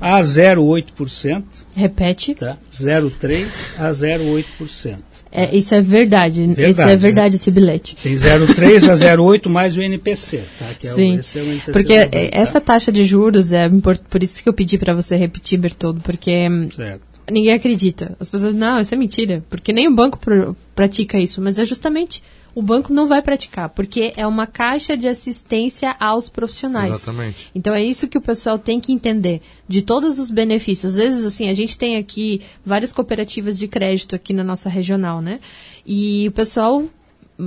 a 0.00 0.20
0,8%, 0.20 1.44
Repete. 1.76 2.34
tá? 2.34 2.58
0,3% 2.70 3.46
a 3.78 3.90
0,8%. 3.90 5.11
É, 5.34 5.56
isso 5.56 5.74
é 5.74 5.80
verdade. 5.80 6.46
Verdade, 6.48 6.90
é 6.92 6.96
verdade, 6.96 7.36
esse 7.36 7.50
bilhete. 7.50 7.96
Tem 8.02 8.14
0,3 8.14 8.88
a 8.90 8.92
0,8 9.16 9.48
mais 9.48 9.74
o 9.76 9.80
NPC, 9.80 10.42
tá? 10.58 10.66
Que 10.78 10.88
é 10.88 10.92
Sim. 10.92 11.16
o, 11.16 11.38
é 11.38 11.42
o 11.42 11.44
NPC 11.46 11.72
Porque 11.72 11.92
é, 11.94 12.06
tá? 12.06 12.18
essa 12.32 12.60
taxa 12.60 12.92
de 12.92 13.04
juros 13.04 13.50
é 13.50 13.68
por 14.10 14.22
isso 14.22 14.42
que 14.42 14.48
eu 14.48 14.52
pedi 14.52 14.76
para 14.76 14.92
você 14.94 15.16
repetir, 15.16 15.58
Bertoldo, 15.58 16.00
porque 16.02 16.48
hum, 16.50 16.68
Certo. 16.70 17.00
ninguém 17.30 17.54
acredita. 17.54 18.14
As 18.20 18.28
pessoas, 18.28 18.54
não, 18.54 18.78
isso 18.78 18.94
é 18.94 18.98
mentira, 18.98 19.42
porque 19.48 19.72
nem 19.72 19.88
o 19.88 19.94
banco 19.94 20.18
pr- 20.18 20.52
pratica 20.74 21.18
isso, 21.18 21.40
mas 21.40 21.58
é 21.58 21.64
justamente 21.64 22.22
o 22.54 22.62
banco 22.62 22.92
não 22.92 23.06
vai 23.06 23.22
praticar, 23.22 23.68
porque 23.68 24.12
é 24.16 24.26
uma 24.26 24.46
caixa 24.46 24.96
de 24.96 25.08
assistência 25.08 25.94
aos 25.98 26.28
profissionais. 26.28 26.90
Exatamente. 26.90 27.50
Então 27.54 27.74
é 27.74 27.82
isso 27.82 28.08
que 28.08 28.18
o 28.18 28.20
pessoal 28.20 28.58
tem 28.58 28.80
que 28.80 28.92
entender, 28.92 29.40
de 29.66 29.82
todos 29.82 30.18
os 30.18 30.30
benefícios. 30.30 30.92
Às 30.92 30.98
vezes, 30.98 31.24
assim, 31.24 31.48
a 31.48 31.54
gente 31.54 31.78
tem 31.78 31.96
aqui 31.96 32.42
várias 32.64 32.92
cooperativas 32.92 33.58
de 33.58 33.66
crédito 33.68 34.14
aqui 34.14 34.32
na 34.32 34.44
nossa 34.44 34.68
regional, 34.68 35.20
né? 35.20 35.40
E 35.86 36.28
o 36.28 36.32
pessoal 36.32 36.84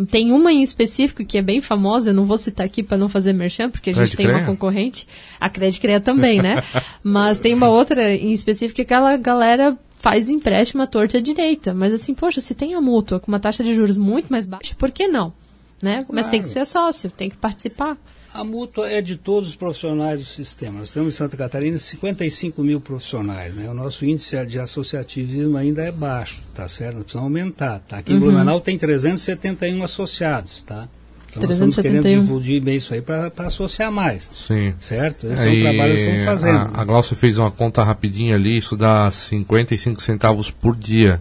tem 0.09 0.31
uma 0.31 0.51
em 0.51 0.61
específico 0.61 1.23
que 1.23 1.37
é 1.37 1.41
bem 1.41 1.61
famosa, 1.61 2.09
eu 2.09 2.13
não 2.13 2.25
vou 2.25 2.37
citar 2.37 2.65
aqui 2.65 2.83
para 2.83 2.97
não 2.97 3.07
fazer 3.07 3.33
merchan, 3.33 3.69
porque 3.69 3.91
a 3.91 3.93
gente 3.93 4.17
tem 4.17 4.27
uma 4.27 4.43
concorrente, 4.43 5.07
a 5.39 5.49
Cred 5.49 5.79
Crea 5.79 5.99
também, 5.99 6.41
né? 6.41 6.61
Mas 7.03 7.39
tem 7.39 7.53
uma 7.53 7.69
outra 7.69 8.13
em 8.13 8.31
específico 8.31 8.75
que 8.75 8.81
aquela 8.81 9.15
galera 9.15 9.77
faz 10.05 10.29
empréstimo 10.29 10.83
à 10.83 10.87
torta 10.87 11.17
à 11.17 11.21
direita. 11.21 11.73
Mas 11.73 11.91
assim, 11.91 12.13
poxa, 12.13 12.39
se 12.39 12.53
tem 12.53 12.75
a 12.75 12.79
mútua 12.79 13.19
com 13.19 13.27
uma 13.27 13.39
taxa 13.39 13.63
de 13.63 13.73
juros 13.73 13.97
muito 13.97 14.27
mais 14.29 14.45
baixa, 14.45 14.75
por 14.75 14.91
que 14.91 15.07
não? 15.07 15.33
Né? 15.81 16.05
Mas 16.11 16.27
tem 16.27 16.43
que 16.43 16.47
ser 16.47 16.63
sócio, 16.67 17.09
tem 17.09 17.27
que 17.27 17.35
participar. 17.35 17.97
A 18.31 18.43
mútua 18.43 18.87
é 18.87 19.01
de 19.01 19.15
todos 19.15 19.49
os 19.49 19.55
profissionais 19.55 20.19
do 20.19 20.25
sistema. 20.25 20.77
Nós 20.79 20.91
temos 20.91 21.15
em 21.15 21.17
Santa 21.17 21.35
Catarina 21.35 21.75
55 21.75 22.61
mil 22.61 22.79
profissionais. 22.79 23.55
Né? 23.55 23.67
O 23.67 23.73
nosso 23.73 24.05
índice 24.05 24.45
de 24.45 24.59
associativismo 24.59 25.57
ainda 25.57 25.81
é 25.81 25.91
baixo, 25.91 26.43
tá 26.53 26.67
certo? 26.67 26.97
Nós 26.97 27.03
precisamos 27.05 27.25
aumentar. 27.25 27.79
Tá? 27.79 27.97
Aqui 27.97 28.13
em 28.13 28.19
Blumenau 28.19 28.61
tem 28.61 28.77
371 28.77 29.83
associados, 29.83 30.61
tá? 30.61 30.87
Então 31.35 31.43
nós 31.43 31.53
estamos 31.55 31.75
querendo 31.75 32.01
371. 32.03 32.21
difundir 32.21 32.61
bem 32.61 32.75
isso 32.75 32.93
aí 32.93 33.01
para 33.01 33.31
associar 33.39 33.91
mais, 33.91 34.29
Sim. 34.33 34.73
certo? 34.79 35.27
Esse 35.27 35.47
é 35.47 35.49
Aí, 35.51 35.59
o 35.59 35.63
trabalho 35.63 35.93
que 35.93 35.99
estamos 35.99 36.23
fazendo. 36.23 36.57
A, 36.73 36.81
a 36.81 36.83
Glaucia 36.85 37.17
fez 37.17 37.37
uma 37.37 37.51
conta 37.51 37.83
rapidinha 37.83 38.35
ali, 38.35 38.57
isso 38.57 38.77
dá 38.77 39.09
55 39.11 40.01
centavos 40.01 40.49
por 40.49 40.75
dia. 40.75 41.19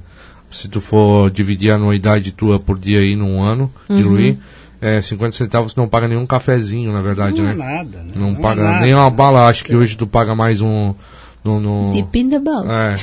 Se 0.50 0.68
tu 0.68 0.80
for 0.80 1.30
dividir 1.30 1.72
a 1.72 1.74
anuidade 1.74 2.30
tua 2.30 2.60
por 2.60 2.78
dia 2.78 3.00
aí 3.00 3.16
num 3.16 3.42
ano, 3.42 3.72
Uhum. 3.88 3.96
diluir, 3.96 4.36
é, 4.80 5.00
50 5.00 5.32
centavos 5.36 5.74
não 5.74 5.88
paga 5.88 6.06
nenhum 6.06 6.24
cafezinho, 6.26 6.92
na 6.92 7.02
verdade, 7.02 7.40
não 7.42 7.48
né? 7.48 7.52
é 7.52 7.76
nada, 7.76 7.98
né? 7.98 8.12
Não, 8.14 8.30
é 8.30 8.34
paga 8.34 8.62
nada. 8.62 8.84
nem 8.84 8.94
uma 8.94 9.10
bala, 9.10 9.48
acho 9.48 9.64
que 9.64 9.74
hoje 9.74 9.96
tu 9.96 10.06
paga 10.06 10.34
mais 10.34 10.60
um. 10.60 10.94
No, 11.42 11.60
no, 11.60 11.92
in 11.94 12.30
the 12.30 12.38
ball. 12.38 12.64
é, 12.70 12.94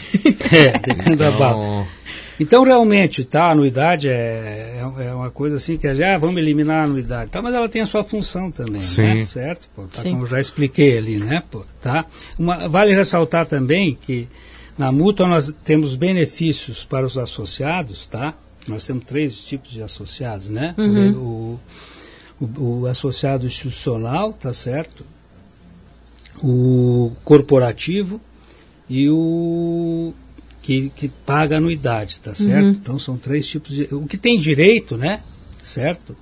É, 0.51 0.79
depende 0.79 1.15
da 1.17 1.29
bala. 1.31 1.85
então, 2.41 2.63
realmente, 2.63 3.23
tá, 3.23 3.43
a 3.43 3.51
anuidade 3.51 4.09
é, 4.09 4.79
é, 4.79 5.05
é 5.05 5.13
uma 5.13 5.29
coisa 5.29 5.57
assim 5.57 5.77
que 5.77 5.85
é, 5.85 6.15
ah, 6.15 6.17
vamos 6.17 6.41
eliminar 6.41 6.81
a 6.81 6.83
anuidade, 6.85 7.29
tá, 7.29 7.39
mas 7.39 7.53
ela 7.53 7.69
tem 7.69 7.83
a 7.83 7.85
sua 7.85 8.03
função 8.03 8.49
também, 8.49 8.81
Sim. 8.81 9.03
né, 9.03 9.25
certo? 9.25 9.69
Pô, 9.75 9.83
tá, 9.83 10.01
Sim. 10.01 10.09
como 10.09 10.23
eu 10.23 10.25
já 10.25 10.41
expliquei 10.41 10.97
ali, 10.97 11.17
né, 11.19 11.43
pô, 11.51 11.63
tá? 11.79 12.03
Uma, 12.39 12.67
vale 12.67 12.95
ressaltar 12.95 13.45
também 13.45 13.93
que 13.93 14.27
na 14.75 14.91
mútua 14.91 15.27
nós 15.27 15.53
temos 15.63 15.95
benefícios 15.95 16.83
para 16.83 17.05
os 17.05 17.15
associados, 17.15 18.07
tá? 18.07 18.33
Nós 18.67 18.87
temos 18.87 19.05
três 19.05 19.43
tipos 19.43 19.69
de 19.69 19.83
associados, 19.83 20.49
né? 20.49 20.73
O, 21.15 21.59
o, 22.39 22.79
o 22.81 22.85
associado 22.87 23.45
institucional, 23.45 24.33
tá 24.33 24.51
certo? 24.51 25.05
O 26.41 27.11
corporativo 27.23 28.19
e 28.89 29.07
o 29.11 30.11
que, 30.61 30.91
que 30.95 31.07
paga 31.07 31.57
anuidade, 31.57 32.19
tá 32.21 32.35
certo? 32.35 32.69
Então 32.69 32.99
são 32.99 33.17
três 33.17 33.45
tipos 33.45 33.73
de. 33.73 33.87
O 33.91 34.05
que 34.05 34.17
tem 34.17 34.37
direito, 34.37 34.97
né? 34.97 35.21
Certo? 35.63 36.15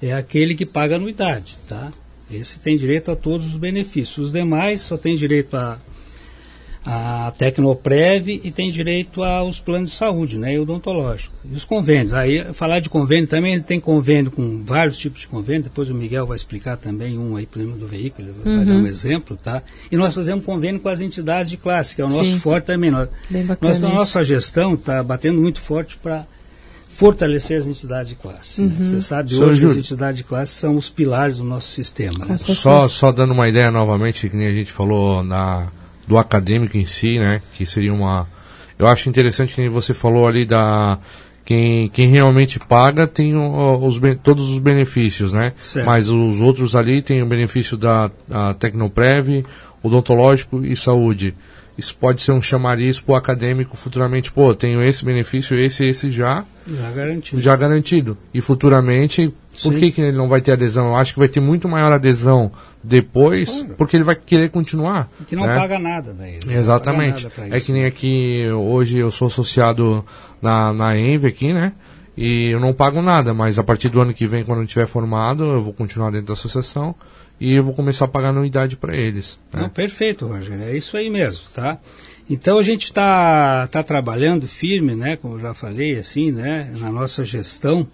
É 0.00 0.12
aquele 0.12 0.54
que 0.54 0.66
paga 0.66 0.96
anuidade, 0.96 1.58
tá? 1.68 1.92
Esse 2.30 2.58
tem 2.58 2.76
direito 2.76 3.10
a 3.10 3.16
todos 3.16 3.46
os 3.46 3.56
benefícios. 3.56 4.26
Os 4.26 4.32
demais 4.32 4.80
só 4.80 4.96
tem 4.96 5.14
direito 5.14 5.56
a, 5.56 5.78
a 6.86 7.32
Tecnoprev 7.38 8.28
e 8.28 8.50
tem 8.50 8.68
direito 8.68 9.22
aos 9.22 9.58
planos 9.58 9.90
de 9.90 9.96
saúde, 9.96 10.36
né? 10.36 10.52
E 10.52 10.58
odontológico. 10.58 11.34
E 11.50 11.54
os 11.54 11.64
convênios. 11.64 12.12
Aí, 12.12 12.52
falar 12.52 12.80
de 12.80 12.90
convênio 12.90 13.26
também, 13.26 13.58
tem 13.58 13.80
convênio 13.80 14.30
com 14.30 14.62
vários 14.62 14.98
tipos 14.98 15.22
de 15.22 15.28
convênio. 15.28 15.62
Depois 15.62 15.88
o 15.88 15.94
Miguel 15.94 16.26
vai 16.26 16.36
explicar 16.36 16.76
também 16.76 17.18
um 17.18 17.36
aí, 17.36 17.46
problema 17.46 17.76
do 17.76 17.86
veículo, 17.86 18.28
ele 18.28 18.56
vai 18.56 18.64
dar 18.66 18.74
um 18.74 18.86
exemplo, 18.86 19.36
tá? 19.42 19.62
E 19.90 19.96
nós 19.96 20.14
fazemos 20.14 20.44
convênio 20.44 20.78
com 20.78 20.88
as 20.90 21.00
entidades 21.00 21.50
de 21.50 21.56
classe, 21.56 21.94
que 21.94 22.02
é 22.02 22.04
o 22.04 22.08
nosso 22.08 22.24
Sim. 22.24 22.38
forte 22.38 22.66
também. 22.66 22.90
Nós, 22.90 23.08
nós, 23.60 23.78
isso. 23.78 23.88
nossa 23.88 24.22
gestão, 24.22 24.74
está 24.74 25.02
batendo 25.02 25.40
muito 25.40 25.60
forte 25.60 25.96
para 25.96 26.26
fortalecer 26.94 27.58
as 27.58 27.66
entidades 27.66 28.10
de 28.10 28.14
classe. 28.14 28.60
né? 28.60 28.74
Uhum. 28.78 28.84
Você 28.84 29.00
sabe, 29.00 29.30
Senhor 29.30 29.48
hoje 29.48 29.56
as 29.56 29.60
Júlio. 29.60 29.78
entidades 29.78 30.18
de 30.18 30.24
classe 30.24 30.52
são 30.52 30.76
os 30.76 30.90
pilares 30.90 31.38
do 31.38 31.44
nosso 31.44 31.68
sistema. 31.68 32.24
Né? 32.26 32.38
Só, 32.38 32.88
só 32.88 33.10
dando 33.10 33.32
uma 33.32 33.48
ideia 33.48 33.70
novamente, 33.70 34.28
que 34.28 34.36
nem 34.36 34.46
a 34.46 34.52
gente 34.52 34.70
falou 34.70 35.24
na, 35.24 35.72
do 36.06 36.18
acadêmico 36.18 36.76
em 36.76 36.86
si, 36.86 37.18
né? 37.18 37.40
Que 37.54 37.64
seria 37.66 37.92
uma. 37.92 38.26
Eu 38.78 38.86
acho 38.86 39.08
interessante 39.08 39.54
que 39.54 39.68
você 39.68 39.94
falou 39.94 40.26
ali 40.26 40.44
da. 40.44 40.98
Quem, 41.44 41.90
quem 41.90 42.08
realmente 42.08 42.58
paga 42.58 43.06
tem 43.06 43.36
os, 43.36 44.00
todos 44.22 44.48
os 44.48 44.58
benefícios, 44.58 45.34
né? 45.34 45.52
Certo. 45.58 45.84
Mas 45.84 46.08
os 46.08 46.40
outros 46.40 46.74
ali 46.74 47.02
tem 47.02 47.22
o 47.22 47.26
benefício 47.26 47.76
da 47.76 48.10
Tecnoprev, 48.58 49.44
odontológico 49.82 50.64
e 50.64 50.74
saúde. 50.74 51.34
Isso 51.76 51.94
pode 51.96 52.22
ser 52.22 52.32
um 52.32 52.40
chamariz 52.40 53.00
para 53.00 53.12
o 53.12 53.16
acadêmico 53.16 53.76
futuramente. 53.76 54.32
Pô, 54.32 54.54
tenho 54.54 54.82
esse 54.82 55.04
benefício, 55.04 55.58
esse 55.58 55.84
esse 55.84 56.10
já, 56.10 56.44
Já 56.66 56.90
garantido. 56.92 57.42
já 57.42 57.56
garantido. 57.56 58.16
E 58.32 58.40
futuramente, 58.40 59.34
por 59.62 59.72
Sim. 59.74 59.78
que, 59.78 59.92
que 59.92 60.00
ele 60.00 60.16
não 60.16 60.28
vai 60.28 60.40
ter 60.40 60.52
adesão? 60.52 60.88
Eu 60.88 60.96
acho 60.96 61.12
que 61.12 61.18
vai 61.18 61.28
ter 61.28 61.40
muito 61.40 61.68
maior 61.68 61.92
adesão 61.92 62.50
depois, 62.82 63.50
Claro. 63.60 63.74
porque 63.76 63.96
ele 63.96 64.04
vai 64.04 64.16
querer 64.16 64.50
continuar. 64.50 65.08
Que 65.26 65.36
não 65.36 65.46
né? 65.46 65.56
paga 65.56 65.78
nada 65.78 66.12
daí. 66.12 66.38
não 66.44 66.52
Exatamente. 66.52 67.24
nada 67.38 67.56
É 67.56 67.60
que 67.60 67.72
nem 67.72 67.82
né? 67.82 67.88
aqui, 67.88 68.46
hoje 68.50 68.98
eu 68.98 69.10
sou 69.10 69.28
associado 69.28 70.04
na, 70.42 70.72
na 70.72 70.98
Enve 70.98 71.26
aqui, 71.28 71.52
né? 71.52 71.72
E 72.16 72.50
eu 72.50 72.60
não 72.60 72.72
pago 72.72 73.02
nada, 73.02 73.34
mas 73.34 73.58
a 73.58 73.64
partir 73.64 73.88
do 73.88 74.00
ano 74.00 74.14
que 74.14 74.26
vem, 74.26 74.44
quando 74.44 74.58
eu 74.58 74.64
estiver 74.64 74.86
formado, 74.86 75.44
eu 75.44 75.60
vou 75.62 75.72
continuar 75.72 76.10
dentro 76.10 76.26
da 76.28 76.32
associação 76.34 76.94
e 77.40 77.54
eu 77.54 77.64
vou 77.64 77.74
começar 77.74 78.04
a 78.04 78.08
pagar 78.08 78.28
anuidade 78.28 78.76
para 78.76 78.96
eles. 78.96 79.38
né? 79.52 79.62
Não, 79.62 79.68
perfeito, 79.68 80.26
Rogério. 80.26 80.62
É 80.64 80.76
isso 80.76 80.96
aí 80.96 81.10
mesmo, 81.10 81.40
tá? 81.52 81.78
Então 82.30 82.58
a 82.58 82.62
gente 82.62 82.84
está 82.84 83.66
tá 83.66 83.82
trabalhando 83.82 84.46
firme, 84.46 84.94
né? 84.94 85.16
Como 85.16 85.34
eu 85.34 85.40
já 85.40 85.54
falei, 85.54 85.96
assim, 85.98 86.30
né? 86.30 86.70
Na 86.78 86.90
nossa 86.90 87.24
gestão, 87.24 87.86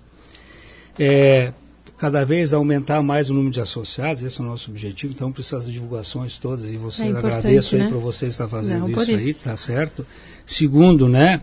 é, 0.98 1.52
cada 1.98 2.24
vez 2.24 2.52
aumentar 2.54 3.02
mais 3.02 3.30
o 3.30 3.34
número 3.34 3.52
de 3.52 3.60
associados. 3.60 4.22
Esse 4.22 4.40
é 4.40 4.44
o 4.44 4.46
nosso 4.46 4.70
objetivo. 4.70 5.12
Então 5.14 5.30
precisa 5.30 5.56
das 5.58 5.70
divulgações 5.70 6.36
todas 6.38 6.64
e 6.64 6.76
você 6.76 7.04
É 7.04 7.10
agradeço 7.10 7.76
aí 7.76 7.82
né? 7.82 7.88
para 7.88 7.98
você 7.98 8.26
estar 8.26 8.48
fazendo 8.48 8.88
Não, 8.88 8.92
por 8.92 9.02
isso 9.02 9.12
aí, 9.12 9.30
isso. 9.30 9.44
tá 9.44 9.56
certo? 9.56 10.06
Segundo, 10.46 11.08
né? 11.08 11.40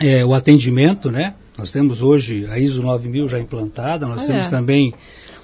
é, 0.00 0.24
o 0.24 0.34
atendimento, 0.34 1.10
né? 1.10 1.34
Nós 1.56 1.72
temos 1.72 2.02
hoje 2.02 2.46
a 2.50 2.58
ISO 2.58 2.82
9000 2.82 3.28
já 3.28 3.38
implantada, 3.40 4.06
nós 4.06 4.26
temos 4.26 4.48
também 4.48 4.92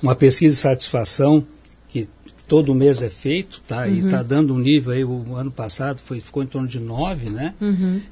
uma 0.02 0.14
pesquisa 0.14 0.54
de 0.54 0.60
satisfação 0.60 1.44
que 1.88 2.06
todo 2.46 2.74
mês 2.74 3.00
é 3.00 3.08
feito, 3.08 3.62
tá? 3.66 3.88
E 3.88 3.98
está 3.98 4.22
dando 4.22 4.54
um 4.54 4.58
nível 4.58 4.92
aí, 4.92 5.04
o 5.04 5.34
ano 5.36 5.50
passado 5.50 6.00
foi, 6.04 6.20
ficou 6.20 6.42
em 6.42 6.46
torno 6.46 6.68
de 6.68 6.78
9, 6.78 7.30
né? 7.30 7.54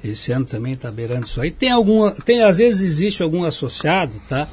Esse 0.03 0.33
ano 0.33 0.47
também 0.47 0.73
está 0.73 0.91
beirando 0.91 1.27
isso 1.27 1.41
aí. 1.43 1.51
Tem 1.51 1.71
alguma, 1.71 2.13
tem, 2.13 2.43
às 2.43 2.57
vezes 2.57 2.81
existe 2.81 3.23
algum 3.23 3.45
associado, 3.45 4.19
tá? 4.29 4.49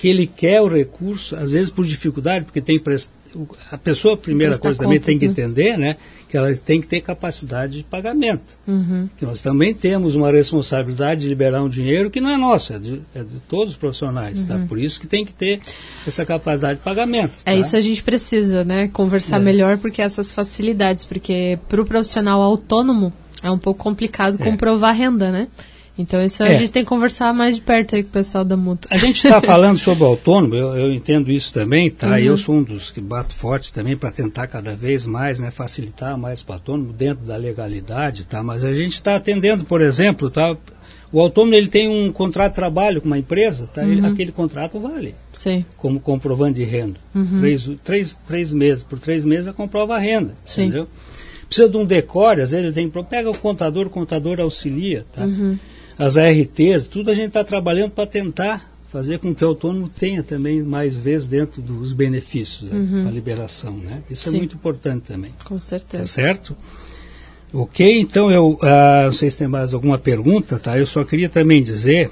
Que 0.00 0.08
ele 0.08 0.26
quer 0.26 0.60
o 0.62 0.66
recurso, 0.66 1.36
às 1.36 1.52
vezes 1.52 1.68
por 1.70 1.84
dificuldade, 1.84 2.44
porque 2.44 2.60
tem 2.60 2.80
a 3.70 3.78
pessoa, 3.78 4.14
a 4.14 4.16
primeira 4.16 4.58
coisa 4.58 4.78
também 4.78 4.98
contas, 4.98 5.06
tem 5.06 5.18
que 5.18 5.26
né? 5.26 5.32
entender, 5.32 5.78
né, 5.78 5.96
que 6.28 6.36
ela 6.36 6.52
tem 6.54 6.80
que 6.80 6.88
ter 6.88 7.00
capacidade 7.00 7.78
de 7.78 7.84
pagamento. 7.84 8.56
Uhum. 8.66 9.08
Que 9.16 9.24
nós 9.24 9.42
também 9.42 9.74
temos 9.74 10.14
uma 10.14 10.30
responsabilidade 10.30 11.20
de 11.22 11.28
liberar 11.28 11.62
um 11.62 11.68
dinheiro 11.68 12.10
que 12.10 12.20
não 12.20 12.30
é 12.30 12.36
nosso, 12.36 12.72
é 12.72 12.78
de, 12.78 13.00
é 13.14 13.22
de 13.22 13.40
todos 13.48 13.72
os 13.72 13.76
profissionais, 13.76 14.42
tá? 14.44 14.58
Por 14.68 14.78
isso 14.78 15.00
que 15.00 15.06
tem 15.06 15.24
que 15.24 15.32
ter 15.32 15.60
essa 16.06 16.24
capacidade 16.24 16.78
de 16.78 16.84
pagamento. 16.84 17.32
Uhum. 17.32 17.42
É 17.46 17.54
tá? 17.54 17.56
isso 17.56 17.76
a 17.76 17.80
gente 17.80 18.02
precisa, 18.02 18.64
né? 18.64 18.88
Conversar 18.88 19.36
É. 19.36 19.40
melhor 19.40 19.78
porque 19.78 20.00
essas 20.02 20.32
facilidades, 20.32 21.04
porque 21.04 21.58
para 21.68 21.80
o 21.80 21.84
profissional 21.84 22.40
autônomo 22.40 23.12
é 23.42 23.50
um 23.50 23.58
pouco 23.58 23.82
complicado 23.82 24.36
É. 24.40 24.44
comprovar 24.44 24.94
renda, 24.94 25.30
né? 25.30 25.46
Então 26.00 26.24
isso 26.24 26.42
a 26.42 26.48
É. 26.48 26.58
gente 26.58 26.70
tem 26.72 26.82
que 26.82 26.88
conversar 26.88 27.32
mais 27.34 27.56
de 27.56 27.60
perto 27.62 27.94
aí 27.94 28.02
com 28.02 28.08
o 28.08 28.12
pessoal 28.12 28.44
da 28.44 28.56
multa. 28.56 28.88
A 28.90 28.96
gente 28.96 29.16
está 29.16 29.40
falando 29.42 29.78
sobre 29.78 30.04
o 30.04 30.06
autônomo, 30.06 30.54
eu, 30.54 30.76
eu 30.76 30.92
entendo 30.92 31.30
isso 31.30 31.52
também, 31.52 31.90
tá? 31.90 32.08
Uhum. 32.10 32.16
Eu 32.18 32.36
sou 32.36 32.54
um 32.56 32.62
dos 32.62 32.90
que 32.90 33.00
bato 33.00 33.34
forte 33.34 33.72
também 33.72 33.96
para 33.96 34.10
tentar 34.10 34.46
cada 34.46 34.74
vez 34.74 35.06
mais, 35.06 35.38
né, 35.40 35.50
facilitar 35.50 36.16
mais 36.18 36.42
para 36.42 36.52
o 36.52 36.54
autônomo 36.56 36.92
dentro 36.92 37.24
da 37.24 37.36
legalidade, 37.36 38.26
tá? 38.26 38.42
Mas 38.42 38.64
a 38.64 38.72
gente 38.74 38.94
está 38.94 39.16
atendendo, 39.16 39.64
por 39.64 39.80
exemplo, 39.80 40.30
tá? 40.30 40.56
O 41.12 41.20
autônomo 41.20 41.54
ele 41.54 41.66
tem 41.66 41.88
um 41.88 42.12
contrato 42.12 42.50
de 42.52 42.54
trabalho 42.56 43.00
com 43.00 43.06
uma 43.08 43.18
empresa, 43.18 43.66
tá? 43.66 43.82
Ele- 43.82 44.00
Uhum. 44.00 44.12
aquele 44.12 44.30
contrato 44.30 44.78
vale 44.78 45.14
Sim. 45.32 45.64
como 45.76 45.98
comprovante 45.98 46.54
de 46.60 46.64
renda. 46.64 46.98
Uhum. 47.14 47.40
Três, 47.40 47.70
três, 47.82 48.18
três 48.26 48.52
meses, 48.52 48.84
por 48.84 48.98
três 48.98 49.24
meses 49.24 49.44
já 49.46 49.52
comprova 49.52 49.96
a 49.96 49.98
renda, 49.98 50.34
Sim. 50.44 50.62
entendeu? 50.66 50.88
Precisa 51.48 51.68
de 51.68 51.76
um 51.76 51.84
decore, 51.84 52.42
às 52.42 52.52
vezes 52.52 52.66
ele 52.66 52.72
tem 52.74 52.88
que 52.88 53.02
pega 53.10 53.28
o 53.28 53.36
contador, 53.36 53.88
o 53.88 53.90
contador 53.90 54.38
auxilia, 54.38 55.04
tá? 55.12 55.22
Uhum. 55.24 55.58
As 56.02 56.16
ARTs, 56.16 56.88
tudo 56.88 57.10
a 57.10 57.14
gente 57.14 57.28
está 57.28 57.44
trabalhando 57.44 57.90
para 57.92 58.06
tentar 58.06 58.70
fazer 58.88 59.18
com 59.18 59.34
que 59.34 59.44
o 59.44 59.48
autônomo 59.48 59.88
tenha 59.88 60.22
também 60.22 60.62
mais 60.62 60.98
vezes 60.98 61.28
dentro 61.28 61.60
dos 61.62 61.92
benefícios, 61.92 62.70
né, 62.70 63.06
a 63.06 63.10
liberação, 63.10 63.76
né? 63.76 64.02
Isso 64.10 64.26
Uhum. 64.26 64.30
Sim. 64.32 64.36
é 64.36 64.38
muito 64.40 64.56
importante 64.56 65.02
também, 65.02 65.32
Com 65.44 65.54
tá 65.56 65.60
certeza. 65.60 66.06
certo? 66.06 66.56
Ok, 67.52 68.00
então 68.00 68.30
eu 68.30 68.58
ah, 68.62 69.02
não 69.04 69.12
sei 69.12 69.30
se 69.30 69.38
tem 69.38 69.46
mais 69.48 69.74
alguma 69.74 69.98
pergunta, 69.98 70.58
tá? 70.58 70.78
Eu 70.78 70.86
só 70.86 71.04
queria 71.04 71.28
também 71.28 71.62
dizer 71.62 72.10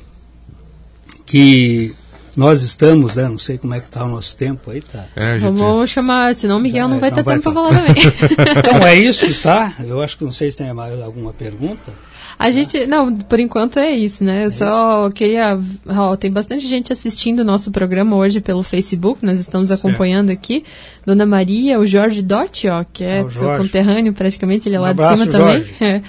que 1.26 1.94
nós 2.36 2.62
estamos, 2.62 3.16
né? 3.16 3.28
Não 3.28 3.38
sei 3.38 3.58
como 3.58 3.74
é 3.74 3.80
que 3.80 3.86
está 3.86 4.04
o 4.04 4.08
nosso 4.08 4.36
tempo 4.36 4.70
aí, 4.70 4.80
tá? 4.80 5.06
É, 5.16 5.38
Vamos 5.38 5.90
chamar, 5.90 6.34
senão 6.34 6.58
o 6.58 6.60
Miguel 6.60 6.84
Já, 6.86 6.88
não 6.88 7.00
vai 7.00 7.10
não 7.10 7.16
ter 7.16 7.22
vai 7.24 7.34
tempo 7.36 7.52
para 7.52 7.52
falar. 7.52 7.74
falar 7.74 7.94
também. 7.94 8.54
Então 8.58 8.86
é 8.86 8.94
isso, 8.96 9.42
tá? 9.42 9.74
Eu 9.84 10.00
acho 10.00 10.16
que 10.18 10.24
não 10.24 10.30
sei 10.30 10.50
se 10.50 10.58
tem 10.58 10.72
mais 10.72 11.00
alguma 11.00 11.32
pergunta. 11.32 11.92
A 12.38 12.50
gente, 12.50 12.86
não, 12.86 13.16
por 13.16 13.40
enquanto 13.40 13.78
é 13.78 13.90
isso, 13.90 14.22
né? 14.22 14.44
Eu 14.44 14.50
só 14.50 15.10
queria, 15.10 15.58
ó, 15.88 16.14
tem 16.16 16.30
bastante 16.30 16.66
gente 16.68 16.92
assistindo 16.92 17.40
o 17.40 17.44
nosso 17.44 17.72
programa 17.72 18.14
hoje 18.14 18.40
pelo 18.40 18.62
Facebook, 18.62 19.24
nós 19.26 19.40
estamos 19.40 19.72
acompanhando 19.72 20.30
aqui. 20.30 20.62
Dona 21.04 21.26
Maria, 21.26 21.80
o 21.80 21.86
Jorge 21.86 22.22
Dotti, 22.22 22.68
ó, 22.68 22.84
que 22.84 23.02
é 23.02 23.28
Jorge. 23.28 23.64
conterrâneo 23.64 24.12
praticamente, 24.12 24.68
ele 24.68 24.76
é 24.76 24.78
Um 24.78 24.82
lá 24.82 24.92
de 24.92 25.00
abraço, 25.00 25.22
cima 25.22 25.32
também. 25.32 25.58
Jorge. 25.58 25.74
É. 25.80 26.02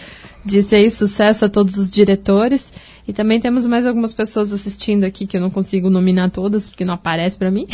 Disse 0.46 0.76
aí 0.76 0.90
sucesso 0.90 1.46
a 1.46 1.50
todos 1.50 1.78
os 1.78 1.92
diretores. 1.92 2.72
E 3.10 3.14
também 3.14 3.40
temos 3.40 3.66
mais 3.66 3.88
algumas 3.88 4.14
pessoas 4.14 4.54
assistindo 4.54 5.04
aqui 5.04 5.26
que 5.26 5.36
eu 5.36 5.42
não 5.42 5.50
consigo 5.50 5.90
nominar 5.90 6.30
todas, 6.30 6.70
porque 6.70 6.86
não 6.86 6.94
aparece 6.94 7.40
pra 7.40 7.50
mim. 7.50 7.66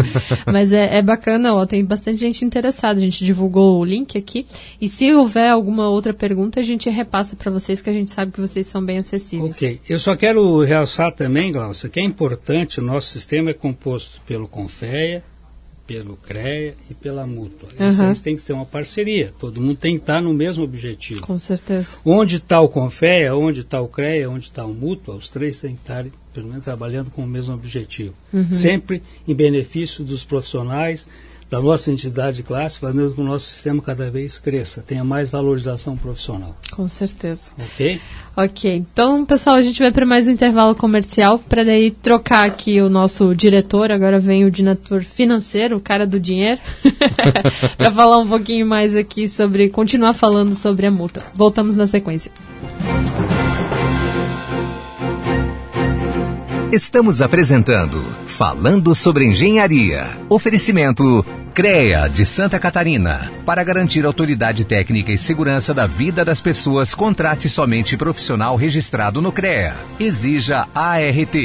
Mas 0.52 0.70
é, 0.70 0.98
é 0.98 1.02
bacana, 1.02 1.54
ó, 1.54 1.64
tem 1.64 1.82
bastante 1.82 2.18
gente 2.18 2.44
interessada. 2.44 3.00
A 3.00 3.02
gente 3.02 3.24
divulgou 3.24 3.80
o 3.80 3.84
link 3.86 4.18
aqui. 4.18 4.44
E 4.78 4.90
se 4.90 5.10
houver 5.10 5.48
alguma 5.48 5.88
outra 5.88 6.12
pergunta, 6.12 6.60
a 6.60 6.62
gente 6.62 6.90
repassa 6.90 7.34
pra 7.34 7.50
vocês, 7.50 7.80
que 7.80 7.88
a 7.88 7.92
gente 7.94 8.10
sabe 8.10 8.32
que 8.32 8.40
vocês 8.40 8.66
são 8.66 8.84
bem 8.84 8.98
acessíveis. 8.98 9.56
Ok. 9.56 9.80
Eu 9.88 9.98
só 9.98 10.14
quero 10.14 10.62
realçar 10.62 11.10
também, 11.10 11.50
Glaucia, 11.50 11.88
que 11.88 11.98
é 11.98 12.02
importante, 12.02 12.78
o 12.78 12.84
nosso 12.84 13.12
sistema 13.12 13.48
é 13.48 13.54
composto 13.54 14.20
pelo 14.26 14.46
Confeia, 14.46 15.24
pelo 15.92 16.16
CREA 16.16 16.74
e 16.90 16.94
pela 16.94 17.26
Mútua. 17.26 17.68
Aham. 17.78 17.86
Esses 18.10 18.22
tem 18.22 18.34
que 18.34 18.42
ser 18.42 18.54
uma 18.54 18.64
parceria, 18.64 19.32
todo 19.38 19.60
mundo 19.60 19.76
tem 19.76 19.96
que 19.96 20.02
estar 20.02 20.22
no 20.22 20.32
mesmo 20.32 20.64
objetivo. 20.64 21.20
Com 21.20 21.38
certeza. 21.38 21.98
Onde 22.04 22.36
está 22.36 22.60
o 22.60 22.68
Confeia, 22.68 23.34
onde 23.36 23.60
está 23.60 23.80
o 23.80 23.88
CREA, 23.88 24.30
onde 24.30 24.46
está 24.46 24.64
o 24.64 24.72
Mútua, 24.72 25.14
os 25.14 25.28
três 25.28 25.60
têm 25.60 25.74
que 25.74 25.82
estar, 25.82 26.06
pelo 26.32 26.48
menos, 26.48 26.64
trabalhando 26.64 27.10
com 27.10 27.22
o 27.22 27.26
mesmo 27.26 27.54
objetivo. 27.54 28.14
Uhum. 28.32 28.52
Sempre 28.52 29.02
em 29.28 29.34
benefício 29.34 30.02
dos 30.02 30.24
profissionais, 30.24 31.06
da 31.52 31.60
nossa 31.60 31.92
entidade 31.92 32.38
de 32.38 32.42
classe, 32.42 32.80
fazendo 32.80 33.10
com 33.10 33.16
que 33.16 33.20
o 33.20 33.24
nosso 33.24 33.44
sistema 33.44 33.82
cada 33.82 34.10
vez 34.10 34.38
cresça, 34.38 34.80
tenha 34.80 35.04
mais 35.04 35.28
valorização 35.28 35.98
profissional. 35.98 36.56
Com 36.70 36.88
certeza. 36.88 37.50
Ok? 37.60 38.00
Ok, 38.34 38.74
então 38.74 39.26
pessoal, 39.26 39.56
a 39.56 39.62
gente 39.62 39.78
vai 39.78 39.92
para 39.92 40.06
mais 40.06 40.26
um 40.26 40.30
intervalo 40.30 40.74
comercial 40.74 41.38
para 41.38 41.62
daí 41.62 41.90
trocar 41.90 42.46
aqui 42.46 42.80
o 42.80 42.88
nosso 42.88 43.34
diretor. 43.34 43.92
Agora 43.92 44.18
vem 44.18 44.46
o 44.46 44.50
diretor 44.50 45.04
financeiro, 45.04 45.76
o 45.76 45.80
cara 45.80 46.06
do 46.06 46.18
dinheiro, 46.18 46.58
para 47.76 47.90
falar 47.90 48.16
um 48.16 48.26
pouquinho 48.26 48.66
mais 48.66 48.96
aqui 48.96 49.28
sobre, 49.28 49.68
continuar 49.68 50.14
falando 50.14 50.54
sobre 50.54 50.86
a 50.86 50.90
multa. 50.90 51.22
Voltamos 51.34 51.76
na 51.76 51.86
sequência. 51.86 52.32
Estamos 56.72 57.20
apresentando 57.20 58.02
Falando 58.24 58.94
sobre 58.94 59.26
Engenharia. 59.26 60.18
Oferecimento 60.30 61.22
CREA 61.54 62.08
de 62.08 62.24
Santa 62.24 62.58
Catarina. 62.58 63.30
Para 63.44 63.62
garantir 63.62 64.06
autoridade 64.06 64.64
técnica 64.64 65.12
e 65.12 65.18
segurança 65.18 65.74
da 65.74 65.86
vida 65.86 66.24
das 66.24 66.40
pessoas, 66.40 66.94
contrate 66.94 67.46
somente 67.46 67.94
profissional 67.94 68.56
registrado 68.56 69.20
no 69.20 69.30
CREA. 69.30 69.74
Exija 70.00 70.66
ART. 70.74 71.36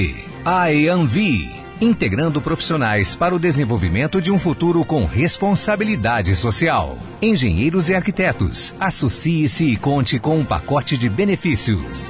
AEANVI. 0.45 1.51
Integrando 1.81 2.41
profissionais 2.41 3.17
para 3.17 3.35
o 3.35 3.39
desenvolvimento 3.39 4.21
de 4.21 4.31
um 4.31 4.39
futuro 4.39 4.85
com 4.85 5.05
responsabilidade 5.05 6.33
social. 6.37 6.97
Engenheiros 7.21 7.89
e 7.89 7.93
arquitetos. 7.93 8.73
Associe-se 8.79 9.65
e 9.65 9.75
conte 9.75 10.19
com 10.19 10.39
um 10.39 10.45
pacote 10.45 10.97
de 10.97 11.09
benefícios. 11.09 12.09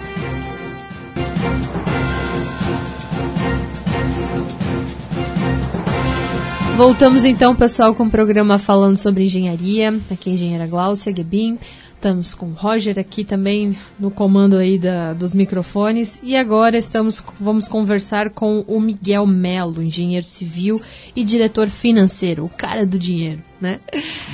Voltamos 6.78 7.26
então, 7.26 7.56
pessoal, 7.56 7.96
com 7.96 8.04
o 8.04 8.10
programa 8.10 8.60
falando 8.60 8.98
sobre 8.98 9.24
engenharia. 9.24 10.00
Aqui 10.12 10.30
é 10.30 10.32
a 10.32 10.36
engenheira 10.36 10.68
Glaucia 10.68 11.12
Gebin. 11.14 11.58
Estamos 11.96 12.36
com 12.36 12.46
o 12.46 12.54
Roger 12.54 13.00
aqui 13.00 13.26
também 13.26 13.76
no 14.00 14.12
comando 14.12 14.58
aí 14.58 14.78
da, 14.78 15.12
dos 15.14 15.34
microfones. 15.34 16.20
E 16.22 16.36
agora 16.38 16.78
estamos, 16.78 17.24
vamos 17.40 17.68
conversar 17.68 18.30
com 18.30 18.64
o 18.68 18.80
Miguel 18.80 19.26
Melo, 19.26 19.82
engenheiro 19.82 20.24
civil 20.24 20.80
e 21.16 21.24
diretor 21.24 21.68
financeiro, 21.68 22.46
o 22.46 22.50
cara 22.50 22.86
do 22.86 23.00
dinheiro, 23.00 23.42
né? 23.60 23.80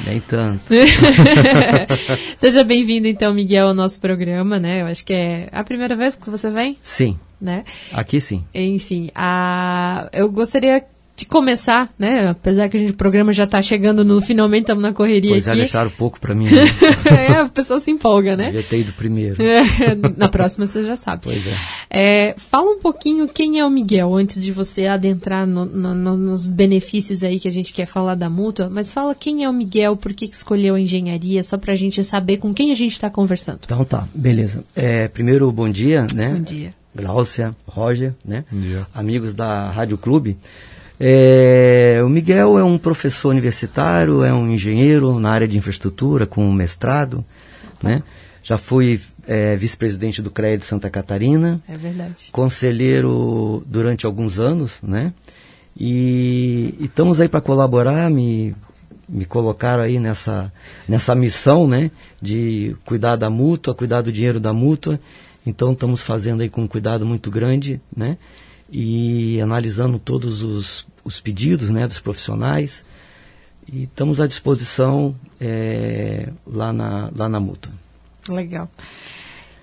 Nem 0.05 0.19
tanto. 0.19 0.65
Seja 2.37 2.65
bem-vindo 2.65 3.07
então, 3.07 3.33
Miguel, 3.33 3.69
ao 3.69 3.73
nosso 3.73 4.01
programa, 4.01 4.59
né? 4.59 4.81
Eu 4.81 4.87
acho 4.87 5.05
que 5.05 5.13
é 5.13 5.47
a 5.49 5.63
primeira 5.63 5.95
vez 5.95 6.17
que 6.17 6.29
você 6.29 6.49
vem, 6.49 6.77
Sim, 6.83 7.17
né? 7.39 7.63
aqui 7.93 8.19
sim. 8.19 8.43
Enfim, 8.53 9.09
a... 9.15 10.09
eu 10.11 10.29
gostaria 10.29 10.83
de 11.15 11.25
começar, 11.25 11.93
né? 11.97 12.27
Apesar 12.29 12.67
que 12.69 12.75
a 12.77 12.79
gente, 12.79 12.91
o 12.93 12.95
programa 12.95 13.31
já 13.31 13.43
está 13.43 13.61
chegando 13.61 14.03
no 14.03 14.19
finalmente, 14.19 14.61
estamos 14.63 14.81
na 14.81 14.91
correria 14.93 15.29
Pois 15.31 15.47
é, 15.47 15.51
aqui. 15.51 15.59
deixaram 15.59 15.91
pouco 15.91 16.19
pra 16.19 16.33
mim. 16.33 16.45
Né? 16.49 17.27
é, 17.29 17.31
a 17.33 17.47
pessoa 17.47 17.79
se 17.79 17.91
empolga, 17.91 18.35
né? 18.35 18.45
Devia 18.45 18.63
ter 18.63 18.79
ido 18.79 18.93
primeiro. 18.93 19.41
É, 19.41 19.63
na 20.17 20.27
próxima 20.27 20.65
você 20.65 20.83
já 20.83 20.95
sabe. 20.95 21.21
Pois 21.25 21.45
é. 21.45 21.53
É, 21.89 22.35
fala 22.37 22.71
um 22.71 22.79
pouquinho 22.79 23.27
quem 23.27 23.59
é 23.59 23.65
o 23.65 23.69
Miguel, 23.69 24.15
antes 24.15 24.43
de 24.43 24.51
você 24.51 24.87
adentrar 24.87 25.45
no- 25.45 25.65
no- 25.65 25.93
no- 25.93 26.17
nos 26.17 26.47
benefícios 26.49 27.23
aí 27.23 27.39
que 27.39 27.47
a 27.47 27.51
gente 27.51 27.71
quer 27.73 27.85
falar 27.85 28.15
da 28.15 28.29
mútua, 28.29 28.67
mas 28.69 28.91
fala 28.91 29.13
quem 29.13 29.43
é 29.43 29.49
o 29.49 29.53
Miguel, 29.53 29.95
por 29.95 30.13
que, 30.13 30.27
que 30.27 30.35
escolheu 30.35 30.73
a 30.75 30.79
engenharia, 30.79 31.43
só 31.43 31.57
pra 31.57 31.75
gente 31.75 32.03
saber 32.03 32.37
com 32.37 32.53
quem 32.53 32.71
a 32.71 32.75
gente 32.75 32.93
está 32.93 33.09
conversando. 33.09 33.59
Então 33.65 33.85
tá, 33.85 34.07
beleza. 34.15 34.63
É, 34.75 35.07
primeiro, 35.07 35.51
bom 35.51 35.69
dia, 35.69 36.07
né? 36.15 36.29
Bom 36.33 36.41
dia. 36.41 36.73
Glaucia, 36.95 37.55
Roger, 37.67 38.13
né? 38.25 38.45
Bom 38.51 38.59
dia. 38.59 38.87
Amigos 38.93 39.33
da 39.33 39.69
Rádio 39.71 39.97
Clube. 39.97 40.37
É, 41.05 42.01
o 42.01 42.07
Miguel 42.07 42.57
é 42.57 42.63
um 42.63 42.77
professor 42.77 43.27
universitário, 43.31 44.23
é 44.23 44.33
um 44.33 44.49
engenheiro 44.49 45.19
na 45.19 45.31
área 45.31 45.45
de 45.45 45.57
infraestrutura, 45.57 46.25
com 46.25 46.45
um 46.47 46.53
mestrado, 46.53 47.25
né? 47.81 48.01
Já 48.41 48.57
fui 48.57 49.01
é, 49.27 49.57
vice-presidente 49.57 50.21
do 50.21 50.31
CREA 50.31 50.57
de 50.57 50.63
Santa 50.63 50.89
Catarina, 50.89 51.61
É 51.67 51.75
verdade. 51.75 52.29
conselheiro 52.31 53.63
durante 53.65 54.05
alguns 54.05 54.39
anos, 54.39 54.79
né? 54.81 55.11
E, 55.77 56.73
e 56.79 56.85
estamos 56.85 57.19
aí 57.19 57.27
para 57.27 57.41
colaborar, 57.41 58.09
me, 58.09 58.55
me 59.09 59.25
colocaram 59.25 59.83
aí 59.83 59.99
nessa, 59.99 60.53
nessa 60.87 61.13
missão, 61.13 61.67
né? 61.67 61.91
De 62.21 62.77
cuidar 62.85 63.17
da 63.17 63.29
mútua, 63.29 63.75
cuidar 63.75 63.99
do 63.99 64.09
dinheiro 64.09 64.39
da 64.39 64.53
mútua. 64.53 64.97
Então 65.45 65.73
estamos 65.73 66.01
fazendo 66.01 66.39
aí 66.39 66.49
com 66.49 66.61
um 66.61 66.67
cuidado 66.67 67.05
muito 67.05 67.29
grande, 67.29 67.81
né? 67.93 68.17
E 68.75 69.39
analisando 69.39 69.99
todos 69.99 70.41
os, 70.41 70.87
os 71.05 71.19
pedidos, 71.19 71.69
né? 71.69 71.85
Dos 71.85 71.99
profissionais. 71.99 72.83
E 73.71 73.83
estamos 73.83 74.19
à 74.19 74.25
disposição 74.25 75.15
eh, 75.39 76.29
lá, 76.45 76.73
na, 76.73 77.11
lá 77.15 77.29
na 77.29 77.39
mútua. 77.39 77.71
Legal. 78.27 78.67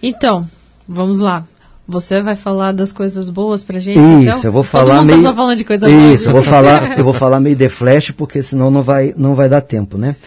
Então, 0.00 0.48
vamos 0.86 1.18
lá. 1.18 1.46
Você 1.90 2.22
vai 2.22 2.36
falar 2.36 2.70
das 2.70 2.92
coisas 2.92 3.28
boas 3.28 3.64
pra 3.64 3.80
gente? 3.80 3.98
Isso, 3.98 4.22
então? 4.22 4.40
eu 4.44 4.52
vou 4.52 4.62
falar 4.62 5.04
meio. 5.04 5.24
tá 5.24 5.34
falando 5.34 5.58
de 5.58 5.64
coisa 5.64 5.88
boa. 5.88 6.14
Isso, 6.14 6.28
eu 6.28 6.32
vou 6.32 6.42
falar, 6.42 6.96
eu 6.96 7.02
vou 7.02 7.12
falar 7.12 7.40
meio 7.40 7.56
de 7.56 7.68
flash 7.68 8.12
porque 8.12 8.44
senão 8.44 8.70
não 8.70 8.80
vai, 8.80 9.12
não 9.16 9.34
vai 9.34 9.48
dar 9.48 9.60
tempo, 9.60 9.98
né? 9.98 10.14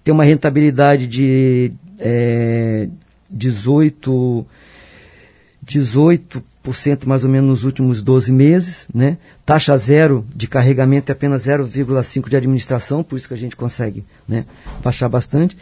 Tem 0.04 0.12
uma 0.12 0.24
rentabilidade 0.24 1.06
de 1.06 1.72
é, 1.98 2.88
18, 3.30 4.46
18% 5.66 7.06
mais 7.06 7.24
ou 7.24 7.30
menos 7.30 7.48
nos 7.48 7.64
últimos 7.64 8.02
12 8.02 8.32
meses. 8.32 8.86
Né? 8.94 9.18
Taxa 9.44 9.76
zero 9.76 10.26
de 10.34 10.46
carregamento 10.46 11.11
é 11.11 11.12
apenas 11.12 11.46
0,5% 11.46 12.28
de 12.28 12.36
administração, 12.36 13.02
por 13.02 13.16
isso 13.16 13.28
que 13.28 13.34
a 13.34 13.36
gente 13.36 13.56
consegue 13.56 14.04
né, 14.26 14.46
baixar 14.82 15.08
bastante. 15.08 15.56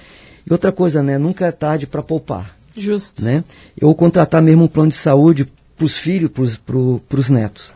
E 0.49 0.53
outra 0.53 0.73
coisa, 0.73 1.03
né? 1.03 1.19
Nunca 1.19 1.47
é 1.47 1.53
tarde 1.53 1.87
para 1.87 2.03
poupar. 2.03 2.57
Justo. 2.77 3.25
Né? 3.25 3.43
Ou 3.83 3.95
contratar 3.95 4.41
mesmo 4.41 4.65
um 4.65 4.69
plano 4.69 4.91
de 4.91 4.97
saúde 4.97 5.47
para 5.77 5.85
os 5.85 5.97
filhos, 5.97 6.31
para 6.57 7.21
os 7.21 7.29
netos. 7.29 7.73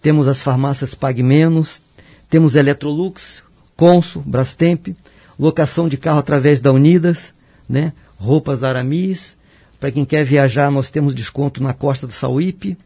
temos 0.00 0.26
as 0.26 0.42
farmácias 0.42 0.94
Pag 0.94 1.22
Menos, 1.22 1.82
temos 2.30 2.54
Electrolux, 2.54 3.44
Consul, 3.76 4.22
Brastemp, 4.24 4.96
locação 5.38 5.86
de 5.86 5.98
carro 5.98 6.18
através 6.18 6.62
da 6.62 6.72
Unidas, 6.72 7.30
né? 7.68 7.92
Roupas 8.16 8.62
Aramis, 8.62 9.36
para 9.82 9.90
quem 9.90 10.04
quer 10.04 10.24
viajar, 10.24 10.70
nós 10.70 10.90
temos 10.90 11.12
desconto 11.12 11.60
na 11.60 11.74
Costa 11.74 12.06
do 12.06 12.12
Sauípe, 12.12 12.78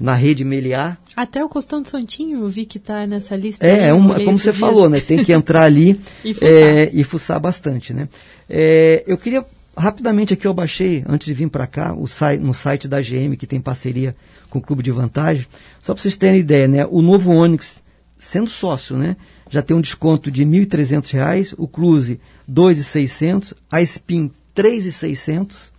na 0.00 0.16
rede 0.16 0.44
Meliá. 0.44 0.98
Até 1.14 1.44
o 1.44 1.48
Costão 1.48 1.80
do 1.80 1.88
Santinho 1.88 2.40
eu 2.40 2.48
vi 2.48 2.64
que 2.64 2.76
está 2.76 3.06
nessa 3.06 3.36
lista. 3.36 3.64
É, 3.64 3.86
é 3.86 3.94
uma, 3.94 4.16
como 4.16 4.36
você 4.36 4.50
dias. 4.50 4.58
falou, 4.58 4.90
né? 4.90 4.98
Tem 4.98 5.22
que 5.22 5.32
entrar 5.32 5.62
ali 5.62 6.00
e, 6.24 6.34
fuçar. 6.34 6.50
É, 6.50 6.90
e 6.92 7.04
fuçar 7.04 7.38
bastante, 7.38 7.94
né? 7.94 8.08
É, 8.48 9.04
eu 9.06 9.16
queria 9.16 9.46
rapidamente 9.76 10.34
aqui 10.34 10.44
eu 10.44 10.52
baixei 10.52 11.04
antes 11.06 11.24
de 11.24 11.32
vir 11.34 11.48
para 11.48 11.68
cá 11.68 11.94
o 11.94 12.08
site, 12.08 12.40
no 12.40 12.52
site 12.52 12.88
da 12.88 13.00
GM 13.00 13.36
que 13.38 13.46
tem 13.46 13.60
parceria 13.60 14.16
com 14.48 14.58
o 14.58 14.62
Clube 14.62 14.82
de 14.82 14.90
Vantagem, 14.90 15.46
só 15.80 15.94
para 15.94 16.02
vocês 16.02 16.16
terem 16.16 16.40
ideia, 16.40 16.66
né? 16.66 16.84
O 16.84 17.00
novo 17.00 17.30
Onix 17.30 17.80
sendo 18.18 18.50
sócio, 18.50 18.96
né? 18.96 19.16
Já 19.48 19.62
tem 19.62 19.76
um 19.76 19.80
desconto 19.80 20.32
de 20.32 20.42
R$ 20.42 20.50
1.300, 20.66 21.54
o 21.56 21.68
Cruze 21.68 22.18
R$ 22.48 22.52
2.600, 22.52 23.54
a 23.70 23.80
Spin 23.80 24.32
R$ 24.56 24.62
3.600 24.64 25.69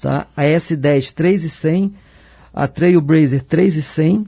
Tá? 0.00 0.26
A 0.36 0.42
S10 0.42 1.12
3,100, 1.12 1.94
a 2.52 2.66
Trailblazer 2.66 3.42
3,100, 3.42 4.26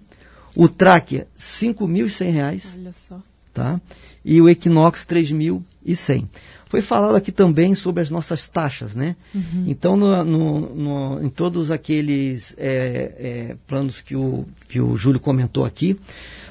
o 0.56 0.68
Tracker 0.68 1.26
5.100 1.38 2.32
reais. 2.32 2.76
Olha 2.78 2.92
só. 2.92 3.20
Tá? 3.52 3.80
E 4.24 4.40
o 4.40 4.48
Equinox 4.48 5.04
3.100. 5.04 6.26
Foi 6.72 6.80
falado 6.80 7.14
aqui 7.16 7.30
também 7.30 7.74
sobre 7.74 8.02
as 8.02 8.08
nossas 8.08 8.48
taxas, 8.48 8.94
né? 8.94 9.14
Uhum. 9.34 9.64
Então, 9.66 9.94
no, 9.94 10.24
no, 10.24 10.60
no, 10.74 11.22
em 11.22 11.28
todos 11.28 11.70
aqueles 11.70 12.54
é, 12.56 13.12
é, 13.18 13.56
planos 13.66 14.00
que 14.00 14.16
o, 14.16 14.46
que 14.68 14.80
o 14.80 14.96
Júlio 14.96 15.20
comentou 15.20 15.66
aqui, 15.66 15.98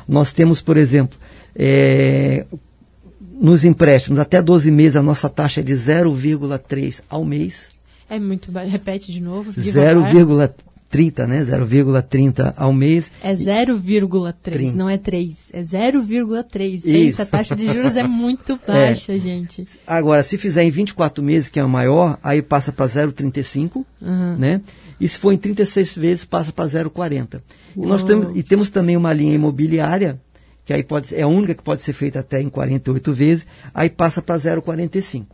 nós 0.07 0.31
temos, 0.31 0.61
por 0.61 0.77
exemplo, 0.77 1.17
é, 1.55 2.45
nos 3.19 3.65
empréstimos 3.65 4.19
até 4.19 4.39
12 4.39 4.69
meses 4.69 4.95
a 4.95 5.01
nossa 5.01 5.27
taxa 5.27 5.61
é 5.61 5.63
de 5.63 5.73
0,3 5.73 7.01
ao 7.09 7.25
mês. 7.25 7.69
É 8.11 8.19
muito 8.19 8.51
Repete 8.67 9.09
de 9.09 9.21
novo. 9.21 9.53
0,30, 9.53 11.25
né? 11.25 11.41
0,30 11.41 12.53
ao 12.57 12.73
mês. 12.73 13.09
É 13.23 13.33
0,3, 13.33 14.73
não 14.73 14.89
é 14.89 14.97
3. 14.97 15.51
É 15.53 15.61
0,3. 15.61 16.83
Pensa, 16.83 17.23
a 17.23 17.25
taxa 17.25 17.55
de 17.55 17.65
juros 17.67 17.95
é 17.95 18.03
muito 18.03 18.59
é. 18.67 18.67
baixa, 18.67 19.13
é. 19.13 19.17
gente. 19.17 19.63
Agora, 19.87 20.23
se 20.23 20.37
fizer 20.37 20.63
em 20.63 20.69
24 20.69 21.23
meses, 21.23 21.47
que 21.47 21.57
é 21.57 21.63
o 21.63 21.69
maior, 21.69 22.19
aí 22.21 22.41
passa 22.41 22.73
para 22.73 22.85
0,35, 22.85 23.85
uhum. 24.01 24.37
né? 24.37 24.59
E 24.99 25.07
se 25.07 25.17
for 25.17 25.31
em 25.31 25.37
36 25.37 25.95
vezes, 25.95 26.25
passa 26.25 26.51
para 26.51 26.65
0,40. 26.65 27.41
E 27.77 27.79
nós 27.79 28.03
temos, 28.03 28.37
e 28.37 28.43
temos 28.43 28.69
também 28.69 28.97
uma 28.97 29.13
linha 29.13 29.33
imobiliária, 29.33 30.19
que 30.65 30.73
aí 30.73 30.83
pode, 30.83 31.15
é 31.15 31.21
a 31.21 31.27
única 31.27 31.55
que 31.55 31.63
pode 31.63 31.81
ser 31.81 31.93
feita 31.93 32.19
até 32.19 32.41
em 32.41 32.49
48 32.49 33.13
vezes, 33.13 33.47
aí 33.73 33.89
passa 33.89 34.21
para 34.21 34.35
0,45. 34.35 35.27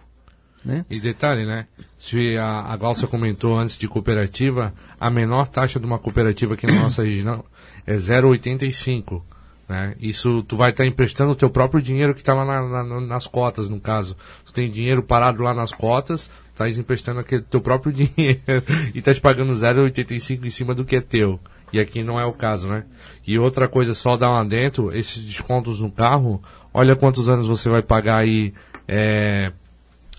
Né? 0.63 0.85
E 0.89 0.99
detalhe, 0.99 1.45
né? 1.45 1.65
Se 1.97 2.37
a, 2.37 2.61
a 2.61 2.77
Glaucia 2.77 3.07
comentou 3.07 3.57
antes 3.57 3.77
de 3.77 3.87
cooperativa, 3.87 4.73
a 4.99 5.09
menor 5.09 5.47
taxa 5.47 5.79
de 5.79 5.85
uma 5.85 5.97
cooperativa 5.97 6.53
aqui 6.53 6.67
na 6.67 6.79
nossa 6.83 7.03
região 7.03 7.43
é 7.85 7.95
0,85. 7.95 9.21
Né? 9.67 9.95
Isso 9.99 10.43
tu 10.43 10.55
vai 10.55 10.69
estar 10.69 10.83
tá 10.83 10.87
emprestando 10.87 11.31
o 11.31 11.35
teu 11.35 11.49
próprio 11.49 11.81
dinheiro 11.81 12.13
que 12.13 12.21
está 12.21 12.33
lá 12.33 12.45
na, 12.45 12.83
na, 12.83 13.01
nas 13.01 13.27
cotas, 13.27 13.67
no 13.67 13.79
caso. 13.79 14.15
Tu 14.45 14.53
tem 14.53 14.69
dinheiro 14.69 15.03
parado 15.03 15.43
lá 15.43 15.53
nas 15.53 15.71
cotas, 15.71 16.31
estás 16.51 16.77
emprestando 16.77 17.19
aquele 17.19 17.41
teu 17.41 17.59
próprio 17.59 17.91
dinheiro 17.91 18.63
e 18.93 18.99
estás 18.99 19.19
pagando 19.19 19.53
0,85 19.53 20.45
em 20.45 20.49
cima 20.49 20.73
do 20.73 20.85
que 20.85 20.95
é 20.95 21.01
teu. 21.01 21.39
E 21.73 21.79
aqui 21.81 22.01
não 22.01 22.17
é 22.17 22.25
o 22.25 22.31
caso, 22.31 22.69
né? 22.69 22.85
E 23.25 23.37
outra 23.37 23.67
coisa, 23.67 23.93
só 23.93 24.15
dar 24.15 24.29
lá 24.29 24.41
dentro, 24.43 24.95
esses 24.95 25.21
descontos 25.21 25.81
no 25.81 25.91
carro, 25.91 26.41
olha 26.73 26.95
quantos 26.95 27.27
anos 27.27 27.49
você 27.49 27.67
vai 27.67 27.81
pagar 27.81 28.17
aí 28.17 28.53
é, 28.87 29.51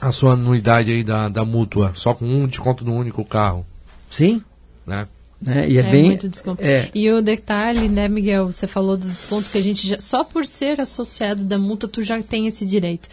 a 0.00 0.12
sua 0.12 0.32
anuidade 0.32 0.92
aí 0.92 1.02
da, 1.02 1.28
da 1.28 1.44
mútua, 1.44 1.92
só 1.94 2.14
com 2.14 2.24
um 2.24 2.46
desconto 2.46 2.84
no 2.84 2.94
único 2.94 3.24
carro. 3.24 3.66
Sim. 4.10 4.42
Né? 4.86 5.06
É, 5.46 5.68
e 5.68 5.76
é, 5.76 5.80
é 5.80 5.90
bem, 5.90 6.04
muito 6.06 6.28
desconto. 6.28 6.62
É. 6.62 6.90
E 6.94 7.10
o 7.10 7.22
detalhe, 7.22 7.88
né, 7.88 8.08
Miguel, 8.08 8.46
você 8.46 8.66
falou 8.66 8.96
do 8.96 9.08
desconto 9.08 9.50
que 9.50 9.58
a 9.58 9.62
gente 9.62 9.86
já, 9.86 10.00
só 10.00 10.24
por 10.24 10.46
ser 10.46 10.80
associado 10.80 11.44
da 11.44 11.58
multa, 11.58 11.86
tu 11.86 12.02
já 12.02 12.20
tem 12.22 12.46
esse 12.46 12.66
direito. 12.66 13.08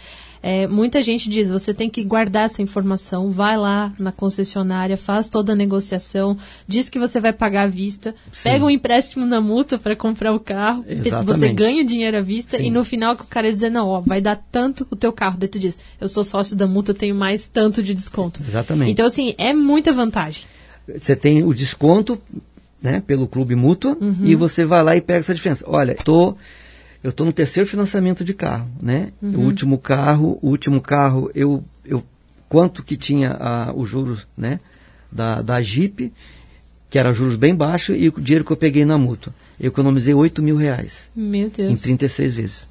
É, 0.48 0.68
muita 0.68 1.02
gente 1.02 1.28
diz, 1.28 1.50
você 1.50 1.74
tem 1.74 1.90
que 1.90 2.04
guardar 2.04 2.46
essa 2.46 2.62
informação, 2.62 3.32
vai 3.32 3.58
lá 3.58 3.92
na 3.98 4.12
concessionária, 4.12 4.96
faz 4.96 5.28
toda 5.28 5.54
a 5.54 5.56
negociação, 5.56 6.38
diz 6.68 6.88
que 6.88 7.00
você 7.00 7.20
vai 7.20 7.34
pagar 7.34 7.64
à 7.64 7.68
vista, 7.68 8.14
Sim. 8.32 8.52
pega 8.52 8.64
um 8.64 8.70
empréstimo 8.70 9.26
na 9.26 9.42
multa 9.42 9.80
para 9.80 9.96
comprar 9.96 10.32
o 10.34 10.40
carro, 10.40 10.86
Exatamente. 10.88 11.26
você 11.26 11.52
ganha 11.52 11.82
o 11.82 11.84
dinheiro 11.84 12.18
à 12.18 12.22
vista 12.22 12.58
Sim. 12.58 12.68
e 12.68 12.70
no 12.70 12.86
final 12.86 13.16
o 13.16 13.24
cara 13.26 13.52
dizer, 13.52 13.72
não, 13.72 13.88
ó, 13.88 14.02
vai 14.02 14.22
dar 14.22 14.36
tanto 14.52 14.86
o 14.92 14.96
teu 14.96 15.12
carro, 15.12 15.36
daí 15.40 15.50
tu 15.50 15.58
diz, 15.58 15.80
eu 16.00 16.08
sou 16.08 16.24
sócio 16.24 16.56
da 16.56 16.68
multa, 16.68 16.92
eu 16.92 16.96
tenho 16.96 17.16
mais 17.16 17.48
tanto 17.48 17.82
de 17.82 17.96
desconto. 17.96 18.40
Exatamente. 18.48 18.92
Então, 18.92 19.08
assim, 19.08 19.34
é 19.40 19.52
muita 19.52 19.92
vantagem. 19.92 20.44
Você 20.88 21.16
tem 21.16 21.44
o 21.44 21.56
desconto, 21.56 22.22
né, 22.80 23.02
pelo 23.08 23.28
clube 23.28 23.56
mútua, 23.56 23.98
uhum. 24.00 24.18
e 24.24 24.36
você 24.36 24.64
vai 24.64 24.84
lá 24.84 24.96
e 24.96 25.02
pega 25.02 25.22
essa 25.22 25.34
diferença. 25.34 25.66
Olha, 25.68 25.94
estou 25.94 26.38
eu 27.06 27.12
estou 27.12 27.26
no 27.26 27.32
terceiro 27.32 27.70
financiamento 27.70 28.24
de 28.24 28.34
carro, 28.34 28.68
né? 28.82 29.12
Uhum. 29.22 29.38
O 29.38 29.40
último 29.42 29.78
carro, 29.78 30.40
o 30.42 30.50
último 30.50 30.82
carro, 30.82 31.30
eu, 31.36 31.64
eu 31.86 32.04
quanto 32.50 32.84
que 32.84 32.98
tinha 32.98 33.32
a, 33.32 33.74
os 33.76 33.88
juros, 33.88 34.28
né? 34.38 34.60
da, 35.12 35.42
da 35.42 35.62
Jeep, 35.62 36.12
que 36.90 37.00
era 37.00 37.14
juros 37.14 37.36
bem 37.36 37.56
baixos, 37.56 37.96
e 37.98 38.10
o 38.10 38.22
dinheiro 38.22 38.44
que 38.44 38.52
eu 38.52 38.58
peguei 38.58 38.84
na 38.86 38.98
mútua. 38.98 39.34
Eu 39.60 39.68
economizei 39.68 40.14
8 40.14 40.42
mil 40.44 40.58
reais. 40.58 41.10
Meu 41.16 41.50
Deus. 41.50 41.72
Em 41.72 41.76
36 41.76 42.36
vezes. 42.36 42.68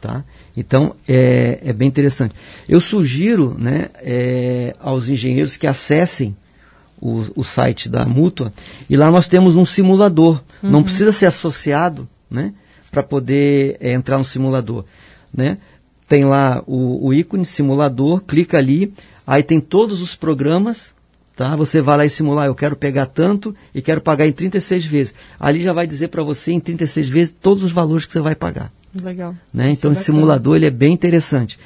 Tá? 0.00 0.24
Então, 0.56 0.94
é, 1.06 1.60
é 1.62 1.72
bem 1.72 1.88
interessante. 1.88 2.34
Eu 2.68 2.80
sugiro 2.80 3.56
né, 3.58 3.88
é, 3.96 4.74
aos 4.80 5.08
engenheiros 5.08 5.56
que 5.56 5.66
acessem 5.66 6.34
o, 7.00 7.24
o 7.36 7.44
site 7.44 7.88
da 7.88 8.06
mútua 8.06 8.52
e 8.88 8.96
lá 8.96 9.10
nós 9.10 9.26
temos 9.26 9.56
um 9.56 9.66
simulador. 9.66 10.42
Uhum. 10.62 10.70
Não 10.70 10.82
precisa 10.82 11.12
ser 11.12 11.26
associado 11.26 12.08
né, 12.30 12.54
para 12.90 13.02
poder 13.02 13.76
é, 13.80 13.92
entrar 13.92 14.18
no 14.18 14.24
simulador. 14.24 14.84
Né? 15.32 15.58
Tem 16.08 16.24
lá 16.24 16.62
o, 16.66 17.06
o 17.06 17.14
ícone 17.14 17.46
simulador, 17.46 18.22
clica 18.22 18.58
ali, 18.58 18.92
aí 19.26 19.42
tem 19.42 19.60
todos 19.60 20.02
os 20.02 20.14
programas 20.14 20.92
Tá? 21.40 21.56
Você 21.56 21.80
vai 21.80 21.96
lá 21.96 22.04
e 22.04 22.10
simular, 22.10 22.48
eu 22.48 22.54
quero 22.54 22.76
pegar 22.76 23.06
tanto 23.06 23.56
e 23.74 23.80
quero 23.80 24.02
pagar 24.02 24.26
em 24.26 24.32
36 24.32 24.84
vezes. 24.84 25.14
Ali 25.40 25.62
já 25.62 25.72
vai 25.72 25.86
dizer 25.86 26.08
para 26.08 26.22
você 26.22 26.52
em 26.52 26.60
36 26.60 27.08
vezes 27.08 27.34
todos 27.40 27.64
os 27.64 27.72
valores 27.72 28.04
que 28.04 28.12
você 28.12 28.20
vai 28.20 28.34
pagar. 28.34 28.70
Legal. 29.02 29.34
Né? 29.50 29.70
Então, 29.70 29.90
esse 29.90 30.04
simulador 30.04 30.56
ele 30.56 30.66
é 30.66 30.70
bem 30.70 30.92
interessante. 30.92 31.58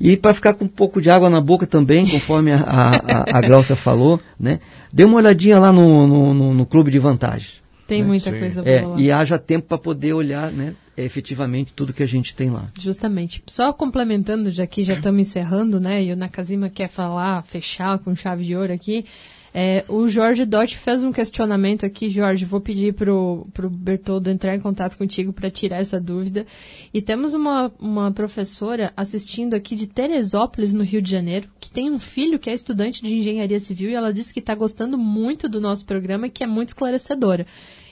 E 0.00 0.16
para 0.16 0.32
ficar 0.32 0.54
com 0.54 0.64
um 0.64 0.68
pouco 0.68 1.02
de 1.02 1.10
água 1.10 1.28
na 1.28 1.38
boca 1.38 1.66
também, 1.66 2.06
conforme 2.06 2.50
a, 2.50 2.62
a, 2.62 3.38
a 3.38 3.40
Glaucia 3.42 3.76
falou, 3.76 4.18
né? 4.38 4.58
dê 4.90 5.04
uma 5.04 5.18
olhadinha 5.18 5.58
lá 5.58 5.70
no, 5.70 6.06
no, 6.06 6.32
no, 6.32 6.54
no 6.54 6.64
Clube 6.64 6.90
de 6.90 6.98
Vantagens. 6.98 7.59
Tem 7.90 8.02
né? 8.02 8.06
muita 8.06 8.30
Sim. 8.30 8.38
coisa 8.38 8.62
boa 8.62 8.72
é, 8.72 8.86
lá. 8.86 9.00
E 9.00 9.10
haja 9.10 9.36
tempo 9.36 9.66
para 9.66 9.76
poder 9.76 10.12
olhar 10.12 10.52
né, 10.52 10.76
efetivamente 10.96 11.72
tudo 11.74 11.92
que 11.92 12.04
a 12.04 12.06
gente 12.06 12.36
tem 12.36 12.48
lá. 12.48 12.68
Justamente. 12.78 13.42
Só 13.48 13.72
complementando, 13.72 14.48
já 14.48 14.64
que 14.64 14.84
já 14.84 14.94
estamos 14.94 15.18
encerrando, 15.18 15.80
né? 15.80 16.00
E 16.04 16.12
o 16.12 16.16
Nakazima 16.16 16.70
quer 16.70 16.88
falar, 16.88 17.42
fechar 17.42 17.98
com 17.98 18.14
chave 18.14 18.44
de 18.44 18.54
ouro 18.54 18.72
aqui. 18.72 19.04
É, 19.52 19.84
o 19.88 20.08
Jorge 20.08 20.44
Dott 20.44 20.78
fez 20.78 21.02
um 21.02 21.10
questionamento 21.10 21.84
aqui, 21.84 22.08
Jorge. 22.08 22.44
Vou 22.44 22.60
pedir 22.60 22.94
pro, 22.94 23.48
pro 23.52 23.68
Bertoldo 23.68 24.30
entrar 24.30 24.54
em 24.54 24.60
contato 24.60 24.96
contigo 24.96 25.32
para 25.32 25.50
tirar 25.50 25.78
essa 25.78 26.00
dúvida. 26.00 26.46
E 26.94 27.02
temos 27.02 27.34
uma, 27.34 27.72
uma 27.80 28.12
professora 28.12 28.92
assistindo 28.96 29.54
aqui 29.54 29.74
de 29.74 29.88
Teresópolis, 29.88 30.72
no 30.72 30.84
Rio 30.84 31.02
de 31.02 31.10
Janeiro, 31.10 31.48
que 31.58 31.70
tem 31.70 31.90
um 31.90 31.98
filho 31.98 32.38
que 32.38 32.48
é 32.48 32.54
estudante 32.54 33.02
de 33.02 33.12
engenharia 33.12 33.58
civil 33.58 33.90
e 33.90 33.94
ela 33.94 34.12
disse 34.12 34.32
que 34.32 34.38
está 34.38 34.54
gostando 34.54 34.96
muito 34.96 35.48
do 35.48 35.60
nosso 35.60 35.84
programa 35.84 36.28
e 36.28 36.30
que 36.30 36.44
é 36.44 36.46
muito 36.46 36.68
esclarecedora. 36.68 37.44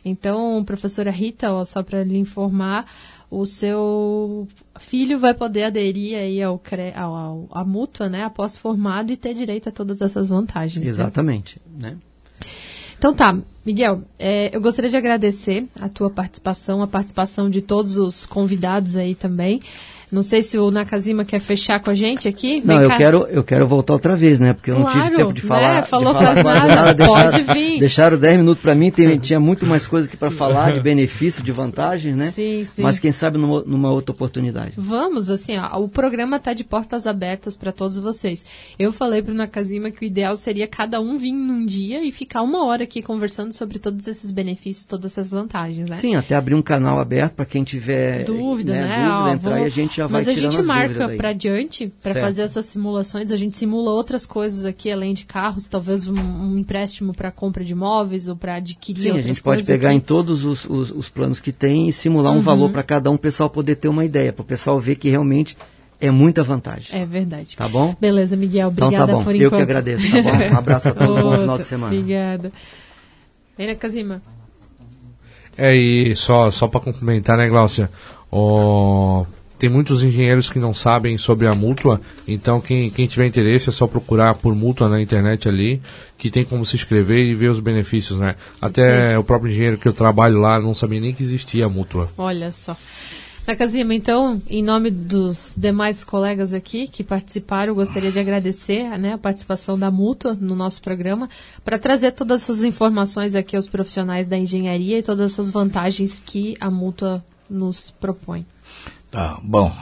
Então, 0.08 0.64
professora 0.64 1.10
Rita, 1.10 1.52
ó, 1.52 1.64
só 1.64 1.82
para 1.82 2.02
lhe 2.02 2.18
informar, 2.18 2.86
o 3.30 3.44
seu 3.44 4.48
filho 4.78 5.18
vai 5.18 5.34
poder 5.34 5.64
aderir 5.64 6.16
aí 6.16 6.42
ao, 6.42 6.60
ao, 6.94 7.14
ao 7.14 7.48
à 7.50 7.64
mútua, 7.64 8.08
né, 8.08 8.24
após 8.24 8.56
formado 8.56 9.12
e 9.12 9.16
ter 9.16 9.34
direito 9.34 9.68
a 9.68 9.72
todas 9.72 10.00
essas 10.00 10.28
vantagens. 10.28 10.84
Né? 10.84 10.90
Exatamente, 10.90 11.60
né? 11.66 11.90
né? 11.90 11.96
Então 12.98 13.14
tá, 13.14 13.38
Miguel, 13.64 14.02
é, 14.18 14.54
eu 14.54 14.60
gostaria 14.60 14.90
de 14.90 14.96
agradecer 14.96 15.68
a 15.80 15.88
tua 15.88 16.10
participação, 16.10 16.82
a 16.82 16.86
participação 16.86 17.48
de 17.48 17.62
todos 17.62 17.96
os 17.96 18.26
convidados 18.26 18.96
aí 18.96 19.14
também. 19.14 19.60
Não 20.10 20.22
sei 20.22 20.42
se 20.42 20.58
o 20.58 20.70
Nakazima 20.70 21.24
quer 21.24 21.38
fechar 21.38 21.80
com 21.80 21.90
a 21.90 21.94
gente 21.94 22.26
aqui. 22.26 22.62
Não, 22.64 22.80
eu 22.80 22.90
quero, 22.90 23.26
eu 23.26 23.44
quero 23.44 23.68
voltar 23.68 23.92
outra 23.92 24.16
vez, 24.16 24.40
né? 24.40 24.54
Porque 24.54 24.70
eu 24.70 24.78
não 24.78 24.90
tive 24.90 25.10
tempo 25.10 25.32
de 25.32 25.42
falar. 25.42 25.76
Né? 25.76 25.82
Falou 25.82 26.14
de 26.14 26.18
falar 26.18 26.42
quase 26.42 26.68
nada, 26.68 26.74
nada. 26.74 27.06
pode 27.06 27.36
deixaram, 27.36 27.54
vir. 27.54 27.78
Deixaram 27.78 28.18
10 28.18 28.38
minutos 28.38 28.62
para 28.62 28.74
mim, 28.74 28.90
tem, 28.90 29.18
tinha 29.18 29.38
muito 29.38 29.66
mais 29.66 29.86
coisa 29.86 30.08
que 30.08 30.16
para 30.16 30.30
falar 30.30 30.72
de 30.72 30.80
benefício, 30.80 31.42
de 31.42 31.52
vantagens, 31.52 32.16
né? 32.16 32.30
Sim, 32.30 32.66
sim. 32.70 32.82
Mas 32.82 32.98
quem 32.98 33.12
sabe 33.12 33.38
numa, 33.38 33.62
numa 33.62 33.92
outra 33.92 34.12
oportunidade. 34.12 34.72
Vamos, 34.76 35.30
assim, 35.30 35.56
ó, 35.58 35.78
o 35.80 35.88
programa 35.88 36.36
está 36.36 36.52
de 36.52 36.64
portas 36.64 37.06
abertas 37.06 37.56
para 37.56 37.72
todos 37.72 37.98
vocês. 37.98 38.46
Eu 38.78 38.92
falei 38.92 39.22
para 39.22 39.32
o 39.32 39.36
Nakazima 39.36 39.90
que 39.90 40.04
o 40.04 40.06
ideal 40.06 40.36
seria 40.36 40.66
cada 40.66 41.00
um 41.00 41.16
vir 41.16 41.32
num 41.32 41.64
dia 41.66 42.02
e 42.02 42.10
ficar 42.10 42.42
uma 42.42 42.64
hora 42.64 42.84
aqui 42.84 43.02
conversando 43.02 43.52
sobre 43.52 43.78
todos 43.78 44.06
esses 44.06 44.30
benefícios, 44.30 44.86
todas 44.86 45.12
essas 45.12 45.30
vantagens, 45.32 45.88
né? 45.88 45.96
Sim, 45.96 46.16
até 46.16 46.34
abrir 46.34 46.54
um 46.54 46.62
canal 46.62 46.98
aberto 46.98 47.34
para 47.34 47.44
quem 47.44 47.64
tiver 47.64 48.24
dúvida, 48.24 48.72
né? 48.72 48.80
né? 48.80 48.96
Dúvida, 48.96 49.18
ó, 49.18 49.28
entrar 49.34 49.56
vou... 49.56 49.64
e 49.64 49.66
a 49.66 49.68
gente 49.68 49.97
já 49.98 50.06
vai 50.06 50.20
Mas 50.20 50.28
a 50.28 50.32
gente 50.32 50.62
marca 50.62 51.08
para 51.16 51.32
diante 51.32 51.92
para 52.02 52.14
fazer 52.14 52.42
essas 52.42 52.66
simulações. 52.66 53.30
A 53.30 53.36
gente 53.36 53.56
simula 53.56 53.90
outras 53.90 54.24
coisas 54.24 54.64
aqui 54.64 54.90
além 54.90 55.12
de 55.12 55.24
carros, 55.24 55.66
talvez 55.66 56.06
um, 56.06 56.14
um 56.14 56.56
empréstimo 56.56 57.12
para 57.12 57.30
compra 57.30 57.64
de 57.64 57.72
imóveis 57.72 58.28
ou 58.28 58.36
para 58.36 58.56
adquirir 58.56 59.12
Sim, 59.12 59.18
a 59.18 59.20
gente 59.20 59.42
pode 59.42 59.64
pegar 59.64 59.88
aqui. 59.88 59.98
em 59.98 60.00
todos 60.00 60.44
os, 60.44 60.64
os, 60.64 60.90
os, 60.90 61.08
planos 61.08 61.40
que 61.40 61.52
tem 61.52 61.88
e 61.88 61.92
simular 61.92 62.32
uhum. 62.32 62.38
um 62.38 62.42
valor 62.42 62.70
para 62.70 62.82
cada 62.82 63.10
um, 63.10 63.14
o 63.14 63.18
pessoal 63.18 63.50
poder 63.50 63.76
ter 63.76 63.88
uma 63.88 64.04
ideia, 64.04 64.32
para 64.32 64.42
o 64.42 64.46
pessoal 64.46 64.78
ver 64.78 64.96
que 64.96 65.08
realmente 65.08 65.56
é 66.00 66.10
muita 66.10 66.44
vantagem. 66.44 66.96
É 66.96 67.04
verdade. 67.04 67.56
Tá 67.56 67.68
bom? 67.68 67.94
Beleza, 68.00 68.36
Miguel. 68.36 68.68
Obrigada 68.68 68.94
então, 68.94 69.06
tá 69.06 69.12
bom. 69.14 69.24
por 69.24 69.34
Eu 69.34 69.50
que 69.50 69.56
agradeço. 69.56 70.10
Tá 70.10 70.22
bom? 70.22 70.28
Um 70.54 70.58
abraço 70.58 70.88
a 70.88 70.94
todos. 70.94 71.16
bom 71.16 71.36
final 71.36 71.58
de 71.58 71.64
semana. 71.64 71.94
Obrigada. 71.94 72.52
Vem, 73.56 73.74
Kazima. 73.74 74.22
É, 75.56 75.74
e 75.74 76.14
só, 76.14 76.52
só 76.52 76.68
para 76.68 76.80
complementar, 76.80 77.36
né, 77.36 77.48
Glaucia? 77.48 77.90
O, 78.30 79.26
tem 79.58 79.68
muitos 79.68 80.02
engenheiros 80.02 80.48
que 80.48 80.58
não 80.58 80.72
sabem 80.72 81.18
sobre 81.18 81.46
a 81.46 81.54
mútua, 81.54 82.00
então 82.26 82.60
quem, 82.60 82.90
quem 82.90 83.06
tiver 83.06 83.26
interesse 83.26 83.68
é 83.68 83.72
só 83.72 83.86
procurar 83.86 84.36
por 84.36 84.54
mútua 84.54 84.88
na 84.88 85.00
internet 85.00 85.48
ali, 85.48 85.82
que 86.16 86.30
tem 86.30 86.44
como 86.44 86.64
se 86.64 86.76
inscrever 86.76 87.26
e 87.26 87.34
ver 87.34 87.48
os 87.48 87.60
benefícios, 87.60 88.18
né? 88.18 88.36
Até 88.60 89.12
Sim. 89.12 89.18
o 89.18 89.24
próprio 89.24 89.50
engenheiro 89.50 89.78
que 89.78 89.88
eu 89.88 89.92
trabalho 89.92 90.38
lá 90.38 90.60
não 90.60 90.74
sabia 90.74 91.00
nem 91.00 91.12
que 91.12 91.22
existia 91.22 91.66
a 91.66 91.68
mútua. 91.68 92.08
Olha 92.16 92.52
só. 92.52 92.76
Nakazima, 93.48 93.94
então, 93.94 94.42
em 94.46 94.62
nome 94.62 94.90
dos 94.90 95.54
demais 95.56 96.04
colegas 96.04 96.52
aqui 96.52 96.86
que 96.86 97.02
participaram, 97.02 97.74
gostaria 97.74 98.12
de 98.12 98.18
agradecer 98.18 98.86
né, 98.98 99.14
a 99.14 99.18
participação 99.18 99.78
da 99.78 99.90
Mútua 99.90 100.36
no 100.38 100.54
nosso 100.54 100.82
programa 100.82 101.30
para 101.64 101.78
trazer 101.78 102.12
todas 102.12 102.42
essas 102.42 102.62
informações 102.62 103.34
aqui 103.34 103.56
aos 103.56 103.66
profissionais 103.66 104.26
da 104.26 104.36
engenharia 104.36 104.98
e 104.98 105.02
todas 105.02 105.32
essas 105.32 105.50
vantagens 105.50 106.22
que 106.24 106.58
a 106.60 106.70
Mútua 106.70 107.24
nos 107.48 107.90
propõe. 107.90 108.44
Tá, 109.10 109.38
bom, 109.42 109.72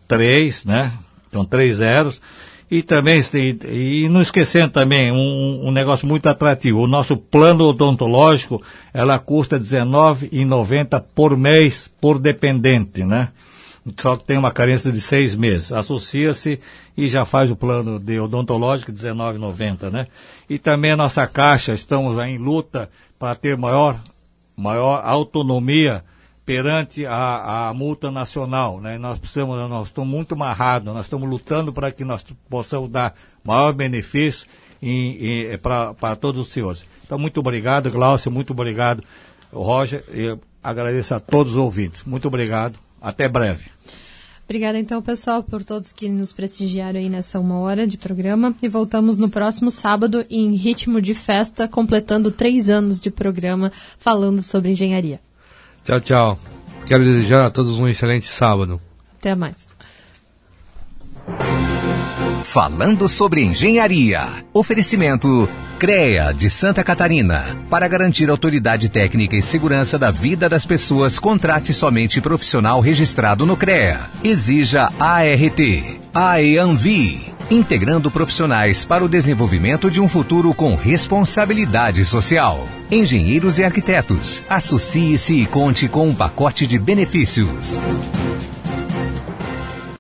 003, 0.07 0.65
né? 0.65 0.93
Então, 1.29 1.45
três 1.45 1.79
zeros. 1.79 2.23
E 2.71 2.83
também, 2.83 3.21
e 3.69 4.09
não 4.09 4.21
esquecendo 4.21 4.71
também, 4.71 5.11
um, 5.11 5.67
um 5.67 5.71
negócio 5.73 6.07
muito 6.07 6.29
atrativo, 6.29 6.79
o 6.79 6.87
nosso 6.87 7.17
plano 7.17 7.65
odontológico, 7.65 8.63
ela 8.95 9.19
custa 9.19 9.57
R$19,90 9.57 11.03
por 11.13 11.37
mês 11.37 11.91
por 12.01 12.19
dependente, 12.21 13.03
né? 13.03 13.31
Só 13.97 14.15
que 14.15 14.25
tem 14.25 14.39
uma 14.39 14.53
carência 14.53 14.93
de 14.93 15.01
seis 15.01 15.35
meses. 15.35 15.73
Associa-se 15.73 16.61
e 16.97 17.09
já 17.09 17.25
faz 17.25 17.51
o 17.51 17.57
plano 17.57 17.99
de 17.99 18.21
odontológico 18.21 18.93
R$19,90, 18.93 19.91
né? 19.91 20.07
E 20.49 20.57
também 20.57 20.93
a 20.93 20.97
nossa 20.97 21.27
caixa, 21.27 21.73
estamos 21.73 22.19
aí 22.19 22.35
em 22.35 22.39
luta 22.39 22.89
para 23.19 23.35
ter 23.35 23.57
maior, 23.57 23.99
maior 24.57 25.03
autonomia 25.05 26.05
perante 26.45 27.07
a, 27.07 27.69
a 27.69 27.75
multa 27.75 28.11
nacional. 28.11 28.81
Né? 28.81 28.99
Nós 28.99 29.19
precisamos, 29.19 29.57
nós 29.69 29.89
estamos 29.89 30.11
muito 30.11 30.35
amarrados, 30.35 30.93
nós 30.93 31.07
estamos 31.07 31.29
lutando 31.29 31.73
para 31.73 31.91
que 31.93 32.05
nós 32.05 32.25
possamos 32.49 32.89
dar 32.89 33.15
maior 33.45 33.73
benefício 33.73 34.49
para 35.63 36.17
todos 36.17 36.47
os 36.47 36.53
senhores. 36.53 36.85
Então, 37.05 37.19
muito 37.19 37.41
obrigado, 37.41 37.91
Glaucio, 37.91 38.31
muito 38.31 38.53
obrigado, 38.53 39.03
Roger, 39.53 40.05
e 40.13 40.37
agradeço 40.63 41.15
a 41.15 41.21
todos 41.21 41.53
os 41.53 41.59
ouvintes. 41.59 42.03
Muito 42.05 42.29
obrigado, 42.29 42.79
até 43.01 43.29
breve. 43.29 43.71
Obrigada 44.51 44.81
então, 44.81 45.01
pessoal, 45.01 45.45
por 45.45 45.63
todos 45.63 45.93
que 45.93 46.09
nos 46.09 46.33
prestigiaram 46.33 46.99
aí 46.99 47.09
nessa 47.09 47.39
uma 47.39 47.61
hora 47.61 47.87
de 47.87 47.97
programa. 47.97 48.53
E 48.61 48.67
voltamos 48.67 49.17
no 49.17 49.31
próximo 49.31 49.71
sábado 49.71 50.27
em 50.29 50.57
ritmo 50.57 51.01
de 51.01 51.15
festa, 51.15 51.69
completando 51.69 52.33
três 52.33 52.69
anos 52.69 53.01
de 53.01 53.13
programa 53.13 53.71
falando 53.97 54.43
sobre 54.43 54.73
engenharia. 54.73 55.21
Tchau, 55.91 56.01
tchau. 56.01 56.39
Quero 56.87 57.03
desejar 57.03 57.47
a 57.47 57.51
todos 57.51 57.77
um 57.81 57.89
excelente 57.89 58.29
sábado. 58.29 58.81
Até 59.19 59.35
mais. 59.35 59.69
Falando 62.43 63.09
sobre 63.09 63.43
engenharia. 63.43 64.45
Oferecimento 64.53 65.49
CREA 65.79 66.33
de 66.33 66.51
Santa 66.51 66.83
Catarina. 66.83 67.57
Para 67.69 67.87
garantir 67.87 68.29
autoridade 68.29 68.89
técnica 68.89 69.37
e 69.37 69.43
segurança 69.43 69.99
da 69.99 70.11
vida 70.11 70.49
das 70.49 70.67
pessoas, 70.67 71.19
contrate 71.19 71.73
somente 71.73 72.21
profissional 72.21 72.81
registrado 72.81 73.47
no 73.47 73.57
CREA. 73.57 74.01
Exija 74.25 74.91
ART. 74.99 75.61
AEANVI. 76.15 77.31
Integrando 77.51 78.11
profissionais 78.11 78.85
para 78.85 79.05
o 79.05 79.09
desenvolvimento 79.09 79.91
de 79.91 80.01
um 80.01 80.09
futuro 80.09 80.55
com 80.55 80.75
responsabilidade 80.75 82.05
social. 82.05 82.67
Engenheiros 82.91 83.59
e 83.59 83.65
arquitetos. 83.65 84.43
Associe-se 84.49 85.43
e 85.43 85.47
conte 85.47 85.89
com 85.89 86.09
um 86.09 86.15
pacote 86.15 86.67
de 86.67 86.79
benefícios. 86.79 87.81